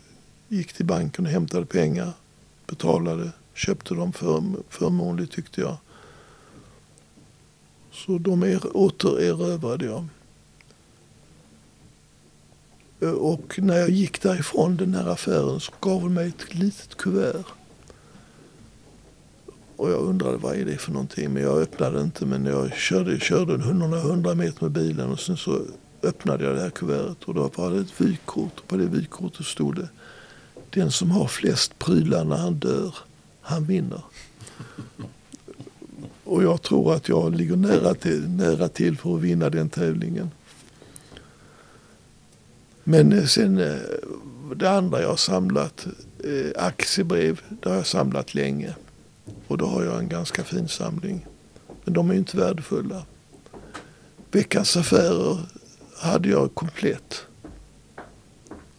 gick 0.48 0.74
till 0.74 0.86
banken 0.86 1.26
och 1.26 1.32
hämtade 1.32 1.66
pengar, 1.66 2.12
betalade, 2.68 3.32
köpte 3.54 3.94
dem 3.94 4.14
för, 4.14 4.44
förmånligt 4.70 5.34
tyckte 5.34 5.62
jag. 5.62 5.78
Så 7.92 8.18
de 8.18 8.44
er, 8.44 8.78
återerövrade 8.78 9.86
jag. 9.86 10.08
Eh, 13.00 13.10
och 13.10 13.60
när 13.60 13.78
jag 13.78 13.90
gick 13.90 14.22
därifrån 14.22 14.78
den 14.78 14.94
här 14.94 15.08
affären 15.08 15.60
så 15.60 15.72
gav 15.80 16.02
hon 16.02 16.14
mig 16.14 16.28
ett 16.28 16.54
litet 16.56 16.98
kuvert. 16.98 17.44
Och 19.78 19.92
jag 19.92 20.02
undrade 20.02 20.38
vad 20.38 20.56
är 20.56 20.66
det 20.66 20.78
för 20.78 20.92
någonting. 20.92 21.34
Men 21.34 21.44
jag 21.44 21.62
öppnade 21.62 22.02
inte. 22.02 22.26
Men 22.26 22.46
jag 22.46 22.74
körde, 22.74 23.20
körde 23.20 23.58
några 23.58 24.00
hundra 24.00 24.36
meter 24.36 24.64
med 24.64 24.72
bilen 24.72 25.12
och 25.12 25.20
sen 25.20 25.38
så 25.38 25.62
öppnade 26.04 26.44
jag 26.44 26.56
det 26.56 26.62
här 26.62 26.70
kuvertet. 26.70 27.24
Och 27.24 27.34
då 27.34 27.52
var 27.56 27.72
det 27.72 27.80
ett 27.80 28.02
vykort. 28.02 28.60
Och 28.60 28.68
på 28.68 28.78
det 28.78 28.86
vykortet 28.86 29.46
stod 29.46 29.76
det. 29.76 29.90
Den 30.70 30.92
som 30.92 31.12
har 31.12 31.28
flest 31.28 31.80
prylar 31.80 32.24
när 32.24 32.38
han 32.38 32.54
dör, 32.54 32.96
han 33.42 33.66
vinner. 33.66 34.02
Och 36.24 36.44
jag 36.44 36.62
tror 36.62 36.94
att 36.94 37.10
jag 37.10 37.36
ligger 37.36 37.56
nära 37.56 37.94
till, 37.94 38.30
nära 38.30 38.68
till 38.68 38.98
för 38.98 39.16
att 39.16 39.22
vinna 39.22 39.50
den 39.50 39.70
tävlingen. 39.70 40.32
Men 42.84 43.14
eh, 43.14 43.26
sen 43.26 43.58
eh, 43.58 43.76
det 44.56 44.70
andra 44.70 45.02
jag 45.02 45.10
har 45.10 45.16
samlat, 45.16 45.88
eh, 46.24 46.64
aktiebrev, 46.64 47.42
det 47.50 47.70
har 47.70 47.76
jag 47.76 47.88
samlat 47.88 48.34
länge. 48.34 48.76
Och 49.48 49.58
då 49.58 49.66
har 49.66 49.84
jag 49.84 50.00
en 50.00 50.10
ganska 50.10 50.44
fin 50.44 50.68
samling. 50.68 51.26
Men 51.84 51.94
de 51.94 52.10
är 52.10 52.14
ju 52.14 52.20
inte 52.20 52.38
värdefulla. 52.38 53.06
Veckans 54.32 54.78
affärer 54.78 55.40
hade 55.98 56.30
jag 56.30 56.56
komplett. 56.56 57.26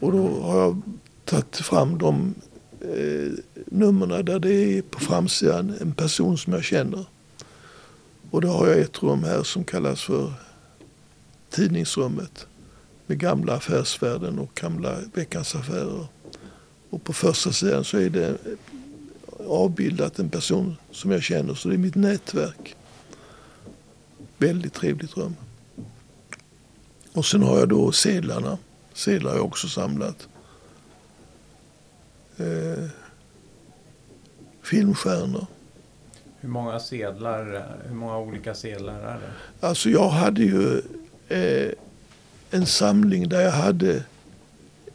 Och 0.00 0.12
då 0.12 0.40
har 0.40 0.60
jag 0.60 0.82
tagit 1.24 1.56
fram 1.56 1.98
de 1.98 2.34
eh, 2.80 3.32
numren 3.66 4.24
där 4.24 4.38
det 4.38 4.54
är 4.54 4.82
på 4.82 5.00
framsidan 5.00 5.74
en 5.80 5.92
person 5.92 6.38
som 6.38 6.52
jag 6.52 6.64
känner. 6.64 7.04
Och 8.30 8.40
då 8.40 8.48
har 8.48 8.66
jag 8.66 8.78
ett 8.78 9.02
rum 9.02 9.24
här 9.24 9.42
som 9.42 9.64
kallas 9.64 10.02
för 10.02 10.32
tidningsrummet 11.50 12.46
med 13.06 13.18
gamla 13.18 13.54
Affärsvärlden 13.54 14.38
och 14.38 14.54
gamla 14.54 14.98
Veckans 15.14 15.54
Affärer. 15.54 16.06
Och 16.90 17.04
på 17.04 17.12
första 17.12 17.52
sidan 17.52 17.84
så 17.84 17.98
är 17.98 18.10
det 18.10 18.36
avbildat 19.48 20.18
en 20.18 20.30
person 20.30 20.76
som 20.90 21.10
jag 21.10 21.22
känner, 21.22 21.54
så 21.54 21.68
det 21.68 21.74
är 21.74 21.78
mitt 21.78 21.94
nätverk. 21.94 22.76
Väldigt 24.38 24.74
trevligt 24.74 25.16
rum. 25.16 25.36
Och 27.12 27.26
sen 27.26 27.42
har 27.42 27.58
jag 27.58 27.68
då 27.68 27.92
sedlarna. 27.92 28.58
Sedlar 28.94 29.30
har 29.30 29.36
jag 29.36 29.46
också 29.46 29.68
samlat. 29.68 30.28
Eh, 32.36 32.84
filmstjärnor. 34.62 35.46
Hur 36.40 36.48
många 36.48 36.80
sedlar, 36.80 37.66
hur 37.88 37.94
många 37.94 38.18
olika 38.18 38.54
sedlar 38.54 39.00
är 39.00 39.14
det? 39.14 39.66
Alltså 39.66 39.90
jag 39.90 40.08
hade 40.08 40.42
ju 40.42 40.82
eh, 41.28 41.72
en 42.50 42.66
samling 42.66 43.28
där 43.28 43.40
jag 43.40 43.52
hade 43.52 44.04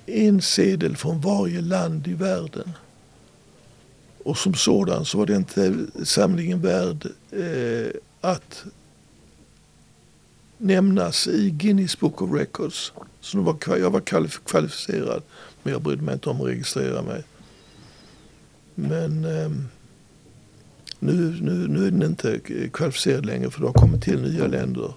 en 0.06 0.42
sedel 0.42 0.98
från 0.98 1.22
varje 1.22 1.62
land 1.62 2.08
i 2.08 2.14
världen. 2.14 2.72
Och 4.24 4.38
som 4.38 4.54
sådan 4.54 5.06
så 5.06 5.18
var 5.18 5.26
den 5.26 5.92
samlingen 6.04 6.62
värd 6.62 7.08
eh, 7.32 7.92
att 8.22 8.66
nämnas 10.58 11.28
i 11.28 11.50
Guinness 11.50 12.00
Book 12.00 12.22
of 12.22 12.32
Records. 12.32 12.94
Så 13.20 13.42
var, 13.42 13.58
jag 13.78 13.92
var 13.92 14.00
kvalificerad 14.46 15.24
men 15.64 15.74
jag 15.74 15.82
brydde 15.82 16.02
mig 16.02 16.14
inte 16.14 16.30
om 16.30 16.42
att 16.42 16.48
registrera 16.48 17.02
mig. 17.02 17.24
Men 18.76 19.26
eh, 19.26 19.52
nu, 21.00 21.38
nu, 21.42 21.68
nu 21.68 21.88
är 21.88 21.92
den 21.92 22.04
inte 22.04 22.40
kvalificerad 22.74 23.26
längre 23.26 23.52
för 23.52 23.60
det 23.62 23.68
har 23.68 23.74
kommit 23.74 24.04
till 24.04 24.22
nya 24.22 24.48
länder. 24.48 24.94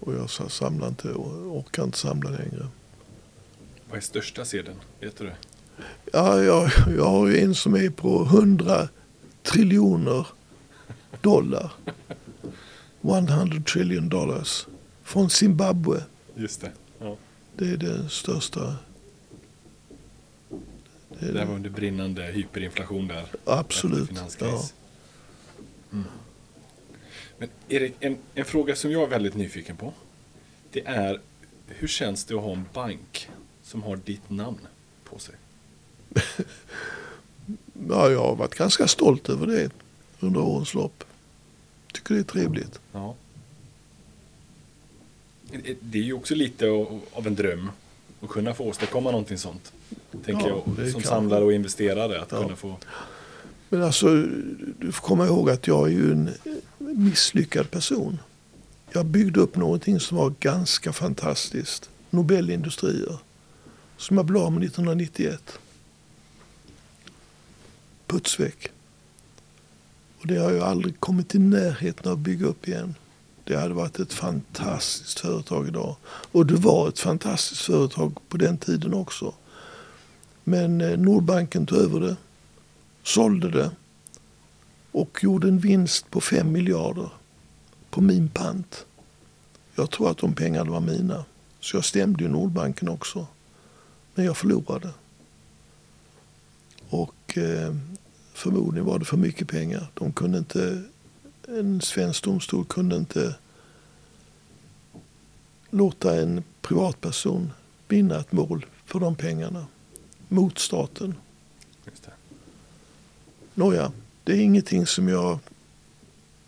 Och 0.00 0.14
jag 0.14 0.30
samlar 0.50 0.88
inte 0.88 1.12
och 1.12 1.56
orkar 1.56 1.84
inte 1.84 1.98
samla 1.98 2.30
längre. 2.30 2.66
Vad 3.88 3.96
är 3.96 4.00
största 4.00 4.44
sedeln? 4.44 4.76
Vet 5.00 5.18
du 5.18 5.24
det? 5.24 5.36
Ja, 6.12 6.42
jag, 6.42 6.70
jag 6.96 7.04
har 7.04 7.28
ju 7.28 7.40
en 7.40 7.54
som 7.54 7.74
är 7.74 7.90
på 7.90 8.22
100 8.22 8.88
triljoner 9.42 10.26
dollar. 11.20 11.72
100 13.02 13.62
trillion 13.72 14.08
dollars. 14.08 14.66
Från 15.02 15.30
Zimbabwe. 15.30 16.02
Just 16.34 16.60
det. 16.60 16.72
Ja. 16.98 17.16
Det 17.56 17.70
är 17.70 17.76
det 17.76 18.08
största. 18.08 18.76
Det, 21.20 21.32
det 21.32 21.44
var 21.44 21.54
under 21.54 21.70
brinnande 21.70 22.22
hyperinflation 22.22 23.08
där. 23.08 23.26
Absolut. 23.44 24.10
Ja. 24.40 24.62
Mm. 25.92 26.04
Men 27.38 27.48
Erik, 27.68 27.94
en, 28.00 28.18
en 28.34 28.44
fråga 28.44 28.76
som 28.76 28.90
jag 28.90 29.02
är 29.02 29.06
väldigt 29.06 29.34
nyfiken 29.34 29.76
på. 29.76 29.92
Det 30.72 30.86
är, 30.86 31.20
hur 31.66 31.88
känns 31.88 32.24
det 32.24 32.34
att 32.34 32.42
ha 32.42 32.52
en 32.52 32.64
bank 32.72 33.30
som 33.62 33.82
har 33.82 33.96
ditt 33.96 34.30
namn 34.30 34.66
på 35.04 35.18
sig? 35.18 35.34
ja, 37.88 38.10
jag 38.10 38.20
har 38.20 38.36
varit 38.36 38.54
ganska 38.54 38.88
stolt 38.88 39.28
över 39.28 39.46
det 39.46 39.70
under 40.20 40.40
årens 40.40 40.74
lopp. 40.74 41.04
Tycker 41.92 42.14
det 42.14 42.20
är 42.20 42.24
trevligt. 42.24 42.80
Ja. 42.92 43.14
Det 45.80 45.98
är 45.98 46.02
ju 46.02 46.12
också 46.12 46.34
lite 46.34 46.68
av 47.12 47.26
en 47.26 47.34
dröm 47.34 47.70
att 48.20 48.28
kunna 48.28 48.54
få 48.54 48.64
åstadkomma 48.64 49.10
någonting 49.10 49.38
sånt. 49.38 49.72
Tänker 50.24 50.48
ja, 50.48 50.62
jag, 50.78 50.90
som 50.90 51.02
samlare 51.02 51.44
och 51.44 51.52
investerare. 51.52 52.20
Att 52.22 52.32
ja. 52.32 52.42
kunna 52.42 52.56
få... 52.56 52.76
Men 53.68 53.82
alltså, 53.82 54.06
du 54.78 54.92
får 54.92 55.02
komma 55.02 55.26
ihåg 55.26 55.50
att 55.50 55.66
jag 55.66 55.86
är 55.86 55.92
ju 55.92 56.12
en 56.12 56.30
misslyckad 56.78 57.70
person. 57.70 58.18
Jag 58.92 59.06
byggde 59.06 59.40
upp 59.40 59.56
någonting 59.56 60.00
som 60.00 60.16
var 60.16 60.34
ganska 60.40 60.92
fantastiskt. 60.92 61.90
Nobelindustrier. 62.10 63.18
Som 63.96 64.16
jag 64.16 64.26
blev 64.26 64.42
av 64.42 64.52
med 64.52 64.64
1991 64.64 65.58
putsväck. 68.06 68.68
Och 70.20 70.26
det 70.26 70.36
har 70.36 70.52
jag 70.52 70.68
aldrig 70.68 71.00
kommit 71.00 71.34
i 71.34 71.38
närheten 71.38 72.06
av 72.06 72.12
att 72.12 72.18
bygga 72.18 72.46
upp 72.46 72.68
igen. 72.68 72.94
Det 73.44 73.56
hade 73.56 73.74
varit 73.74 73.98
ett 73.98 74.12
fantastiskt 74.12 75.20
företag 75.20 75.68
idag. 75.68 75.96
Och 76.06 76.46
det 76.46 76.54
var 76.54 76.88
ett 76.88 76.98
fantastiskt 76.98 77.62
företag 77.62 78.18
på 78.28 78.36
den 78.36 78.58
tiden 78.58 78.94
också. 78.94 79.34
Men 80.44 80.80
eh, 80.80 80.98
Nordbanken 80.98 81.66
tog 81.66 81.78
över 81.78 82.00
det, 82.00 82.16
sålde 83.02 83.50
det 83.50 83.70
och 84.92 85.18
gjorde 85.22 85.48
en 85.48 85.58
vinst 85.58 86.10
på 86.10 86.20
5 86.20 86.52
miljarder 86.52 87.08
på 87.90 88.00
min 88.00 88.28
pant. 88.28 88.86
Jag 89.74 89.90
tror 89.90 90.10
att 90.10 90.18
de 90.18 90.34
pengarna 90.34 90.70
var 90.70 90.80
mina. 90.80 91.24
Så 91.60 91.76
jag 91.76 91.84
stämde 91.84 92.24
ju 92.24 92.30
Nordbanken 92.30 92.88
också. 92.88 93.26
Men 94.14 94.24
jag 94.24 94.36
förlorade. 94.36 94.90
Och 96.88 97.14
eh, 97.36 97.74
förmodligen 98.32 98.86
var 98.86 98.98
det 98.98 99.04
för 99.04 99.16
mycket 99.16 99.48
pengar. 99.48 99.86
De 99.94 100.12
kunde 100.12 100.38
inte, 100.38 100.82
en 101.48 101.80
svensk 101.80 102.24
domstol 102.24 102.64
kunde 102.64 102.96
inte 102.96 103.34
låta 105.70 106.20
en 106.20 106.42
privatperson 106.60 107.52
vinna 107.88 108.20
ett 108.20 108.32
mål 108.32 108.66
för 108.84 109.00
de 109.00 109.14
pengarna 109.14 109.66
mot 110.28 110.58
staten. 110.58 111.14
Just 111.84 112.02
det. 112.02 112.12
Nåja, 113.54 113.92
det 114.24 114.32
är 114.32 114.40
ingenting 114.40 114.86
som 114.86 115.08
jag 115.08 115.38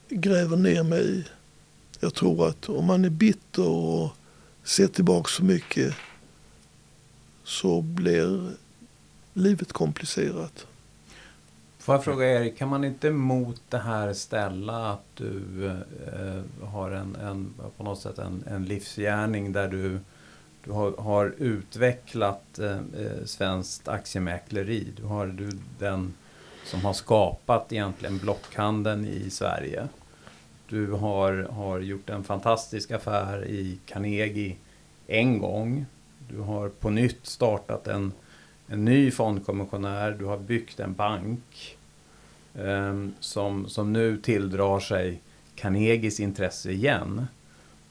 gräver 0.09 0.57
ner 0.57 0.83
mig 0.83 1.19
i. 1.19 1.25
Jag 2.01 2.15
tror 2.15 2.49
att 2.49 2.69
om 2.69 2.85
man 2.85 3.05
är 3.05 3.11
bitter 3.11 3.69
och 3.69 4.11
ser 4.65 4.87
tillbaka 4.87 5.29
för 5.29 5.45
mycket 5.45 5.95
så 7.45 7.83
blir 7.83 8.51
livet 9.33 9.73
komplicerat. 9.73 10.67
Får 11.89 11.95
jag 11.95 12.05
fråga 12.05 12.27
Erik, 12.27 12.59
kan 12.59 12.69
man 12.69 12.85
inte 12.85 13.11
mot 13.11 13.63
det 13.69 13.79
här 13.79 14.13
ställa 14.13 14.93
att 14.93 15.17
du 15.17 15.67
eh, 15.67 16.67
har 16.69 16.91
en, 16.91 17.17
en, 17.17 17.55
på 17.77 17.85
något 17.85 18.01
sätt 18.01 18.19
en, 18.19 18.45
en 18.47 18.65
livsgärning 18.65 19.53
där 19.53 19.69
du, 19.69 19.99
du 20.65 20.73
har, 20.73 20.93
har 20.99 21.35
utvecklat 21.39 22.59
eh, 22.59 22.77
eh, 22.77 23.25
svenskt 23.25 23.89
aktiemäkleri. 23.89 24.87
Du 24.97 25.03
har 25.05 25.27
du 25.27 25.51
den 25.79 26.15
som 26.65 26.81
har 26.81 26.93
skapat 26.93 27.73
egentligen 27.73 28.19
blockhandeln 28.19 29.05
i 29.05 29.31
Sverige. 29.31 29.89
Du 30.69 30.93
har, 30.93 31.33
har 31.33 31.81
gjort 31.81 32.11
en 32.11 32.25
fantastisk 32.25 32.91
affär 32.91 33.45
i 33.47 33.79
Carnegie 33.87 34.57
en 35.07 35.39
gång. 35.39 35.87
Du 36.29 36.41
har 36.41 36.69
på 36.69 36.91
nytt 36.91 37.27
startat 37.27 37.87
en, 37.87 38.13
en 38.67 38.85
ny 38.85 39.11
fondkommissionär. 39.11 40.11
Du 40.19 40.25
har 40.25 40.39
byggt 40.39 40.81
en 40.81 40.95
bank 40.95 41.75
eh, 41.75 41.78
Ehm, 42.55 43.15
som, 43.21 43.69
som 43.69 43.93
nu 43.93 44.17
tilldrar 44.17 44.81
sig 44.81 45.21
Carnegies 45.55 46.21
intresse 46.21 46.71
igen. 46.71 47.27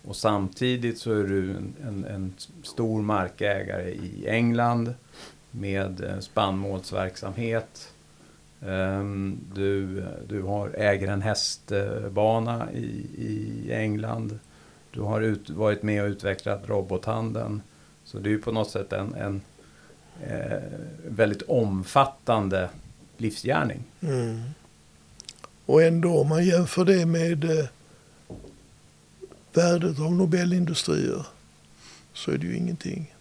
Och 0.03 0.15
samtidigt 0.15 0.99
så 0.99 1.11
är 1.11 1.23
du 1.23 1.51
en, 1.51 1.75
en, 1.87 2.05
en 2.05 2.33
stor 2.63 3.01
markägare 3.01 3.89
i 3.89 4.27
England 4.27 4.93
med 5.51 6.03
eh, 6.03 6.19
spannmålsverksamhet. 6.19 7.93
Ehm, 8.61 9.39
du, 9.55 10.03
du 10.27 10.41
har, 10.41 10.69
äger 10.69 11.07
en 11.07 11.21
hästbana 11.21 12.71
i, 12.71 13.05
i 13.17 13.71
England. 13.73 14.39
Du 14.91 15.01
har 15.01 15.21
ut, 15.21 15.49
varit 15.49 15.83
med 15.83 16.03
och 16.03 16.07
utvecklat 16.07 16.69
robothandeln. 16.69 17.61
Så 18.03 18.19
det 18.19 18.29
är 18.29 18.31
ju 18.31 18.41
på 18.41 18.51
något 18.51 18.69
sätt 18.69 18.93
en, 18.93 19.13
en 19.13 19.41
eh, 20.23 20.61
väldigt 21.07 21.41
omfattande 21.41 22.69
livsgärning. 23.17 23.83
Mm. 24.01 24.41
Och 25.65 25.83
ändå 25.83 26.19
om 26.19 26.29
man 26.29 26.45
jämför 26.45 26.85
det 26.85 27.05
med 27.05 27.43
eh, 27.43 27.65
värdet 29.53 29.99
av 29.99 30.15
Nobelindustrier 30.15 31.25
så 32.13 32.31
är 32.31 32.37
det 32.37 32.47
ju 32.47 32.57
ingenting. 32.57 33.13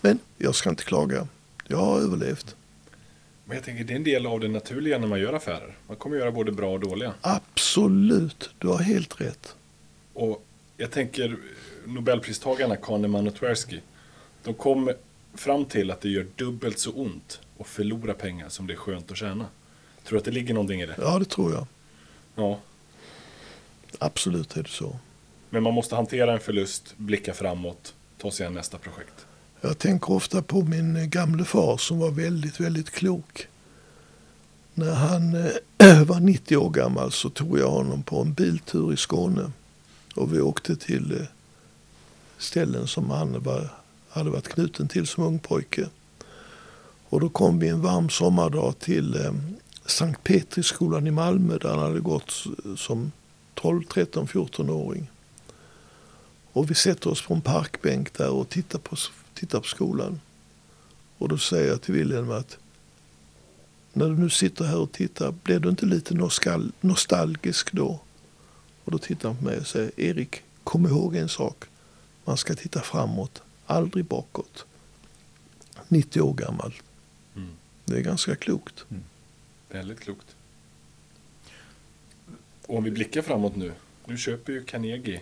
Men 0.00 0.18
jag 0.38 0.54
ska 0.54 0.70
inte 0.70 0.84
klaga. 0.84 1.28
Jag 1.68 1.76
har 1.76 2.00
överlevt. 2.00 2.56
Men 3.44 3.56
jag 3.56 3.64
tänker 3.64 3.84
det 3.84 3.92
är 3.92 3.96
en 3.96 4.04
del 4.04 4.26
av 4.26 4.40
det 4.40 4.48
naturliga 4.48 4.98
när 4.98 5.06
man 5.06 5.20
gör 5.20 5.32
affärer. 5.32 5.76
Man 5.86 5.96
kommer 5.96 6.16
göra 6.16 6.30
både 6.30 6.52
bra 6.52 6.72
och 6.72 6.80
dåliga. 6.80 7.14
Absolut, 7.20 8.50
du 8.58 8.68
har 8.68 8.78
helt 8.78 9.20
rätt. 9.20 9.56
Och 10.12 10.44
jag 10.76 10.90
tänker 10.90 11.36
Nobelpristagarna 11.84 12.76
Kahneman 12.76 13.26
och 13.26 13.34
Tversky. 13.34 13.80
De 14.42 14.54
kom 14.54 14.92
fram 15.34 15.64
till 15.64 15.90
att 15.90 16.00
det 16.00 16.08
gör 16.08 16.26
dubbelt 16.36 16.78
så 16.78 16.90
ont 16.90 17.40
att 17.58 17.66
förlora 17.66 18.14
pengar 18.14 18.48
som 18.48 18.66
det 18.66 18.72
är 18.72 18.76
skönt 18.76 19.10
att 19.10 19.16
tjäna. 19.16 19.46
Tror 20.04 20.16
du 20.16 20.18
att 20.18 20.24
det 20.24 20.30
ligger 20.30 20.54
någonting 20.54 20.80
i 20.80 20.86
det? 20.86 20.94
Ja, 20.98 21.18
det 21.18 21.24
tror 21.24 21.52
jag. 21.52 21.66
Ja. 22.34 22.58
Absolut 23.98 24.56
är 24.56 24.62
det 24.62 24.68
så. 24.68 24.96
Men 25.50 25.62
man 25.62 25.74
måste 25.74 25.94
hantera 25.94 26.32
en 26.32 26.40
förlust, 26.40 26.94
blicka 26.96 27.34
framåt, 27.34 27.94
ta 28.18 28.30
sig 28.30 28.46
an 28.46 28.54
nästa 28.54 28.78
projekt. 28.78 29.26
Jag 29.60 29.78
tänker 29.78 30.10
ofta 30.12 30.42
på 30.42 30.62
min 30.62 31.10
gamle 31.10 31.44
far 31.44 31.76
som 31.76 31.98
var 31.98 32.10
väldigt, 32.10 32.60
väldigt 32.60 32.90
klok. 32.90 33.48
När 34.74 34.94
han 34.94 35.34
äh, 35.78 36.02
var 36.06 36.20
90 36.20 36.56
år 36.56 36.70
gammal 36.70 37.12
så 37.12 37.30
tog 37.30 37.58
jag 37.58 37.70
honom 37.70 38.02
på 38.02 38.20
en 38.20 38.32
biltur 38.32 38.92
i 38.92 38.96
Skåne. 38.96 39.52
Och 40.14 40.34
vi 40.34 40.40
åkte 40.40 40.76
till 40.76 41.12
äh, 41.12 41.26
ställen 42.38 42.86
som 42.86 43.10
han 43.10 43.42
var, 43.42 43.68
hade 44.08 44.30
varit 44.30 44.48
knuten 44.48 44.88
till 44.88 45.06
som 45.06 45.24
ung 45.24 45.38
pojke. 45.38 45.88
Och 47.14 47.20
då 47.20 47.28
kom 47.28 47.58
vi 47.58 47.68
en 47.68 47.80
varm 47.80 48.10
sommardag 48.10 48.78
till 48.78 49.24
eh, 49.24 49.32
Sankt 49.86 50.24
Petriskolan 50.24 51.06
i 51.06 51.10
Malmö 51.10 51.58
där 51.58 51.68
han 51.68 51.78
hade 51.78 52.00
gått 52.00 52.44
som 52.76 53.12
12, 53.54 53.84
13, 53.84 54.26
14-åring. 54.26 55.10
Och 56.52 56.70
vi 56.70 56.74
sätter 56.74 57.10
oss 57.10 57.22
på 57.22 57.34
en 57.34 57.40
parkbänk 57.40 58.12
där 58.12 58.30
och 58.30 58.48
tittar 58.48 58.78
på, 58.78 58.96
tittar 59.34 59.60
på 59.60 59.66
skolan. 59.66 60.20
Och 61.18 61.28
då 61.28 61.38
säger 61.38 61.68
jag 61.68 61.82
till 61.82 61.94
Wilhelm 61.94 62.30
att 62.30 62.58
när 63.92 64.08
du 64.08 64.16
nu 64.16 64.30
sitter 64.30 64.64
här 64.64 64.78
och 64.78 64.92
tittar, 64.92 65.34
blir 65.42 65.58
du 65.58 65.68
inte 65.68 65.86
lite 65.86 66.14
nostalgisk 66.80 67.72
då? 67.72 68.00
Och 68.84 68.92
då 68.92 68.98
tittar 68.98 69.28
han 69.28 69.38
på 69.38 69.44
mig 69.44 69.58
och 69.58 69.66
säger, 69.66 70.00
Erik, 70.00 70.42
kom 70.64 70.86
ihåg 70.86 71.16
en 71.16 71.28
sak. 71.28 71.64
Man 72.24 72.36
ska 72.36 72.54
titta 72.54 72.80
framåt, 72.80 73.42
aldrig 73.66 74.04
bakåt. 74.04 74.64
90 75.88 76.20
år 76.20 76.34
gammal. 76.34 76.74
Det 77.84 77.96
är 77.96 78.00
ganska 78.00 78.36
klokt. 78.36 78.84
Mm. 78.90 79.02
Väldigt 79.70 80.00
klokt. 80.00 80.36
Och 82.66 82.76
om 82.76 82.84
vi 82.84 82.90
blickar 82.90 83.22
framåt 83.22 83.56
nu. 83.56 83.72
Nu 84.06 84.16
köper 84.16 84.52
ju 84.52 84.64
Carnegie 84.64 85.20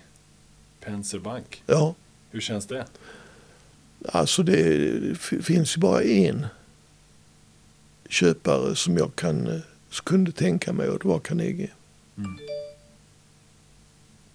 Penser 0.81 1.19
Bank. 1.19 1.63
Ja. 1.67 1.95
Hur 2.31 2.41
känns 2.41 2.67
det? 2.67 2.87
Alltså 4.05 4.43
det 4.43 5.19
finns 5.19 5.77
ju 5.77 5.81
bara 5.81 6.03
en 6.03 6.47
köpare 8.09 8.77
som 8.77 8.97
jag 8.97 9.15
kan, 9.15 9.63
kunde 10.05 10.33
tänka 10.33 10.73
mig 10.73 10.89
och 10.89 10.99
det 10.99 11.09
var 11.09 11.19
Carnegie. 11.19 11.71
Mm. 12.17 12.39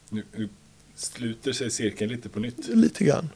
Nu, 0.09 0.23
nu 0.35 0.49
sluter 0.95 1.53
sig 1.53 1.71
cirkeln 1.71 2.11
lite 2.11 2.29
på 2.29 2.39
nytt. 2.39 2.67
Lite 2.67 3.03
grann. 3.03 3.29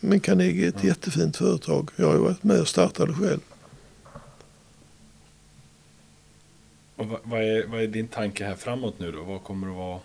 Men 0.00 0.20
Carnegie 0.20 0.64
är 0.64 0.68
ett 0.68 0.84
jättefint 0.84 1.36
företag. 1.36 1.90
Jag 1.96 2.06
har 2.06 2.16
varit 2.16 2.44
med 2.44 2.60
och 2.60 2.68
startade 2.68 3.14
själv. 3.14 3.40
Och 6.96 7.06
vad, 7.22 7.42
är, 7.42 7.66
vad 7.66 7.82
är 7.82 7.86
din 7.86 8.08
tanke 8.08 8.44
här 8.44 8.54
framåt 8.54 8.98
nu 8.98 9.12
då? 9.12 9.22
Vad 9.22 9.42
kommer 9.42 9.68
att 9.68 9.76
vara 9.76 10.00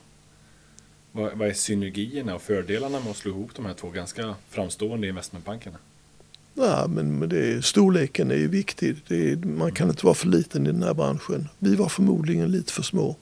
vad, 1.16 1.38
vad 1.38 1.48
är 1.48 1.54
synergierna 1.54 2.36
och 2.36 2.42
fördelarna 2.42 3.00
med 3.00 3.10
att 3.10 3.18
slå 3.18 3.32
ihop 3.32 3.56
de 3.56 3.66
här 3.66 3.74
två 3.74 3.90
ganska 3.90 4.36
framstående 4.50 5.08
investmentbankerna? 5.08 5.78
Ja, 6.54 6.88
men 6.88 7.30
det, 7.30 7.66
storleken 7.66 8.32
är 8.32 8.36
ju 8.36 8.48
viktig. 8.48 8.96
Är, 9.08 9.36
man 9.36 9.72
kan 9.72 9.90
inte 9.90 10.06
vara 10.06 10.16
för 10.16 10.28
liten 10.28 10.68
i 10.68 10.72
den 10.72 10.84
här 10.84 10.94
branschen. 10.94 11.50
Vi 11.60 11.76
var 11.76 11.90
förmodligen 11.90 12.52
lite 12.52 12.74
för 12.74 12.84
små. 12.84 13.16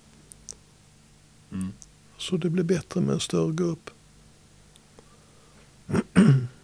Mm. 1.51 1.71
Så 2.17 2.37
det 2.37 2.49
blir 2.49 2.63
bättre 2.63 3.01
med 3.01 3.13
en 3.13 3.19
större 3.19 3.53
grupp. 3.53 3.89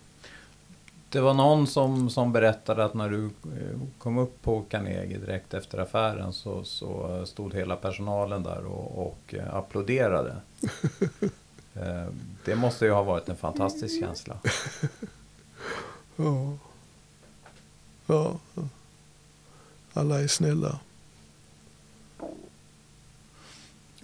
Det 1.17 1.21
var 1.21 1.33
någon 1.33 1.67
som, 1.67 2.09
som 2.09 2.31
berättade 2.31 2.85
att 2.85 2.93
när 2.93 3.09
du 3.09 3.25
eh, 3.25 3.79
kom 3.97 4.17
upp 4.17 4.41
på 4.41 4.61
Carnegie 4.61 5.17
direkt 5.17 5.53
efter 5.53 5.77
affären 5.77 6.33
så, 6.33 6.63
så 6.63 7.21
stod 7.25 7.53
hela 7.53 7.75
personalen 7.75 8.43
där 8.43 8.65
och, 8.65 9.07
och 9.07 9.33
eh, 9.33 9.55
applåderade. 9.55 10.35
Eh, 11.73 12.07
det 12.45 12.55
måste 12.55 12.85
ju 12.85 12.91
ha 12.91 13.03
varit 13.03 13.29
en 13.29 13.35
fantastisk 13.35 13.99
känsla. 13.99 14.37
Ja. 16.15 16.57
Ja. 18.05 18.39
Alla 19.93 20.21
är 20.21 20.27
snälla. 20.27 20.79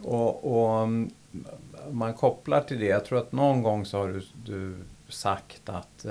Och, 0.03 0.53
och 0.53 0.84
mm, 0.84 1.11
man 1.91 2.14
kopplar 2.14 2.61
till 2.61 2.80
det. 2.80 2.86
Jag 2.86 3.05
tror 3.05 3.20
att 3.20 3.32
någon 3.32 3.64
gång 3.64 3.86
så 3.86 3.97
har 3.97 4.07
du, 4.07 4.24
du 4.45 4.84
sagt 5.09 5.70
att 5.70 6.05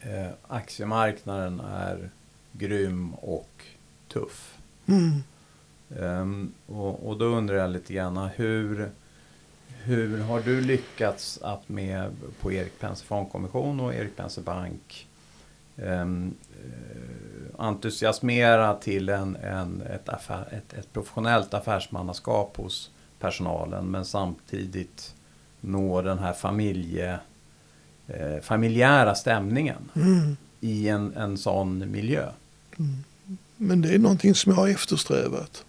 eh, 0.00 0.30
aktiemarknaden 0.48 1.60
är 1.60 2.10
grym 2.52 3.14
och 3.14 3.64
tuff. 4.08 4.58
Mm. 4.86 5.22
Um, 5.88 6.52
och, 6.66 7.08
och, 7.08 7.18
då 7.18 7.24
undrar 7.24 7.56
jag 7.56 7.70
lite 7.70 7.92
grann 7.92 8.16
hur, 8.16 8.90
hur 9.82 10.20
har 10.20 10.40
du 10.40 10.60
lyckats 10.60 11.38
att 11.42 11.68
med 11.68 12.16
på 12.40 12.52
Erik 12.52 12.78
Penser 12.78 13.06
Fondkommission 13.06 13.80
och 13.80 13.94
Erik 13.94 14.16
Penser 14.16 14.42
Bank 14.42 15.08
um, 15.76 16.34
entusiasmera 17.58 18.74
till 18.74 19.08
en, 19.08 19.36
en, 19.36 19.82
ett, 19.82 20.08
affär, 20.08 20.48
ett, 20.50 20.72
ett 20.72 20.92
professionellt 20.92 21.54
affärsmannaskap 21.54 22.56
hos 22.56 22.90
personalen 23.18 23.86
men 23.86 24.04
samtidigt 24.04 25.14
nå 25.60 26.02
den 26.02 26.18
här 26.18 26.32
familje 26.32 27.18
eh, 28.08 28.40
familjära 28.42 29.14
stämningen 29.14 29.90
mm. 29.94 30.36
i 30.60 30.88
en, 30.88 31.16
en 31.16 31.38
sån 31.38 31.90
miljö. 31.90 32.30
Mm. 32.78 33.04
Men 33.56 33.80
det 33.80 33.94
är 33.94 33.98
någonting 33.98 34.34
som 34.34 34.52
jag 34.52 34.56
har 34.56 34.68
eftersträvat. 34.68 35.64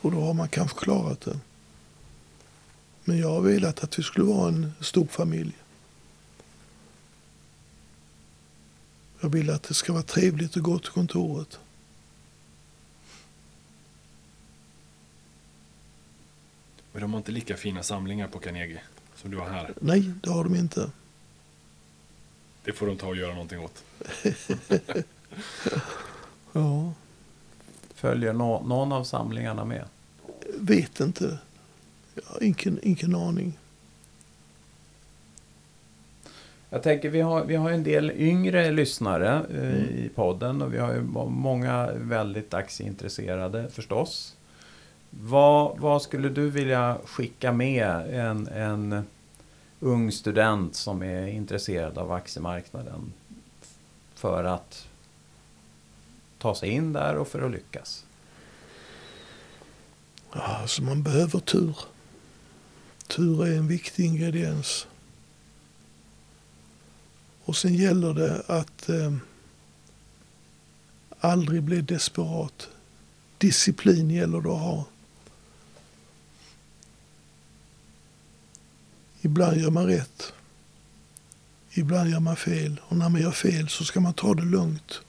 Och 0.00 0.12
då 0.12 0.20
har 0.20 0.34
man 0.34 0.48
kanske 0.48 0.78
klarat 0.78 1.20
det. 1.20 1.38
Men 3.04 3.18
jag 3.18 3.28
har 3.28 3.40
velat 3.40 3.84
att 3.84 3.98
vi 3.98 4.02
skulle 4.02 4.26
vara 4.26 4.48
en 4.48 4.72
stor 4.80 5.06
familj. 5.06 5.52
Jag 9.20 9.28
vill 9.28 9.50
att 9.50 9.62
det 9.62 9.74
ska 9.74 9.92
vara 9.92 10.02
trevligt 10.02 10.56
att 10.56 10.62
gå 10.62 10.78
till 10.78 10.90
kontoret. 10.90 11.58
Men 16.92 17.02
de 17.02 17.12
har 17.12 17.18
inte 17.18 17.32
lika 17.32 17.56
fina 17.56 17.82
samlingar 17.82 18.28
på 18.28 18.38
Carnegie 18.38 18.80
som 19.16 19.30
du 19.30 19.36
har 19.36 19.50
här? 19.50 19.74
Nej, 19.80 20.10
det 20.22 20.30
har 20.30 20.44
de 20.44 20.54
inte. 20.54 20.90
Det 22.64 22.72
får 22.72 22.86
de 22.86 22.96
ta 22.96 23.06
och 23.06 23.16
göra 23.16 23.32
någonting 23.32 23.58
åt. 23.60 23.84
Ja, 26.52 26.92
Följer 27.94 28.32
nå- 28.32 28.62
någon 28.66 28.92
av 28.92 29.04
samlingarna 29.04 29.64
med? 29.64 29.84
vet 30.58 31.00
inte. 31.00 31.38
Jag 32.14 32.22
har 32.26 32.42
ingen, 32.42 32.78
ingen 32.82 33.14
aning. 33.14 33.58
Jag 36.70 36.82
tänker 36.82 37.10
vi 37.10 37.20
har, 37.20 37.44
vi 37.44 37.56
har 37.56 37.70
en 37.70 37.82
del 37.82 38.10
yngre 38.16 38.70
lyssnare 38.70 39.28
eh, 39.50 39.58
Mm. 39.58 39.74
i 40.04 40.10
podden 40.14 40.62
och 40.62 40.74
vi 40.74 40.78
har 40.78 40.94
ju 40.94 41.02
må- 41.02 41.28
många 41.28 41.90
väldigt 41.92 42.54
aktieintresserade 42.54 43.70
förstås. 43.70 44.36
Vad, 45.10 45.78
vad 45.78 46.02
skulle 46.02 46.28
du 46.28 46.50
vilja 46.50 46.96
skicka 47.04 47.52
med 47.52 47.90
en, 48.10 48.48
en 48.48 49.04
ung 49.84 50.12
student 50.12 50.74
som 50.74 51.02
är 51.02 51.26
intresserad 51.26 51.98
av 51.98 52.12
aktiemarknaden 52.12 53.12
för 54.14 54.44
att 54.44 54.88
ta 56.38 56.54
sig 56.54 56.68
in 56.68 56.92
där 56.92 57.16
och 57.16 57.28
för 57.28 57.42
att 57.42 57.52
lyckas? 57.52 58.04
Alltså 60.30 60.82
man 60.82 61.02
behöver 61.02 61.40
tur. 61.40 61.78
Tur 63.06 63.46
är 63.46 63.56
en 63.56 63.68
viktig 63.68 64.04
ingrediens. 64.04 64.86
Och 67.44 67.56
sen 67.56 67.74
gäller 67.74 68.14
det 68.14 68.42
att 68.46 68.88
eh, 68.88 69.16
aldrig 71.20 71.62
bli 71.62 71.80
desperat. 71.80 72.68
Disciplin 73.38 74.10
gäller 74.10 74.40
det 74.40 74.52
att 74.52 74.60
ha. 74.60 74.84
Ibland 79.24 79.56
gör 79.56 79.70
man 79.70 79.86
rätt. 79.86 80.32
Ibland 81.70 82.10
gör 82.10 82.20
man 82.20 82.36
fel. 82.36 82.80
Och 82.84 82.96
när 82.96 83.08
man 83.08 83.20
gör 83.20 83.30
fel 83.30 83.68
så 83.68 83.84
ska 83.84 84.00
man 84.00 84.14
ta 84.14 84.34
det 84.34 84.42
lugnt. 84.42 85.00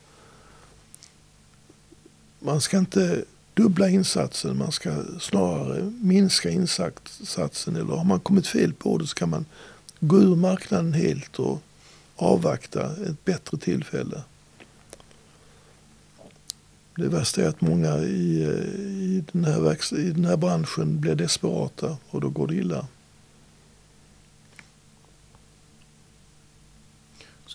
Man 2.39 2.61
ska 2.61 2.78
inte 2.78 3.26
dubbla 3.53 3.89
insatsen. 3.89 4.57
Man 4.57 4.72
ska 4.72 5.03
snarare 5.20 5.91
minska 6.01 6.49
insatsen. 6.49 7.76
Eller 7.76 7.95
har 7.95 8.03
man 8.03 8.20
kommit 8.20 8.47
fel 8.47 8.74
på 8.74 8.97
det 8.97 9.07
så 9.07 9.16
kan 9.16 9.30
man 9.30 9.45
gå 9.99 10.18
ur 10.18 10.36
marknaden 10.36 10.93
helt 10.93 11.39
och 11.39 11.61
avvakta 12.16 12.91
ett 12.91 13.26
bättre 13.26 13.57
tillfälle. 13.57 14.24
Det 16.95 17.07
värsta 17.07 17.41
är 17.43 17.47
att 17.47 17.61
många 17.61 17.97
i, 17.97 18.43
eh, 18.43 18.82
i, 19.03 19.24
den 19.32 19.45
här 19.45 19.93
i 19.99 20.11
den 20.11 20.26
här 20.26 20.38
branschen 20.38 21.01
blir 21.01 21.16
desperata 21.16 21.97
och 22.09 22.22
då 22.22 22.30
går 22.30 22.47
det 22.47 22.55
illa. 22.55 22.88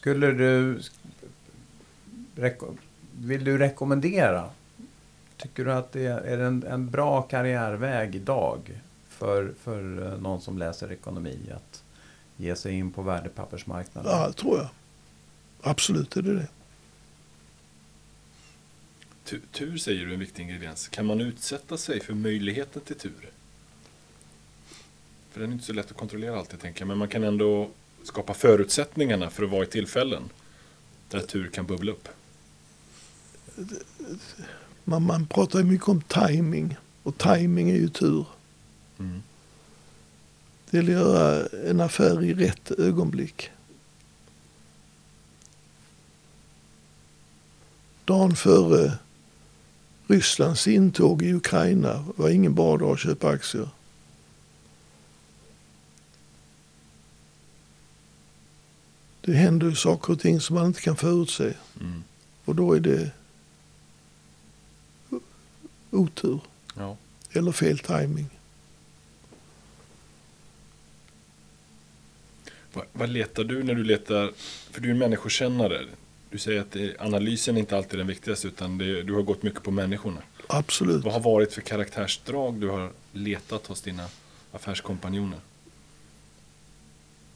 Skulle 0.00 0.26
du... 0.32 0.80
Vill 3.20 3.44
du 3.44 3.58
rekommendera? 3.58 4.50
Tycker 5.36 5.64
du 5.64 5.72
att 5.72 5.92
det 5.92 6.06
är 6.06 6.38
en, 6.38 6.62
en 6.62 6.90
bra 6.90 7.22
karriärväg 7.22 8.14
idag 8.14 8.80
för, 9.08 9.52
för 9.62 10.12
eh, 10.12 10.20
någon 10.20 10.40
som 10.40 10.58
läser 10.58 10.92
ekonomi 10.92 11.38
att 11.56 11.82
ge 12.36 12.56
sig 12.56 12.72
in 12.74 12.92
på 12.92 13.02
värdepappersmarknaden? 13.02 14.12
Ja, 14.12 14.26
det 14.26 14.32
tror 14.32 14.58
jag. 14.58 14.68
Absolut 15.62 16.16
är 16.16 16.22
det 16.22 16.34
det. 16.34 16.48
Tu- 19.24 19.40
Tur 19.52 19.78
säger 19.78 20.06
du 20.06 20.12
en 20.14 20.20
viktig 20.20 20.42
ingrediens. 20.42 20.88
Kan 20.88 21.06
man 21.06 21.20
utsätta 21.20 21.76
sig 21.76 22.00
för 22.00 22.14
möjligheten 22.14 22.82
till 22.82 22.96
tur? 22.98 23.30
För 25.30 25.40
den 25.40 25.48
är 25.50 25.52
inte 25.54 25.66
så 25.66 25.72
lätt 25.72 25.90
att 25.90 25.96
kontrollera 25.96 26.38
alltid 26.38 26.60
tänker 26.60 26.80
jag. 26.80 26.88
Men 26.88 26.98
man 26.98 27.08
kan 27.08 27.24
ändå 27.24 27.70
skapa 28.02 28.34
förutsättningarna 28.34 29.30
för 29.30 29.42
att 29.42 29.50
vara 29.50 29.62
i 29.62 29.66
tillfällen 29.66 30.22
där 31.08 31.20
tur 31.20 31.48
kan 31.48 31.66
bubbla 31.66 31.92
upp. 31.92 32.08
Man, 34.84 35.02
man 35.02 35.26
pratar 35.26 35.58
ju 35.58 35.64
mycket 35.64 35.88
om 35.88 36.02
timing 36.02 36.76
och 37.02 37.18
timing 37.18 37.70
är 37.70 37.76
ju 37.76 37.88
tur. 37.88 38.24
Mm. 38.98 39.22
Det 40.70 40.76
gäller 40.76 40.96
att 40.96 41.00
göra 41.00 41.46
en 41.70 41.80
affär 41.80 42.24
i 42.24 42.34
rätt 42.34 42.70
ögonblick. 42.70 43.50
Dagen 48.04 48.36
före 48.36 48.92
Rysslands 50.06 50.68
intåg 50.68 51.22
i 51.22 51.32
Ukraina 51.34 52.04
var 52.16 52.28
ingen 52.28 52.54
bra 52.54 52.76
dag 52.76 52.92
att 52.92 52.98
köpa 52.98 53.28
aktier. 53.28 53.68
Det 59.20 59.32
händer 59.32 59.66
ju 59.68 59.74
saker 59.74 60.12
och 60.12 60.20
ting 60.20 60.40
som 60.40 60.56
man 60.56 60.66
inte 60.66 60.80
kan 60.80 60.96
förutse 60.96 61.52
Mm. 61.80 62.04
och 62.44 62.54
då 62.54 62.72
är 62.72 62.80
det 62.80 63.10
otur 65.90 66.40
Ja. 66.76 66.96
eller 67.32 67.52
fel 67.52 67.78
timing. 67.78 68.26
Vad, 72.72 72.84
vad 72.92 73.08
letar 73.08 73.44
du 73.44 73.62
när 73.62 73.74
du 73.74 73.84
letar? 73.84 74.32
För 74.70 74.80
du 74.80 74.88
är 74.88 74.92
en 74.92 74.98
människokännare. 74.98 75.86
Du 76.30 76.38
säger 76.38 76.60
att 76.60 76.72
det, 76.72 76.96
analysen 77.00 77.56
är 77.56 77.60
inte 77.60 77.76
alltid 77.76 77.98
den 78.00 78.06
viktigaste 78.06 78.48
utan 78.48 78.78
det, 78.78 79.02
du 79.02 79.12
har 79.14 79.22
gått 79.22 79.42
mycket 79.42 79.62
på 79.62 79.70
människorna. 79.70 80.22
Absolut. 80.46 81.04
Vad 81.04 81.12
har 81.12 81.20
varit 81.20 81.52
för 81.52 81.60
karaktärsdrag 81.60 82.54
du 82.60 82.68
har 82.68 82.90
letat 83.12 83.66
hos 83.66 83.80
dina 83.82 84.06
affärskompanjoner? 84.52 85.38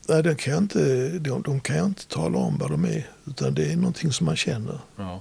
Nej, 0.09 0.22
den 0.22 0.36
kan 0.36 0.59
inte, 0.59 1.09
de, 1.18 1.42
de 1.42 1.61
kan 1.61 1.76
jag 1.76 1.86
inte 1.86 2.07
tala 2.09 2.38
om 2.38 2.59
vad 2.59 2.70
de 2.70 2.84
är. 2.84 3.11
Utan 3.26 3.55
det 3.55 3.72
är 3.72 3.76
någonting 3.76 4.12
som 4.12 4.26
man 4.26 4.36
känner. 4.36 4.78
Ja. 4.96 5.20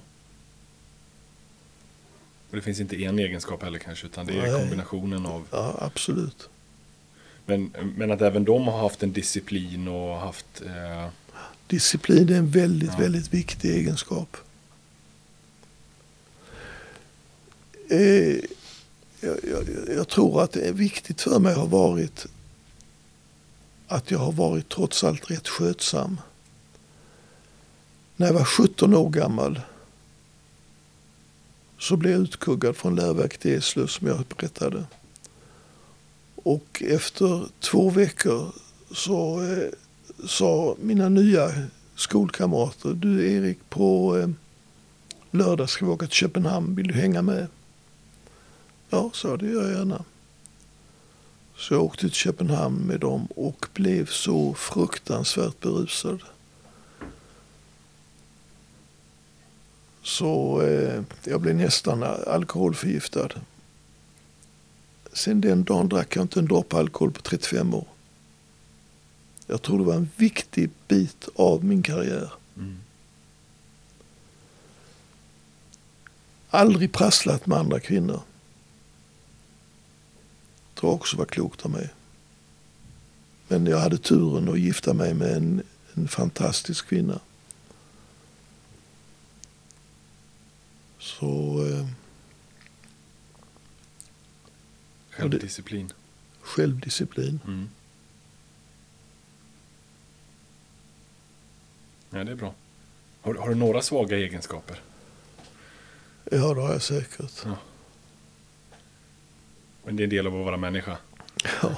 Och 2.50 2.56
det 2.56 2.62
finns 2.62 2.80
inte 2.80 2.96
en 3.04 3.18
egenskap 3.18 3.62
heller 3.62 3.78
kanske 3.78 4.06
utan 4.06 4.26
det 4.26 4.32
är 4.32 4.42
Nej. 4.52 4.60
kombinationen 4.60 5.26
av 5.26 5.46
Ja, 5.50 5.76
absolut. 5.80 6.48
Men, 7.46 7.72
men 7.96 8.10
att 8.10 8.20
även 8.20 8.44
de 8.44 8.62
har 8.68 8.78
haft 8.78 9.02
en 9.02 9.12
disciplin 9.12 9.88
och 9.88 10.16
haft... 10.16 10.62
Eh, 10.66 11.08
Disciplin 11.66 12.28
är 12.28 12.38
en 12.38 12.50
väldigt, 12.50 12.90
Ja. 12.92 12.98
väldigt 12.98 13.34
viktig 13.34 13.70
egenskap. 13.70 14.36
Eh, 17.90 17.98
jag, 19.20 19.38
jag, 19.50 19.64
jag 19.96 20.08
tror 20.08 20.42
att 20.42 20.52
det 20.52 20.60
är 20.68 20.72
viktigt 20.72 21.20
för 21.20 21.38
mig 21.38 21.54
har 21.54 21.66
varit 21.66 22.26
att 23.94 24.10
jag 24.10 24.18
har 24.18 24.32
varit 24.32 24.68
trots 24.68 25.04
allt 25.04 25.30
rätt 25.30 25.48
skötsam. 25.48 26.20
När 28.16 28.26
jag 28.26 28.34
var 28.34 28.44
17 28.44 28.94
år 28.94 29.10
gammal 29.10 29.60
så 31.78 31.96
blev 31.96 32.12
jag 32.12 32.22
utkuggad 32.22 32.76
från 32.76 32.96
läroverket 32.96 33.46
i 33.46 33.54
Eslöv 33.54 33.86
som 33.86 34.06
jag 34.06 34.24
berättade. 34.36 34.84
Och 36.34 36.82
efter 36.86 37.46
två 37.60 37.90
veckor 37.90 38.52
så 38.90 39.42
eh, 39.42 39.68
sa 40.28 40.76
mina 40.80 41.08
nya 41.08 41.50
skolkamrater, 41.96 42.92
du 42.92 43.32
Erik 43.32 43.58
på 43.68 44.18
eh, 44.18 44.28
lördag 45.30 45.70
ska 45.70 45.86
vi 45.86 45.92
åka 45.92 46.06
till 46.06 46.14
Köpenhamn, 46.14 46.74
vill 46.74 46.88
du 46.88 46.94
hänga 46.94 47.22
med? 47.22 47.46
Ja, 48.90 49.10
sa 49.12 49.36
det 49.36 49.46
gör 49.46 49.62
jag 49.62 49.78
gärna. 49.78 50.04
Så 51.56 51.74
jag 51.74 51.82
åkte 51.82 52.00
till 52.00 52.12
Köpenhamn 52.12 52.78
med 52.78 53.00
dem 53.00 53.26
och 53.26 53.66
blev 53.74 54.06
så 54.06 54.54
fruktansvärt 54.54 55.60
berusad. 55.60 56.22
Så 60.02 60.62
eh, 60.62 61.02
jag 61.24 61.40
blev 61.40 61.56
nästan 61.56 62.02
alkoholförgiftad. 62.26 63.28
Sen 65.12 65.40
den 65.40 65.64
dagen 65.64 65.88
drack 65.88 66.16
jag 66.16 66.24
inte 66.24 66.40
en 66.40 66.46
droppe 66.46 66.76
alkohol 66.76 67.12
på 67.12 67.22
35 67.22 67.74
år. 67.74 67.86
Jag 69.46 69.62
tror 69.62 69.78
det 69.78 69.84
var 69.84 69.94
en 69.94 70.10
viktig 70.16 70.70
bit 70.88 71.28
av 71.34 71.64
min 71.64 71.82
karriär. 71.82 72.32
mm. 72.56 72.76
Aldrig 76.50 76.92
prasslat 76.92 77.46
med 77.46 77.58
andra 77.58 77.80
kvinnor. 77.80 78.20
Tror 80.84 80.94
också 80.94 81.16
var 81.16 81.24
klokt 81.24 81.64
av 81.64 81.70
mig. 81.70 81.88
Men 83.48 83.66
jag 83.66 83.78
hade 83.78 83.98
turen 83.98 84.48
att 84.48 84.58
gifta 84.58 84.92
mig 84.94 85.14
med 85.14 85.36
en, 85.36 85.62
en 85.94 86.08
fantastisk 86.08 86.86
kvinna. 86.88 87.20
Så 90.98 91.26
eh, 91.66 91.86
Självdisciplin. 95.10 95.92
självdisciplin. 96.40 97.40
Mm. 97.46 97.68
Ja, 102.10 102.24
det 102.24 102.30
är 102.32 102.36
bra. 102.36 102.54
Har, 103.20 103.34
har 103.34 103.48
du 103.48 103.54
några 103.54 103.82
svaga 103.82 104.16
egenskaper? 104.16 104.80
Ja, 106.30 106.54
det 106.54 106.60
har 106.60 106.72
jag 106.72 106.82
säkert. 106.82 107.46
Men 109.84 109.96
det 109.96 110.02
är 110.02 110.04
en 110.04 110.10
del 110.10 110.26
av 110.26 110.36
att 110.38 110.44
vara 110.44 110.56
människa. 110.56 110.96
Ja. 111.62 111.76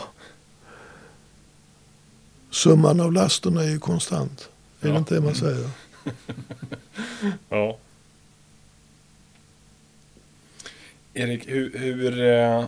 Summan 2.51 3.01
av 3.01 3.13
lasterna 3.13 3.63
är 3.63 3.71
ju 3.71 3.79
konstant. 3.79 4.49
Är 4.81 4.93
det 4.93 4.99
inte 4.99 5.15
det 5.15 5.21
man 5.21 5.35
säger? 5.35 5.71
Ja. 7.49 7.79
Erik, 11.15 11.49
hur, 11.49 11.79
hur, 11.79 12.21
eh, 12.23 12.65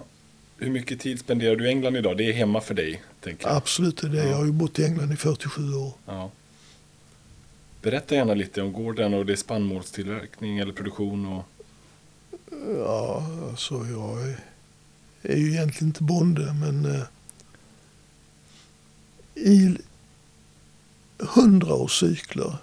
hur 0.57 0.71
mycket 0.71 1.01
tid 1.01 1.21
spenderar 1.21 1.57
du 1.57 1.67
i 1.67 1.69
England 1.69 1.97
idag? 1.97 2.17
Det 2.17 2.25
är 2.25 2.33
hemma 2.33 2.61
för 2.61 2.75
dig, 2.75 3.03
tänker 3.21 3.47
jag. 3.47 3.57
Absolut 3.57 3.97
det 3.97 4.07
är 4.07 4.11
det. 4.11 4.17
Ja. 4.19 4.25
Jag 4.25 4.37
har 4.37 4.45
ju 4.45 4.53
bott 4.53 4.79
i 4.79 4.85
England 4.85 5.13
i 5.13 5.17
47 5.17 5.75
år. 5.75 5.93
Ja. 6.07 6.31
Berätta 7.83 8.15
gärna 8.15 8.35
lite 8.35 8.63
om 8.63 8.73
gården 8.73 9.15
och 9.15 9.27
det 9.27 9.33
är 9.33 9.37
spannmålstillverkning 9.37 10.59
eller 10.59 10.73
produktion. 10.73 11.27
Och... 11.27 11.45
Ja, 12.79 13.27
alltså 13.49 13.75
jag 13.75 14.29
är, 14.29 14.39
är 15.23 15.37
ju 15.37 15.51
egentligen 15.51 15.89
inte 15.89 16.03
bonde 16.03 16.53
men 16.53 16.85
eh, 16.85 17.03
i 19.35 19.79
hundraårscykler 21.19 22.57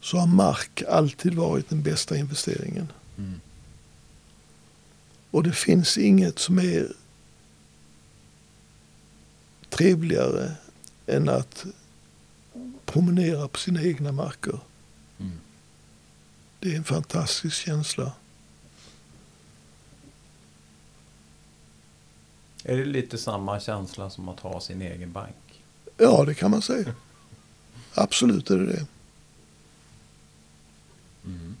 så 0.00 0.18
har 0.18 0.26
mark 0.26 0.82
alltid 0.88 1.34
varit 1.34 1.68
den 1.68 1.82
bästa 1.82 2.16
investeringen. 2.16 2.92
Mm. 3.18 3.40
Och 5.30 5.42
det 5.42 5.52
finns 5.52 5.98
inget 5.98 6.38
som 6.38 6.58
är 6.58 6.92
trevligare 9.68 10.52
än 11.06 11.28
att 11.28 11.66
promenera 12.84 13.48
på 13.48 13.58
sina 13.58 13.82
egna 13.82 14.12
marker. 14.12 14.58
Mm. 15.18 15.38
Det 16.60 16.72
är 16.72 16.76
en 16.76 16.84
fantastisk 16.84 17.56
känsla. 17.56 18.12
Är 22.68 22.76
det 22.76 22.84
lite 22.84 23.18
samma 23.18 23.60
känsla 23.60 24.10
som 24.10 24.28
att 24.28 24.40
ha 24.40 24.60
sin 24.60 24.82
egen 24.82 25.12
bank? 25.12 25.62
Ja, 25.96 26.24
det 26.24 26.34
kan 26.34 26.50
man 26.50 26.62
säga. 26.62 26.94
Absolut 27.94 28.50
är 28.50 28.58
det 28.58 28.66
det. 28.66 28.86
Mm. 31.24 31.56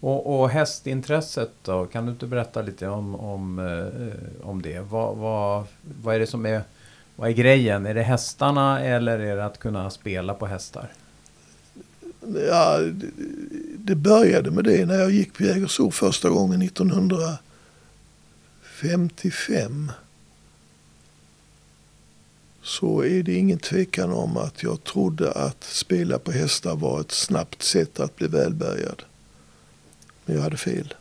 Och, 0.00 0.40
och 0.40 0.50
hästintresset 0.50 1.50
då? 1.62 1.86
Kan 1.86 2.06
du 2.06 2.12
inte 2.12 2.26
berätta 2.26 2.62
lite 2.62 2.88
om, 2.88 3.14
om, 3.14 3.58
eh, 3.58 4.48
om 4.48 4.62
det? 4.62 4.80
Vad, 4.80 5.16
vad, 5.16 5.66
vad 6.02 6.14
är 6.14 6.18
det 6.18 6.26
som 6.26 6.46
är, 6.46 6.62
vad 7.16 7.28
är 7.28 7.32
grejen? 7.32 7.86
Är 7.86 7.94
det 7.94 8.02
hästarna 8.02 8.80
eller 8.80 9.18
är 9.18 9.36
det 9.36 9.44
att 9.44 9.58
kunna 9.58 9.90
spela 9.90 10.34
på 10.34 10.46
hästar? 10.46 10.92
Ja, 12.48 12.78
det, 12.78 13.10
det 13.78 13.94
började 13.94 14.50
med 14.50 14.64
det 14.64 14.86
när 14.86 14.98
jag 14.98 15.10
gick 15.10 15.34
på 15.34 15.42
Jägersro 15.42 15.90
första 15.90 16.28
gången 16.28 16.62
1955. 18.82 19.92
Så 22.62 23.04
är 23.04 23.22
det 23.22 23.34
ingen 23.34 23.58
tvekan 23.58 24.12
om 24.12 24.36
att 24.36 24.62
jag 24.62 24.84
trodde 24.84 25.32
att 25.32 25.64
spela 25.64 26.18
på 26.18 26.32
hästar 26.32 26.76
var 26.76 27.00
ett 27.00 27.12
snabbt 27.12 27.62
sätt 27.62 28.00
att 28.00 28.16
bli 28.16 28.26
välbärgad. 28.26 29.02
Men 30.24 30.36
jag 30.36 30.42
hade 30.42 30.56
fel. 30.56 30.94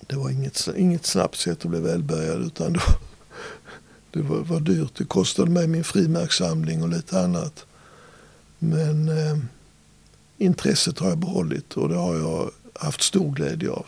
Det 0.00 0.16
var 0.16 0.30
inget, 0.30 0.68
inget 0.76 1.06
snabbt 1.06 1.38
sätt 1.38 1.64
att 1.64 1.70
bli 1.70 1.80
välbärgad 1.80 2.42
utan 2.42 2.72
det 2.72 2.78
var, 2.78 2.98
det 4.10 4.22
var, 4.22 4.38
var 4.38 4.60
dyrt. 4.60 4.94
Det 4.98 5.04
kostade 5.04 5.50
mig 5.50 5.66
min 5.66 5.84
frimärkssamling 5.84 6.82
och 6.82 6.88
lite 6.88 7.20
annat. 7.20 7.66
Men 8.58 9.08
eh, 9.08 9.38
intresset 10.38 10.98
har 10.98 11.08
jag 11.08 11.18
behållit 11.18 11.76
och 11.76 11.88
det 11.88 11.96
har 11.96 12.14
jag 12.14 12.50
haft 12.74 13.02
stor 13.02 13.32
glädje 13.32 13.70
av. 13.70 13.86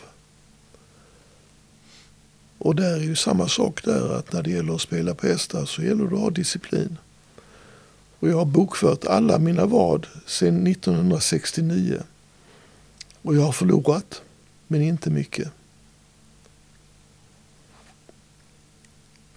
Och 2.57 2.75
där 2.75 2.95
är 2.95 3.03
ju 3.03 3.15
samma 3.15 3.47
sak 3.47 3.83
där 3.83 4.17
att 4.17 4.33
när 4.33 4.43
det 4.43 4.49
gäller 4.49 4.75
att 4.75 4.81
spela 4.81 5.15
på 5.15 5.27
hästar 5.27 5.65
så 5.65 5.81
gäller 5.81 6.05
det 6.05 6.15
att 6.15 6.21
ha 6.21 6.29
disciplin. 6.29 6.97
Och 8.19 8.29
jag 8.29 8.37
har 8.37 8.45
bokfört 8.45 9.05
alla 9.05 9.39
mina 9.39 9.65
vad 9.65 10.07
sedan 10.25 10.67
1969. 10.67 12.01
Och 13.21 13.35
jag 13.35 13.41
har 13.41 13.51
förlorat, 13.51 14.21
men 14.67 14.81
inte 14.81 15.09
mycket. 15.09 15.51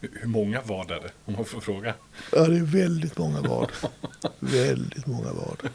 Hur 0.01 0.27
många 0.29 0.63
var 0.63 0.85
det, 0.85 1.11
om 1.25 1.35
man 1.35 1.45
får 1.45 1.61
fråga? 1.61 1.95
Ja, 2.33 2.47
det 2.47 2.57
är 2.57 2.63
väldigt 2.63 3.19
många 3.19 3.41
vad. 3.41 3.71
väldigt 4.39 5.07
många 5.07 5.33
vad. 5.33 5.71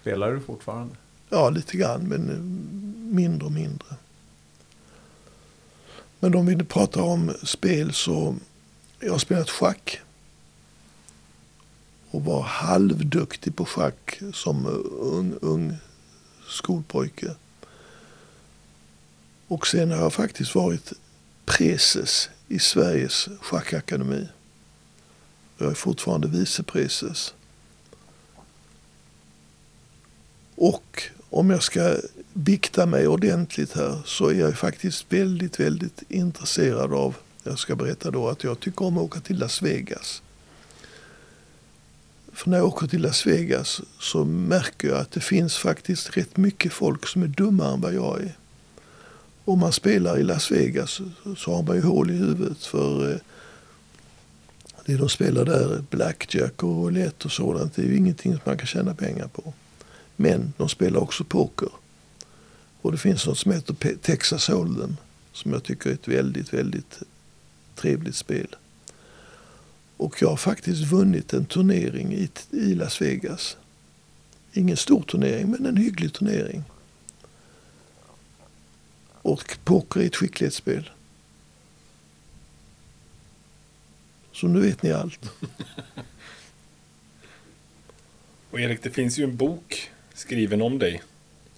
Spelar 0.00 0.32
du 0.32 0.40
fortfarande? 0.40 0.94
Ja, 1.28 1.50
lite 1.50 1.76
grann, 1.76 2.00
men 2.02 2.24
mindre 3.14 3.46
och 3.46 3.52
mindre. 3.52 3.86
Men 6.24 6.34
om 6.34 6.46
vi 6.46 6.56
pratar 6.56 7.00
om 7.00 7.34
spel 7.42 7.92
så 7.92 8.36
jag 9.00 9.12
har 9.12 9.18
spelat 9.18 9.50
schack. 9.50 10.00
Och 12.10 12.24
var 12.24 12.42
halvduktig 12.42 13.56
på 13.56 13.64
schack 13.64 14.20
som 14.32 14.66
ung, 15.00 15.34
ung 15.40 15.76
skolpojke. 16.48 17.34
Och 19.48 19.66
sen 19.66 19.90
har 19.90 19.98
jag 19.98 20.12
faktiskt 20.12 20.54
varit 20.54 20.92
preses 21.44 22.28
i 22.48 22.58
Sveriges 22.58 23.28
schackakademi. 23.40 24.28
Jag 25.58 25.70
är 25.70 25.74
fortfarande 25.74 26.28
vicepreses. 26.28 27.34
Och 30.54 31.02
om 31.30 31.50
jag 31.50 31.62
ska 31.62 31.96
bikta 32.34 32.86
mig 32.86 33.08
ordentligt 33.08 33.72
här 33.72 34.02
så 34.04 34.28
är 34.28 34.34
jag 34.34 34.58
faktiskt 34.58 35.12
väldigt, 35.12 35.60
väldigt 35.60 36.02
intresserad 36.08 36.92
av, 36.92 37.16
jag 37.42 37.58
ska 37.58 37.76
berätta 37.76 38.10
då 38.10 38.28
att 38.28 38.44
jag 38.44 38.60
tycker 38.60 38.84
om 38.84 38.98
att 38.98 39.04
åka 39.04 39.20
till 39.20 39.38
Las 39.38 39.62
Vegas. 39.62 40.22
För 42.32 42.50
när 42.50 42.58
jag 42.58 42.66
åker 42.66 42.86
till 42.86 43.02
Las 43.02 43.26
Vegas 43.26 43.80
så 43.98 44.24
märker 44.24 44.88
jag 44.88 44.98
att 44.98 45.12
det 45.12 45.20
finns 45.20 45.56
faktiskt 45.56 46.16
rätt 46.16 46.36
mycket 46.36 46.72
folk 46.72 47.06
som 47.06 47.22
är 47.22 47.26
dummare 47.26 47.74
än 47.74 47.80
vad 47.80 47.94
jag 47.94 48.20
är. 48.20 48.36
Om 49.44 49.58
man 49.58 49.72
spelar 49.72 50.18
i 50.18 50.22
Las 50.22 50.50
Vegas 50.50 51.00
så 51.36 51.54
har 51.54 51.62
man 51.62 51.76
ju 51.76 51.82
hål 51.82 52.10
i 52.10 52.14
huvudet 52.14 52.66
för 52.66 53.12
eh, 53.12 53.18
det 54.86 54.96
de 54.96 55.08
spelar 55.08 55.44
där, 55.44 55.84
blackjack 55.90 56.62
och 56.62 56.76
roulette 56.76 57.24
och 57.24 57.32
sådant, 57.32 57.76
det 57.76 57.82
är 57.82 57.86
ju 57.86 57.96
ingenting 57.96 58.32
som 58.32 58.40
man 58.44 58.58
kan 58.58 58.66
tjäna 58.66 58.94
pengar 58.94 59.28
på. 59.28 59.52
Men 60.16 60.52
de 60.56 60.68
spelar 60.68 61.00
också 61.00 61.24
poker. 61.24 61.68
Och 62.84 62.92
det 62.92 62.98
finns 62.98 63.26
något 63.26 63.38
som 63.38 63.52
heter 63.52 63.96
Texas 63.96 64.48
Hold'em 64.48 64.96
som 65.32 65.52
jag 65.52 65.62
tycker 65.62 65.90
är 65.90 65.94
ett 65.94 66.08
väldigt, 66.08 66.52
väldigt 66.52 67.02
trevligt 67.74 68.16
spel. 68.16 68.56
Och 69.96 70.22
jag 70.22 70.28
har 70.28 70.36
faktiskt 70.36 70.82
vunnit 70.82 71.32
en 71.32 71.44
turnering 71.44 72.12
i, 72.12 72.28
i 72.50 72.74
Las 72.74 73.02
Vegas. 73.02 73.56
Ingen 74.52 74.76
stor 74.76 75.02
turnering, 75.02 75.50
men 75.50 75.66
en 75.66 75.76
hygglig 75.76 76.12
turnering. 76.12 76.64
Och 79.22 79.58
poker 79.64 80.00
är 80.00 80.06
ett 80.06 80.16
skicklighetsspel. 80.16 80.90
Så 84.32 84.46
nu 84.46 84.60
vet 84.60 84.82
ni 84.82 84.92
allt. 84.92 85.30
Och 88.50 88.60
Erik, 88.60 88.82
det 88.82 88.90
finns 88.90 89.18
ju 89.18 89.24
en 89.24 89.36
bok 89.36 89.90
skriven 90.14 90.62
om 90.62 90.78
dig 90.78 91.02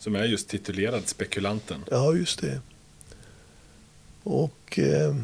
som 0.07 0.17
är 0.17 0.25
just 0.25 0.49
titulerad 0.49 1.09
Spekulanten. 1.09 1.85
Ja, 1.91 2.15
just 2.15 2.41
det. 2.41 2.61
Och 4.23 4.79
eh, 4.79 5.17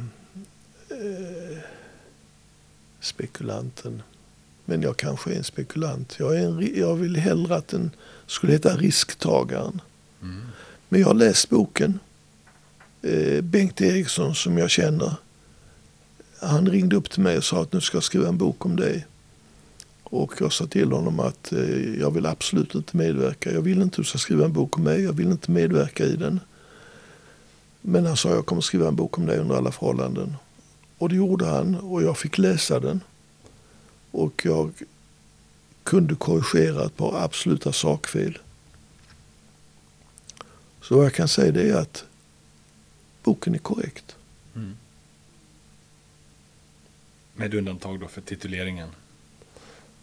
eh, 0.89 1.59
spekulanten. 3.01 4.03
Men 4.65 4.83
jag 4.83 4.97
kanske 4.97 5.33
är 5.33 5.37
en 5.37 5.45
spekulant. 5.45 6.17
Jag, 6.19 6.37
är 6.37 6.47
en, 6.47 6.73
jag 6.77 6.95
vill 6.95 7.17
hellre 7.17 7.57
att 7.57 7.69
den 7.69 7.91
skulle 8.27 8.53
heta 8.53 8.77
risktagaren. 8.77 9.81
Mm. 10.23 10.43
Men 10.89 11.01
jag 11.01 11.07
har 11.07 11.15
läst 11.15 11.49
boken. 11.49 11.99
Eh, 13.03 13.41
Bengt 13.41 13.81
Eriksson 13.81 14.35
som 14.35 14.59
jag 14.59 14.71
känner. 14.71 15.15
Han 16.41 16.69
ringde 16.69 16.97
upp 16.97 17.11
till 17.11 17.23
mig 17.23 17.37
och 17.37 17.45
sa 17.45 17.63
att 17.63 17.73
nu 17.73 17.81
ska 17.81 17.97
jag 17.97 18.05
skriva 18.05 18.29
en 18.29 18.39
bok 18.39 18.67
om 18.67 18.77
dig. 18.77 19.07
Och 20.13 20.33
jag 20.41 20.53
sa 20.53 20.67
till 20.67 20.93
honom 20.93 21.21
att 21.21 21.53
eh, 21.53 22.01
jag 22.01 22.11
vill 22.11 22.27
absolut 22.27 22.75
inte 22.75 22.97
medverka. 22.97 23.53
Jag 23.53 23.63
vill 23.63 23.83
inte 23.83 23.95
att 23.95 23.97
du 23.97 24.05
ska 24.05 24.19
skriva 24.19 24.45
en 24.45 24.53
bok 24.53 24.77
om 24.77 24.85
mig. 24.85 25.03
Jag 25.03 25.13
vill 25.13 25.31
inte 25.31 25.51
medverka 25.51 26.05
i 26.05 26.17
den. 26.17 26.41
Men 27.81 28.07
han 28.07 28.17
sa 28.17 28.29
jag 28.29 28.47
kommer 28.47 28.63
skriva 28.63 28.89
en 28.89 28.97
bok 28.97 29.19
om 29.19 29.27
dig 29.27 29.39
under 29.39 29.57
alla 29.57 29.73
förhållanden. 29.73 30.37
Och 30.99 31.09
det 31.09 31.15
gjorde 31.15 31.47
han 31.47 31.75
och 31.75 32.03
jag 32.03 32.19
fick 32.19 32.39
läsa 32.39 32.81
den. 32.81 33.01
Och 34.11 34.43
jag 34.45 34.73
kunde 35.83 36.15
korrigera 36.15 36.85
ett 36.85 36.97
par 36.97 37.25
absoluta 37.25 37.73
sakfel. 37.73 38.39
Så 40.83 40.97
vad 40.97 41.05
jag 41.05 41.15
kan 41.15 41.29
säga 41.29 41.53
det 41.53 41.71
är 41.71 41.77
att 41.77 42.05
boken 43.23 43.55
är 43.55 43.59
korrekt. 43.59 44.17
Mm. 44.55 44.77
Med 47.35 47.55
undantag 47.55 48.01
då 48.01 48.09
för 48.09 48.21
tituleringen. 48.21 48.89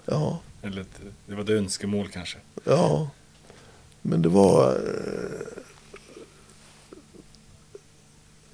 Ja, 0.06 0.40
Eller 0.62 0.82
ett, 0.82 1.00
det 1.26 1.36
var 1.36 1.44
ett 1.44 1.50
önskemål 1.50 2.08
kanske. 2.08 2.38
ja. 2.64 3.10
Men 4.02 4.22
det 4.22 4.30
var... 4.30 4.72
eh, 4.74 5.64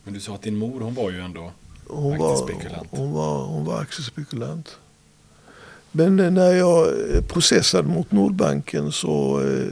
Men 0.04 0.14
du 0.14 0.20
sa 0.20 0.36
att 0.36 0.42
din 0.42 0.58
mor, 0.58 0.80
hon 0.82 0.94
var 0.94 1.12
ju 1.12 1.20
ändå 1.22 1.52
Hon 1.88 2.18
var, 2.18 2.32
Aktiespekulant. 2.34 2.88
hon 2.92 3.12
var, 3.14 3.46
hon 3.46 3.66
var 3.66 3.82
aktiespekulant. 3.82 4.78
Men 5.92 6.20
eh, 6.20 6.32
när 6.32 6.52
jag 6.54 6.88
eh, 7.16 7.22
processade 7.22 7.88
mot 7.88 8.12
Nordbanken 8.12 8.92
så 8.92 9.42
eh, 9.42 9.68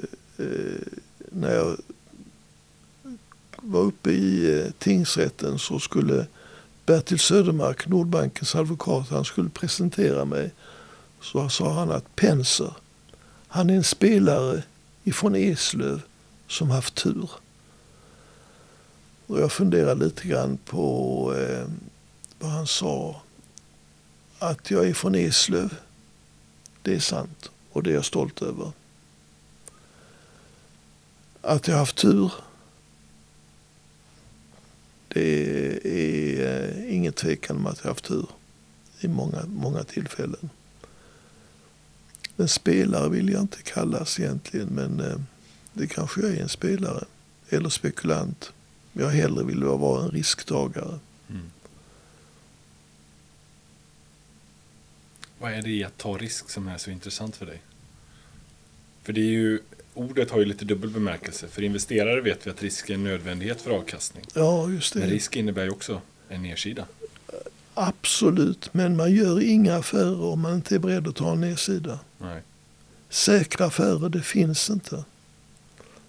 när 1.32 1.56
jag 1.56 1.78
var 3.58 3.80
uppe 3.82 4.12
i 4.12 4.60
eh, 4.62 4.72
tingsrätten 4.80 5.60
så 5.60 5.80
skulle 5.80 6.26
Bertil 6.86 7.20
Södermark, 7.20 7.88
Nordbankens 7.88 8.56
advokat, 8.56 9.10
han 9.10 9.26
skulle 9.26 9.50
presentera 9.50 10.26
mig. 10.26 10.52
Så 11.24 11.50
sa 11.50 11.74
han 11.74 11.92
att 11.92 12.16
Penser, 12.16 12.74
han 13.48 13.70
är 13.70 13.74
en 13.74 13.84
spelare 13.84 14.64
ifrån 15.04 15.36
Eslöv 15.36 16.02
som 16.48 16.70
haft 16.70 16.96
tur. 16.96 17.30
Och 19.28 19.40
jag 19.40 19.52
funderade 19.52 20.06
lite 20.06 20.28
grann 20.28 20.58
på 20.66 21.36
eh, 21.38 21.68
vad 22.40 22.52
han 22.52 22.68
sa. 22.68 23.22
Att 24.40 24.72
jag 24.72 24.88
är 24.88 24.94
från 24.94 25.16
Eslöv, 25.16 25.76
det 26.82 26.96
är 26.96 27.00
sant 27.00 27.50
och 27.72 27.84
det 27.84 27.90
är 27.90 27.94
jag 27.94 28.06
stolt 28.06 28.42
över. 28.42 28.72
Att 31.42 31.68
jag 31.68 31.78
haft 31.78 31.96
tur, 31.96 32.32
det 35.08 35.22
är 35.86 36.78
eh, 36.86 36.96
ingen 36.96 37.14
tvekan 37.14 37.58
om 37.58 37.66
att 37.66 37.80
jag 37.84 37.90
haft 37.90 38.06
tur 38.06 38.28
i 39.00 39.08
många, 39.08 39.46
många 39.46 39.84
tillfällen. 39.84 40.50
En 42.38 42.48
spelare 42.48 43.10
vill 43.10 43.30
jag 43.30 43.42
inte 43.42 43.62
kallas 43.62 44.20
egentligen, 44.20 44.68
men 44.68 45.00
eh, 45.00 45.16
det 45.74 45.88
kanske 45.88 46.22
jag 46.22 46.32
är 46.32 46.42
en 46.42 46.50
spelare. 46.50 47.06
Eller 47.50 47.70
spekulant. 47.70 48.54
Jag 48.94 49.10
hellre 49.10 49.44
vill 49.44 49.64
vara 49.64 50.04
en 50.04 50.12
risktagare. 50.12 51.00
Mm. 51.30 51.52
Vad 55.40 55.54
är 55.54 55.62
det 55.62 55.70
i 55.70 55.84
att 55.84 55.98
ta 55.98 56.18
risk 56.18 56.50
som 56.50 56.68
är 56.68 56.78
så 56.78 56.92
intressant 56.92 57.36
för 57.36 57.46
dig? 57.46 57.62
För 59.04 59.14
det 59.14 59.22
är 59.22 59.32
ju, 59.32 59.60
ordet 59.94 60.32
har 60.32 60.40
ju 60.40 60.46
lite 60.46 60.66
dubbel 60.66 60.90
bemärkelse. 60.90 61.48
För 61.48 61.62
investerare 61.62 62.22
vet 62.22 62.48
vi 62.48 62.52
att 62.52 62.64
risk 62.64 62.90
är 62.90 62.94
en 62.94 63.04
nödvändighet 63.04 63.62
för 63.62 63.72
avkastning. 63.72 64.26
Ja, 64.34 64.70
just 64.70 64.94
det. 64.94 65.00
Men 65.00 65.10
risk 65.10 65.36
innebär 65.36 65.64
ju 65.64 65.70
också 65.70 66.02
en 66.30 66.42
nedsida. 66.44 66.86
Absolut, 67.74 68.74
men 68.74 68.96
man 68.96 69.12
gör 69.12 69.42
inga 69.42 69.76
affärer 69.76 70.22
om 70.22 70.42
man 70.42 70.54
inte 70.54 70.76
är 70.76 70.80
beredd 70.80 71.08
att 71.08 71.16
ta 71.16 71.32
en 71.32 71.42
nedsida. 71.42 72.00
Nej. 72.18 72.42
Säkra 73.10 73.66
affärer, 73.66 74.10
det 74.10 74.22
finns 74.22 74.70
inte. 74.70 75.04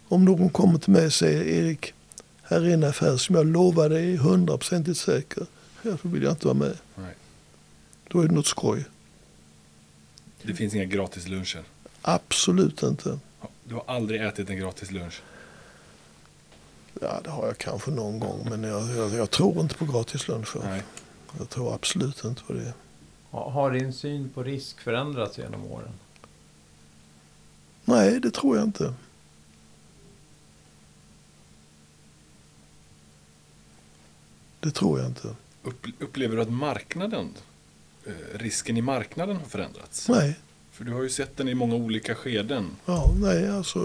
Om 0.08 0.24
någon 0.24 0.48
kommer 0.48 0.78
till 0.78 0.92
mig 0.92 1.06
och 1.06 1.12
säger 1.12 1.44
Erik, 1.44 1.94
här 2.42 2.60
är 2.60 2.74
en 2.74 2.84
affär 2.84 3.16
som 3.16 3.34
jag 3.34 3.46
lovar 3.46 3.88
dig 3.88 4.12
är 4.14 4.16
hundraprocentigt 4.18 4.98
säker. 4.98 5.46
Ja, 5.82 5.96
då 6.02 6.08
vill 6.08 6.22
jag 6.22 6.32
inte 6.32 6.46
vara 6.46 6.58
med. 6.58 6.78
Nej. 6.94 7.14
Då 8.08 8.20
är 8.20 8.28
det 8.28 8.34
något 8.34 8.46
skoj. 8.46 8.84
Det 10.42 10.54
finns 10.54 10.74
inga 10.74 10.84
gratis 10.84 11.28
luncher. 11.28 11.64
Absolut 12.02 12.82
inte. 12.82 13.18
Du 13.64 13.74
har 13.74 13.84
aldrig 13.86 14.22
ätit 14.22 14.50
en 14.50 14.56
gratis 14.56 14.90
lunch. 14.90 15.22
Ja, 17.00 17.20
det 17.24 17.30
har 17.30 17.46
jag 17.46 17.58
kanske 17.58 17.90
någon 17.90 18.18
gång, 18.18 18.46
men 18.50 18.62
jag, 18.62 18.96
jag, 18.96 19.14
jag 19.14 19.30
tror 19.30 19.60
inte 19.60 19.74
på 19.74 19.84
gratis 19.84 20.28
luncher. 20.28 20.60
Nej. 20.64 20.82
Jag 21.38 21.48
tror 21.50 21.74
absolut 21.74 22.24
inte 22.24 22.42
på 22.42 22.52
det. 22.52 22.74
Ha- 23.30 23.50
Har 23.50 23.70
din 23.70 23.92
syn 23.92 24.30
på 24.34 24.42
risk 24.42 24.80
förändrats 24.80 25.38
genom 25.38 25.64
åren? 25.66 25.92
Nej, 27.84 28.20
det 28.20 28.30
tror 28.30 28.56
jag 28.56 28.64
inte. 28.64 28.94
Det 34.60 34.70
tror 34.70 34.98
jag 34.98 35.08
inte. 35.08 35.34
Upp, 35.62 35.86
upplever 35.98 36.36
du 36.36 36.42
att 36.42 36.50
marknaden, 36.52 37.30
eh, 38.06 38.12
risken 38.38 38.76
i 38.76 38.82
marknaden 38.82 39.36
har 39.36 39.44
förändrats? 39.46 40.08
Nej, 40.08 40.38
För 40.70 40.84
du 40.84 40.92
har 40.92 41.02
ju 41.02 41.10
sett 41.10 41.36
den 41.36 41.48
i 41.48 41.54
många 41.54 41.74
olika 41.74 42.14
skeden. 42.14 42.70
ja, 42.86 43.14
nej 43.16 43.48
alltså, 43.50 43.78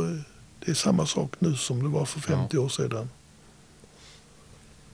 det 0.59 0.71
är 0.71 0.75
samma 0.75 1.05
sak 1.05 1.33
nu 1.39 1.55
som 1.55 1.83
det 1.83 1.89
var 1.89 2.05
för 2.05 2.19
50 2.19 2.57
år 2.57 2.69
sedan. 2.69 3.09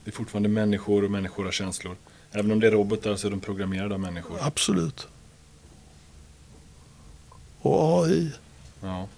Det 0.04 0.10
är 0.10 0.12
fortfarande 0.14 0.48
människor 0.48 1.04
och 1.04 1.10
människor 1.10 1.44
har 1.44 1.52
känslor. 1.52 1.96
Även 2.36 2.52
om 2.52 2.60
det 2.60 2.66
är 2.66 2.70
robotar 2.70 3.16
så 3.16 3.26
är 3.26 3.30
de 3.30 3.40
programmerade 3.40 3.94
av 3.94 4.00
människor. 4.00 4.38
Absolut. 4.40 5.08
Och 7.60 8.04
AI. 8.04 8.32
Ja. 8.80 9.08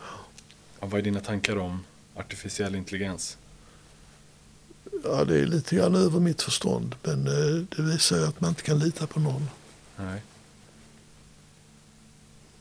ja. 0.00 0.86
Vad 0.86 1.00
är 1.00 1.02
dina 1.02 1.20
tankar 1.20 1.56
om 1.56 1.84
artificiell 2.14 2.74
intelligens? 2.74 3.38
Ja, 5.04 5.24
det 5.24 5.40
är 5.40 5.46
lite 5.46 5.76
grann 5.76 5.94
över 5.94 6.20
mitt 6.20 6.42
förstånd. 6.42 6.94
Men 7.02 7.26
eh, 7.26 7.64
det 7.76 7.82
visar 7.82 8.16
ju 8.16 8.26
att 8.26 8.40
man 8.40 8.50
inte 8.50 8.62
kan 8.62 8.78
lita 8.78 9.06
på 9.06 9.20
någon. 9.20 9.48
Nej. 9.96 10.22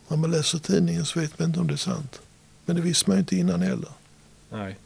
När 0.08 0.18
man 0.18 0.32
läser 0.32 0.60
tidningen 0.60 1.06
så 1.06 1.20
vet 1.20 1.40
man 1.40 1.48
inte 1.48 1.60
om 1.60 1.68
det 1.68 1.74
är 1.74 1.78
sant. 1.78 2.22
Men 2.66 2.76
det 2.76 2.82
visste 2.82 3.10
man 3.10 3.18
ju 3.18 3.20
inte 3.20 3.36
innan 3.36 3.62
heller. 3.62 3.92
Nej. 4.50 4.78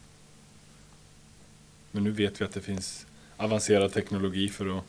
Men 1.90 2.04
nu 2.04 2.10
vet 2.10 2.40
vi 2.40 2.44
att 2.44 2.52
det 2.52 2.60
finns 2.60 3.06
avancerad 3.36 3.92
teknologi 3.92 4.48
för 4.48 4.78
att 4.78 4.84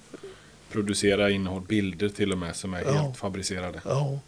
producera 0.71 1.29
innehåll, 1.29 1.61
bilder 1.61 2.09
till 2.09 2.31
och 2.31 2.37
med, 2.37 2.55
som 2.55 2.73
är 2.73 2.81
Ja. 2.81 2.91
helt 2.91 3.17
fabricerade. 3.17 3.81
Ja, 3.85 4.19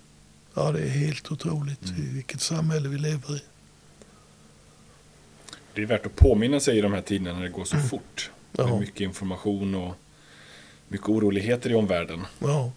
ja 0.54 0.72
det 0.72 0.82
är 0.82 0.88
helt 0.90 1.32
otroligt 1.32 1.90
Mm. 1.90 2.14
vilket 2.14 2.42
samhälle 2.42 2.90
vi 2.90 2.98
lever 2.98 3.36
i. 3.36 3.42
Det 5.74 5.82
är 5.82 5.86
värt 5.86 6.06
att 6.06 6.16
påminna 6.16 6.60
sig 6.60 6.78
i 6.78 6.82
de 6.82 6.94
här 6.94 7.02
tiderna 7.02 7.34
när 7.38 7.44
det 7.44 7.50
går 7.50 7.66
så 7.66 7.78
fort. 7.78 8.32
Ja. 8.52 8.68
Med 8.68 8.80
mycket 8.80 9.02
information 9.02 9.76
och 9.76 9.94
mycket 10.88 11.10
oroligheter 11.10 11.70
i 11.72 11.76
omvärlden. 11.76 12.26
Ja, 12.40 12.72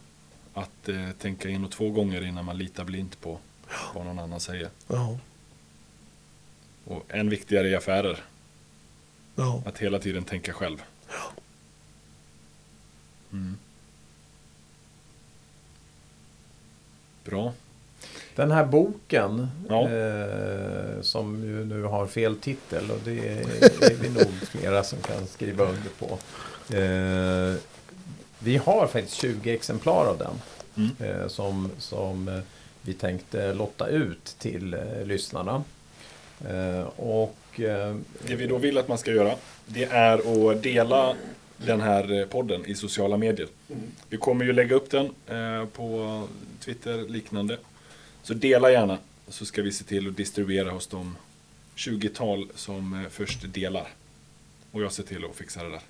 Att 0.55 0.89
eh, 0.89 1.11
tänka 1.19 1.49
in 1.49 1.65
och 1.65 1.71
två 1.71 1.91
gånger 1.91 2.25
innan 2.25 2.45
man 2.45 2.59
litar 2.59 2.85
blint 2.85 3.21
på 3.21 3.39
vad 3.95 4.07
någon 4.07 4.19
annan 4.19 4.41
säger. 4.41 4.69
ja, 4.89 5.19
Och 6.85 7.05
än 7.09 7.31
viktigare 7.31 7.69
i 7.69 7.75
affärer, 7.77 8.25
ja. 9.35 9.63
att 9.67 9.79
hela 9.79 9.99
tiden 9.99 10.25
tänka 10.25 10.53
själv. 10.53 10.83
Mm. 13.33 13.57
Bra. 17.25 17.53
Den 18.35 18.51
här 18.51 18.65
boken, 18.65 19.49
Ja. 19.69 19.89
eh, 19.89 21.01
som 21.03 21.45
ju 21.45 21.65
nu 21.65 21.83
har 21.83 22.07
fel 22.07 22.37
titel 22.37 22.91
och 22.91 22.99
det 23.05 23.29
är 23.29 23.95
vi 24.01 24.09
nog 24.09 24.27
flera 24.43 24.85
som 24.85 24.99
kan 24.99 25.27
skriva 25.27 25.65
under 25.65 25.91
på. 25.99 26.19
Eh, 26.77 27.61
vi 28.39 28.57
har 28.57 28.87
faktiskt 28.87 29.17
20 29.21 29.55
exemplar 29.55 30.07
av 30.07 30.19
den 30.19 30.35
Mm. 30.77 30.91
eh, 31.01 31.29
som, 31.29 31.71
som 31.79 32.29
eh, 32.29 32.41
vi 32.83 32.95
tänkte 32.95 33.55
lotta 33.55 33.87
ut 33.87 34.37
till 34.39 34.75
eh, 34.75 35.05
lyssnarna. 35.05 35.65
Eh, 36.49 36.81
och 36.97 37.35
Eh, 37.61 37.97
det 38.27 38.35
vi 38.35 38.47
då 38.47 38.59
vill 38.59 38.79
att 38.79 38.89
man 38.89 38.99
ska 38.99 39.11
göra, 39.11 39.35
det 39.67 39.85
är 39.85 40.51
att 40.51 40.63
dela 40.63 41.17
den 41.57 41.81
här 41.81 42.21
eh, 42.21 42.27
podden 42.27 42.67
i 42.67 42.75
sociala 42.75 43.17
medier. 43.17 43.49
Vi 44.09 44.17
kommer 44.17 44.45
ju 44.45 44.53
lägga 44.53 44.77
upp 44.77 44.91
den 44.91 45.07
eh, 45.27 45.65
på 45.65 46.23
Twitter 46.61 47.09
liknande. 47.09 47.59
Så 48.23 48.35
dela 48.35 48.71
gärna, 48.71 48.99
så 49.29 49.47
ska 49.47 49.63
vi 49.63 49.73
se 49.73 49.85
till 49.85 50.09
att 50.09 50.17
distribuera 50.17 50.71
hos 50.71 50.87
de 50.87 51.17
20-tal 51.77 52.49
som 52.55 53.07
först 53.11 53.53
delar. 53.53 53.89
Och 54.73 54.83
jag 54.83 54.93
ser 54.93 55.03
till 55.03 55.25
att 55.25 55.37
fixa 55.37 55.65
det 55.65 55.71
där. 55.71 55.83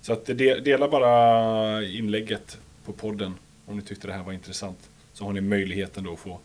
Så 0.00 0.12
att 0.12 0.26
dela 0.64 0.88
bara 0.88 1.84
inlägget 1.84 2.58
på 2.84 2.92
podden 2.92 3.34
om 3.66 3.76
ni 3.76 3.82
tyckte 3.82 4.06
det 4.06 4.12
här 4.12 4.22
var 4.22 4.32
intressant. 4.32 4.78
Så 5.12 5.24
har 5.24 5.32
ni 5.32 5.40
möjligheten 5.40 6.04
då 6.04 6.12
att 6.12 6.18
få, 6.18 6.38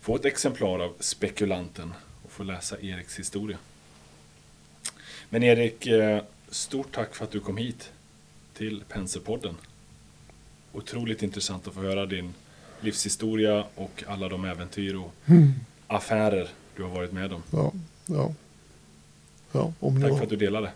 få 0.00 0.16
ett 0.16 0.24
exemplar 0.24 0.78
av 0.78 0.94
Spekulanten 1.00 1.92
och 2.24 2.32
få 2.32 2.42
läsa 2.42 2.80
Eriks 2.80 3.18
historia. 3.18 3.58
Men 5.30 5.42
Erik, 5.42 5.86
eh, 5.86 6.22
stort 6.48 6.94
tack 6.94 7.14
för 7.14 7.24
att 7.24 7.30
du 7.30 7.40
kom 7.40 7.56
hit 7.56 7.90
till 8.54 8.84
Penserpodden. 8.88 9.54
Otroligt 10.72 11.22
intressant 11.22 11.68
att 11.68 11.74
få 11.74 11.80
höra 11.80 12.06
din 12.06 12.34
livshistoria 12.80 13.64
och 13.74 14.04
alla 14.06 14.28
de 14.28 14.44
äventyr 14.44 14.94
och 14.94 15.12
affärer 15.86 16.48
du 16.76 16.82
har 16.82 16.90
varit 16.90 17.12
med 17.12 17.32
om. 17.32 17.42
Ja, 17.50 17.72
ja. 18.06 18.34
ja 19.52 19.72
om 19.80 20.00
Tack 20.00 20.10
ni 20.10 20.16
för 20.16 20.24
att 20.24 20.30
du 20.30 20.36
delade. 20.36 20.70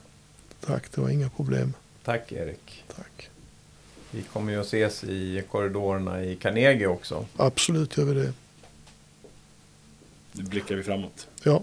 Tack, 0.61 0.93
det 0.93 1.01
var 1.01 1.09
inga 1.09 1.29
problem. 1.29 1.75
tack 2.05 2.33
Erik. 2.33 2.85
Tack. 2.97 3.31
Vi 4.11 4.23
kommer 4.23 4.53
ju 4.53 4.61
att 4.61 4.67
ses 4.67 5.05
i 5.05 5.43
korridorerna 5.51 6.25
i 6.25 6.37
Carnegie 6.37 6.87
också. 6.87 7.27
Absolut 7.37 7.97
gör 7.97 8.05
vi 8.05 8.15
det. 8.15 8.33
Nu 10.33 10.43
blickar 10.43 10.75
vi 10.75 10.83
framåt. 10.83 11.29
Ja. 11.43 11.63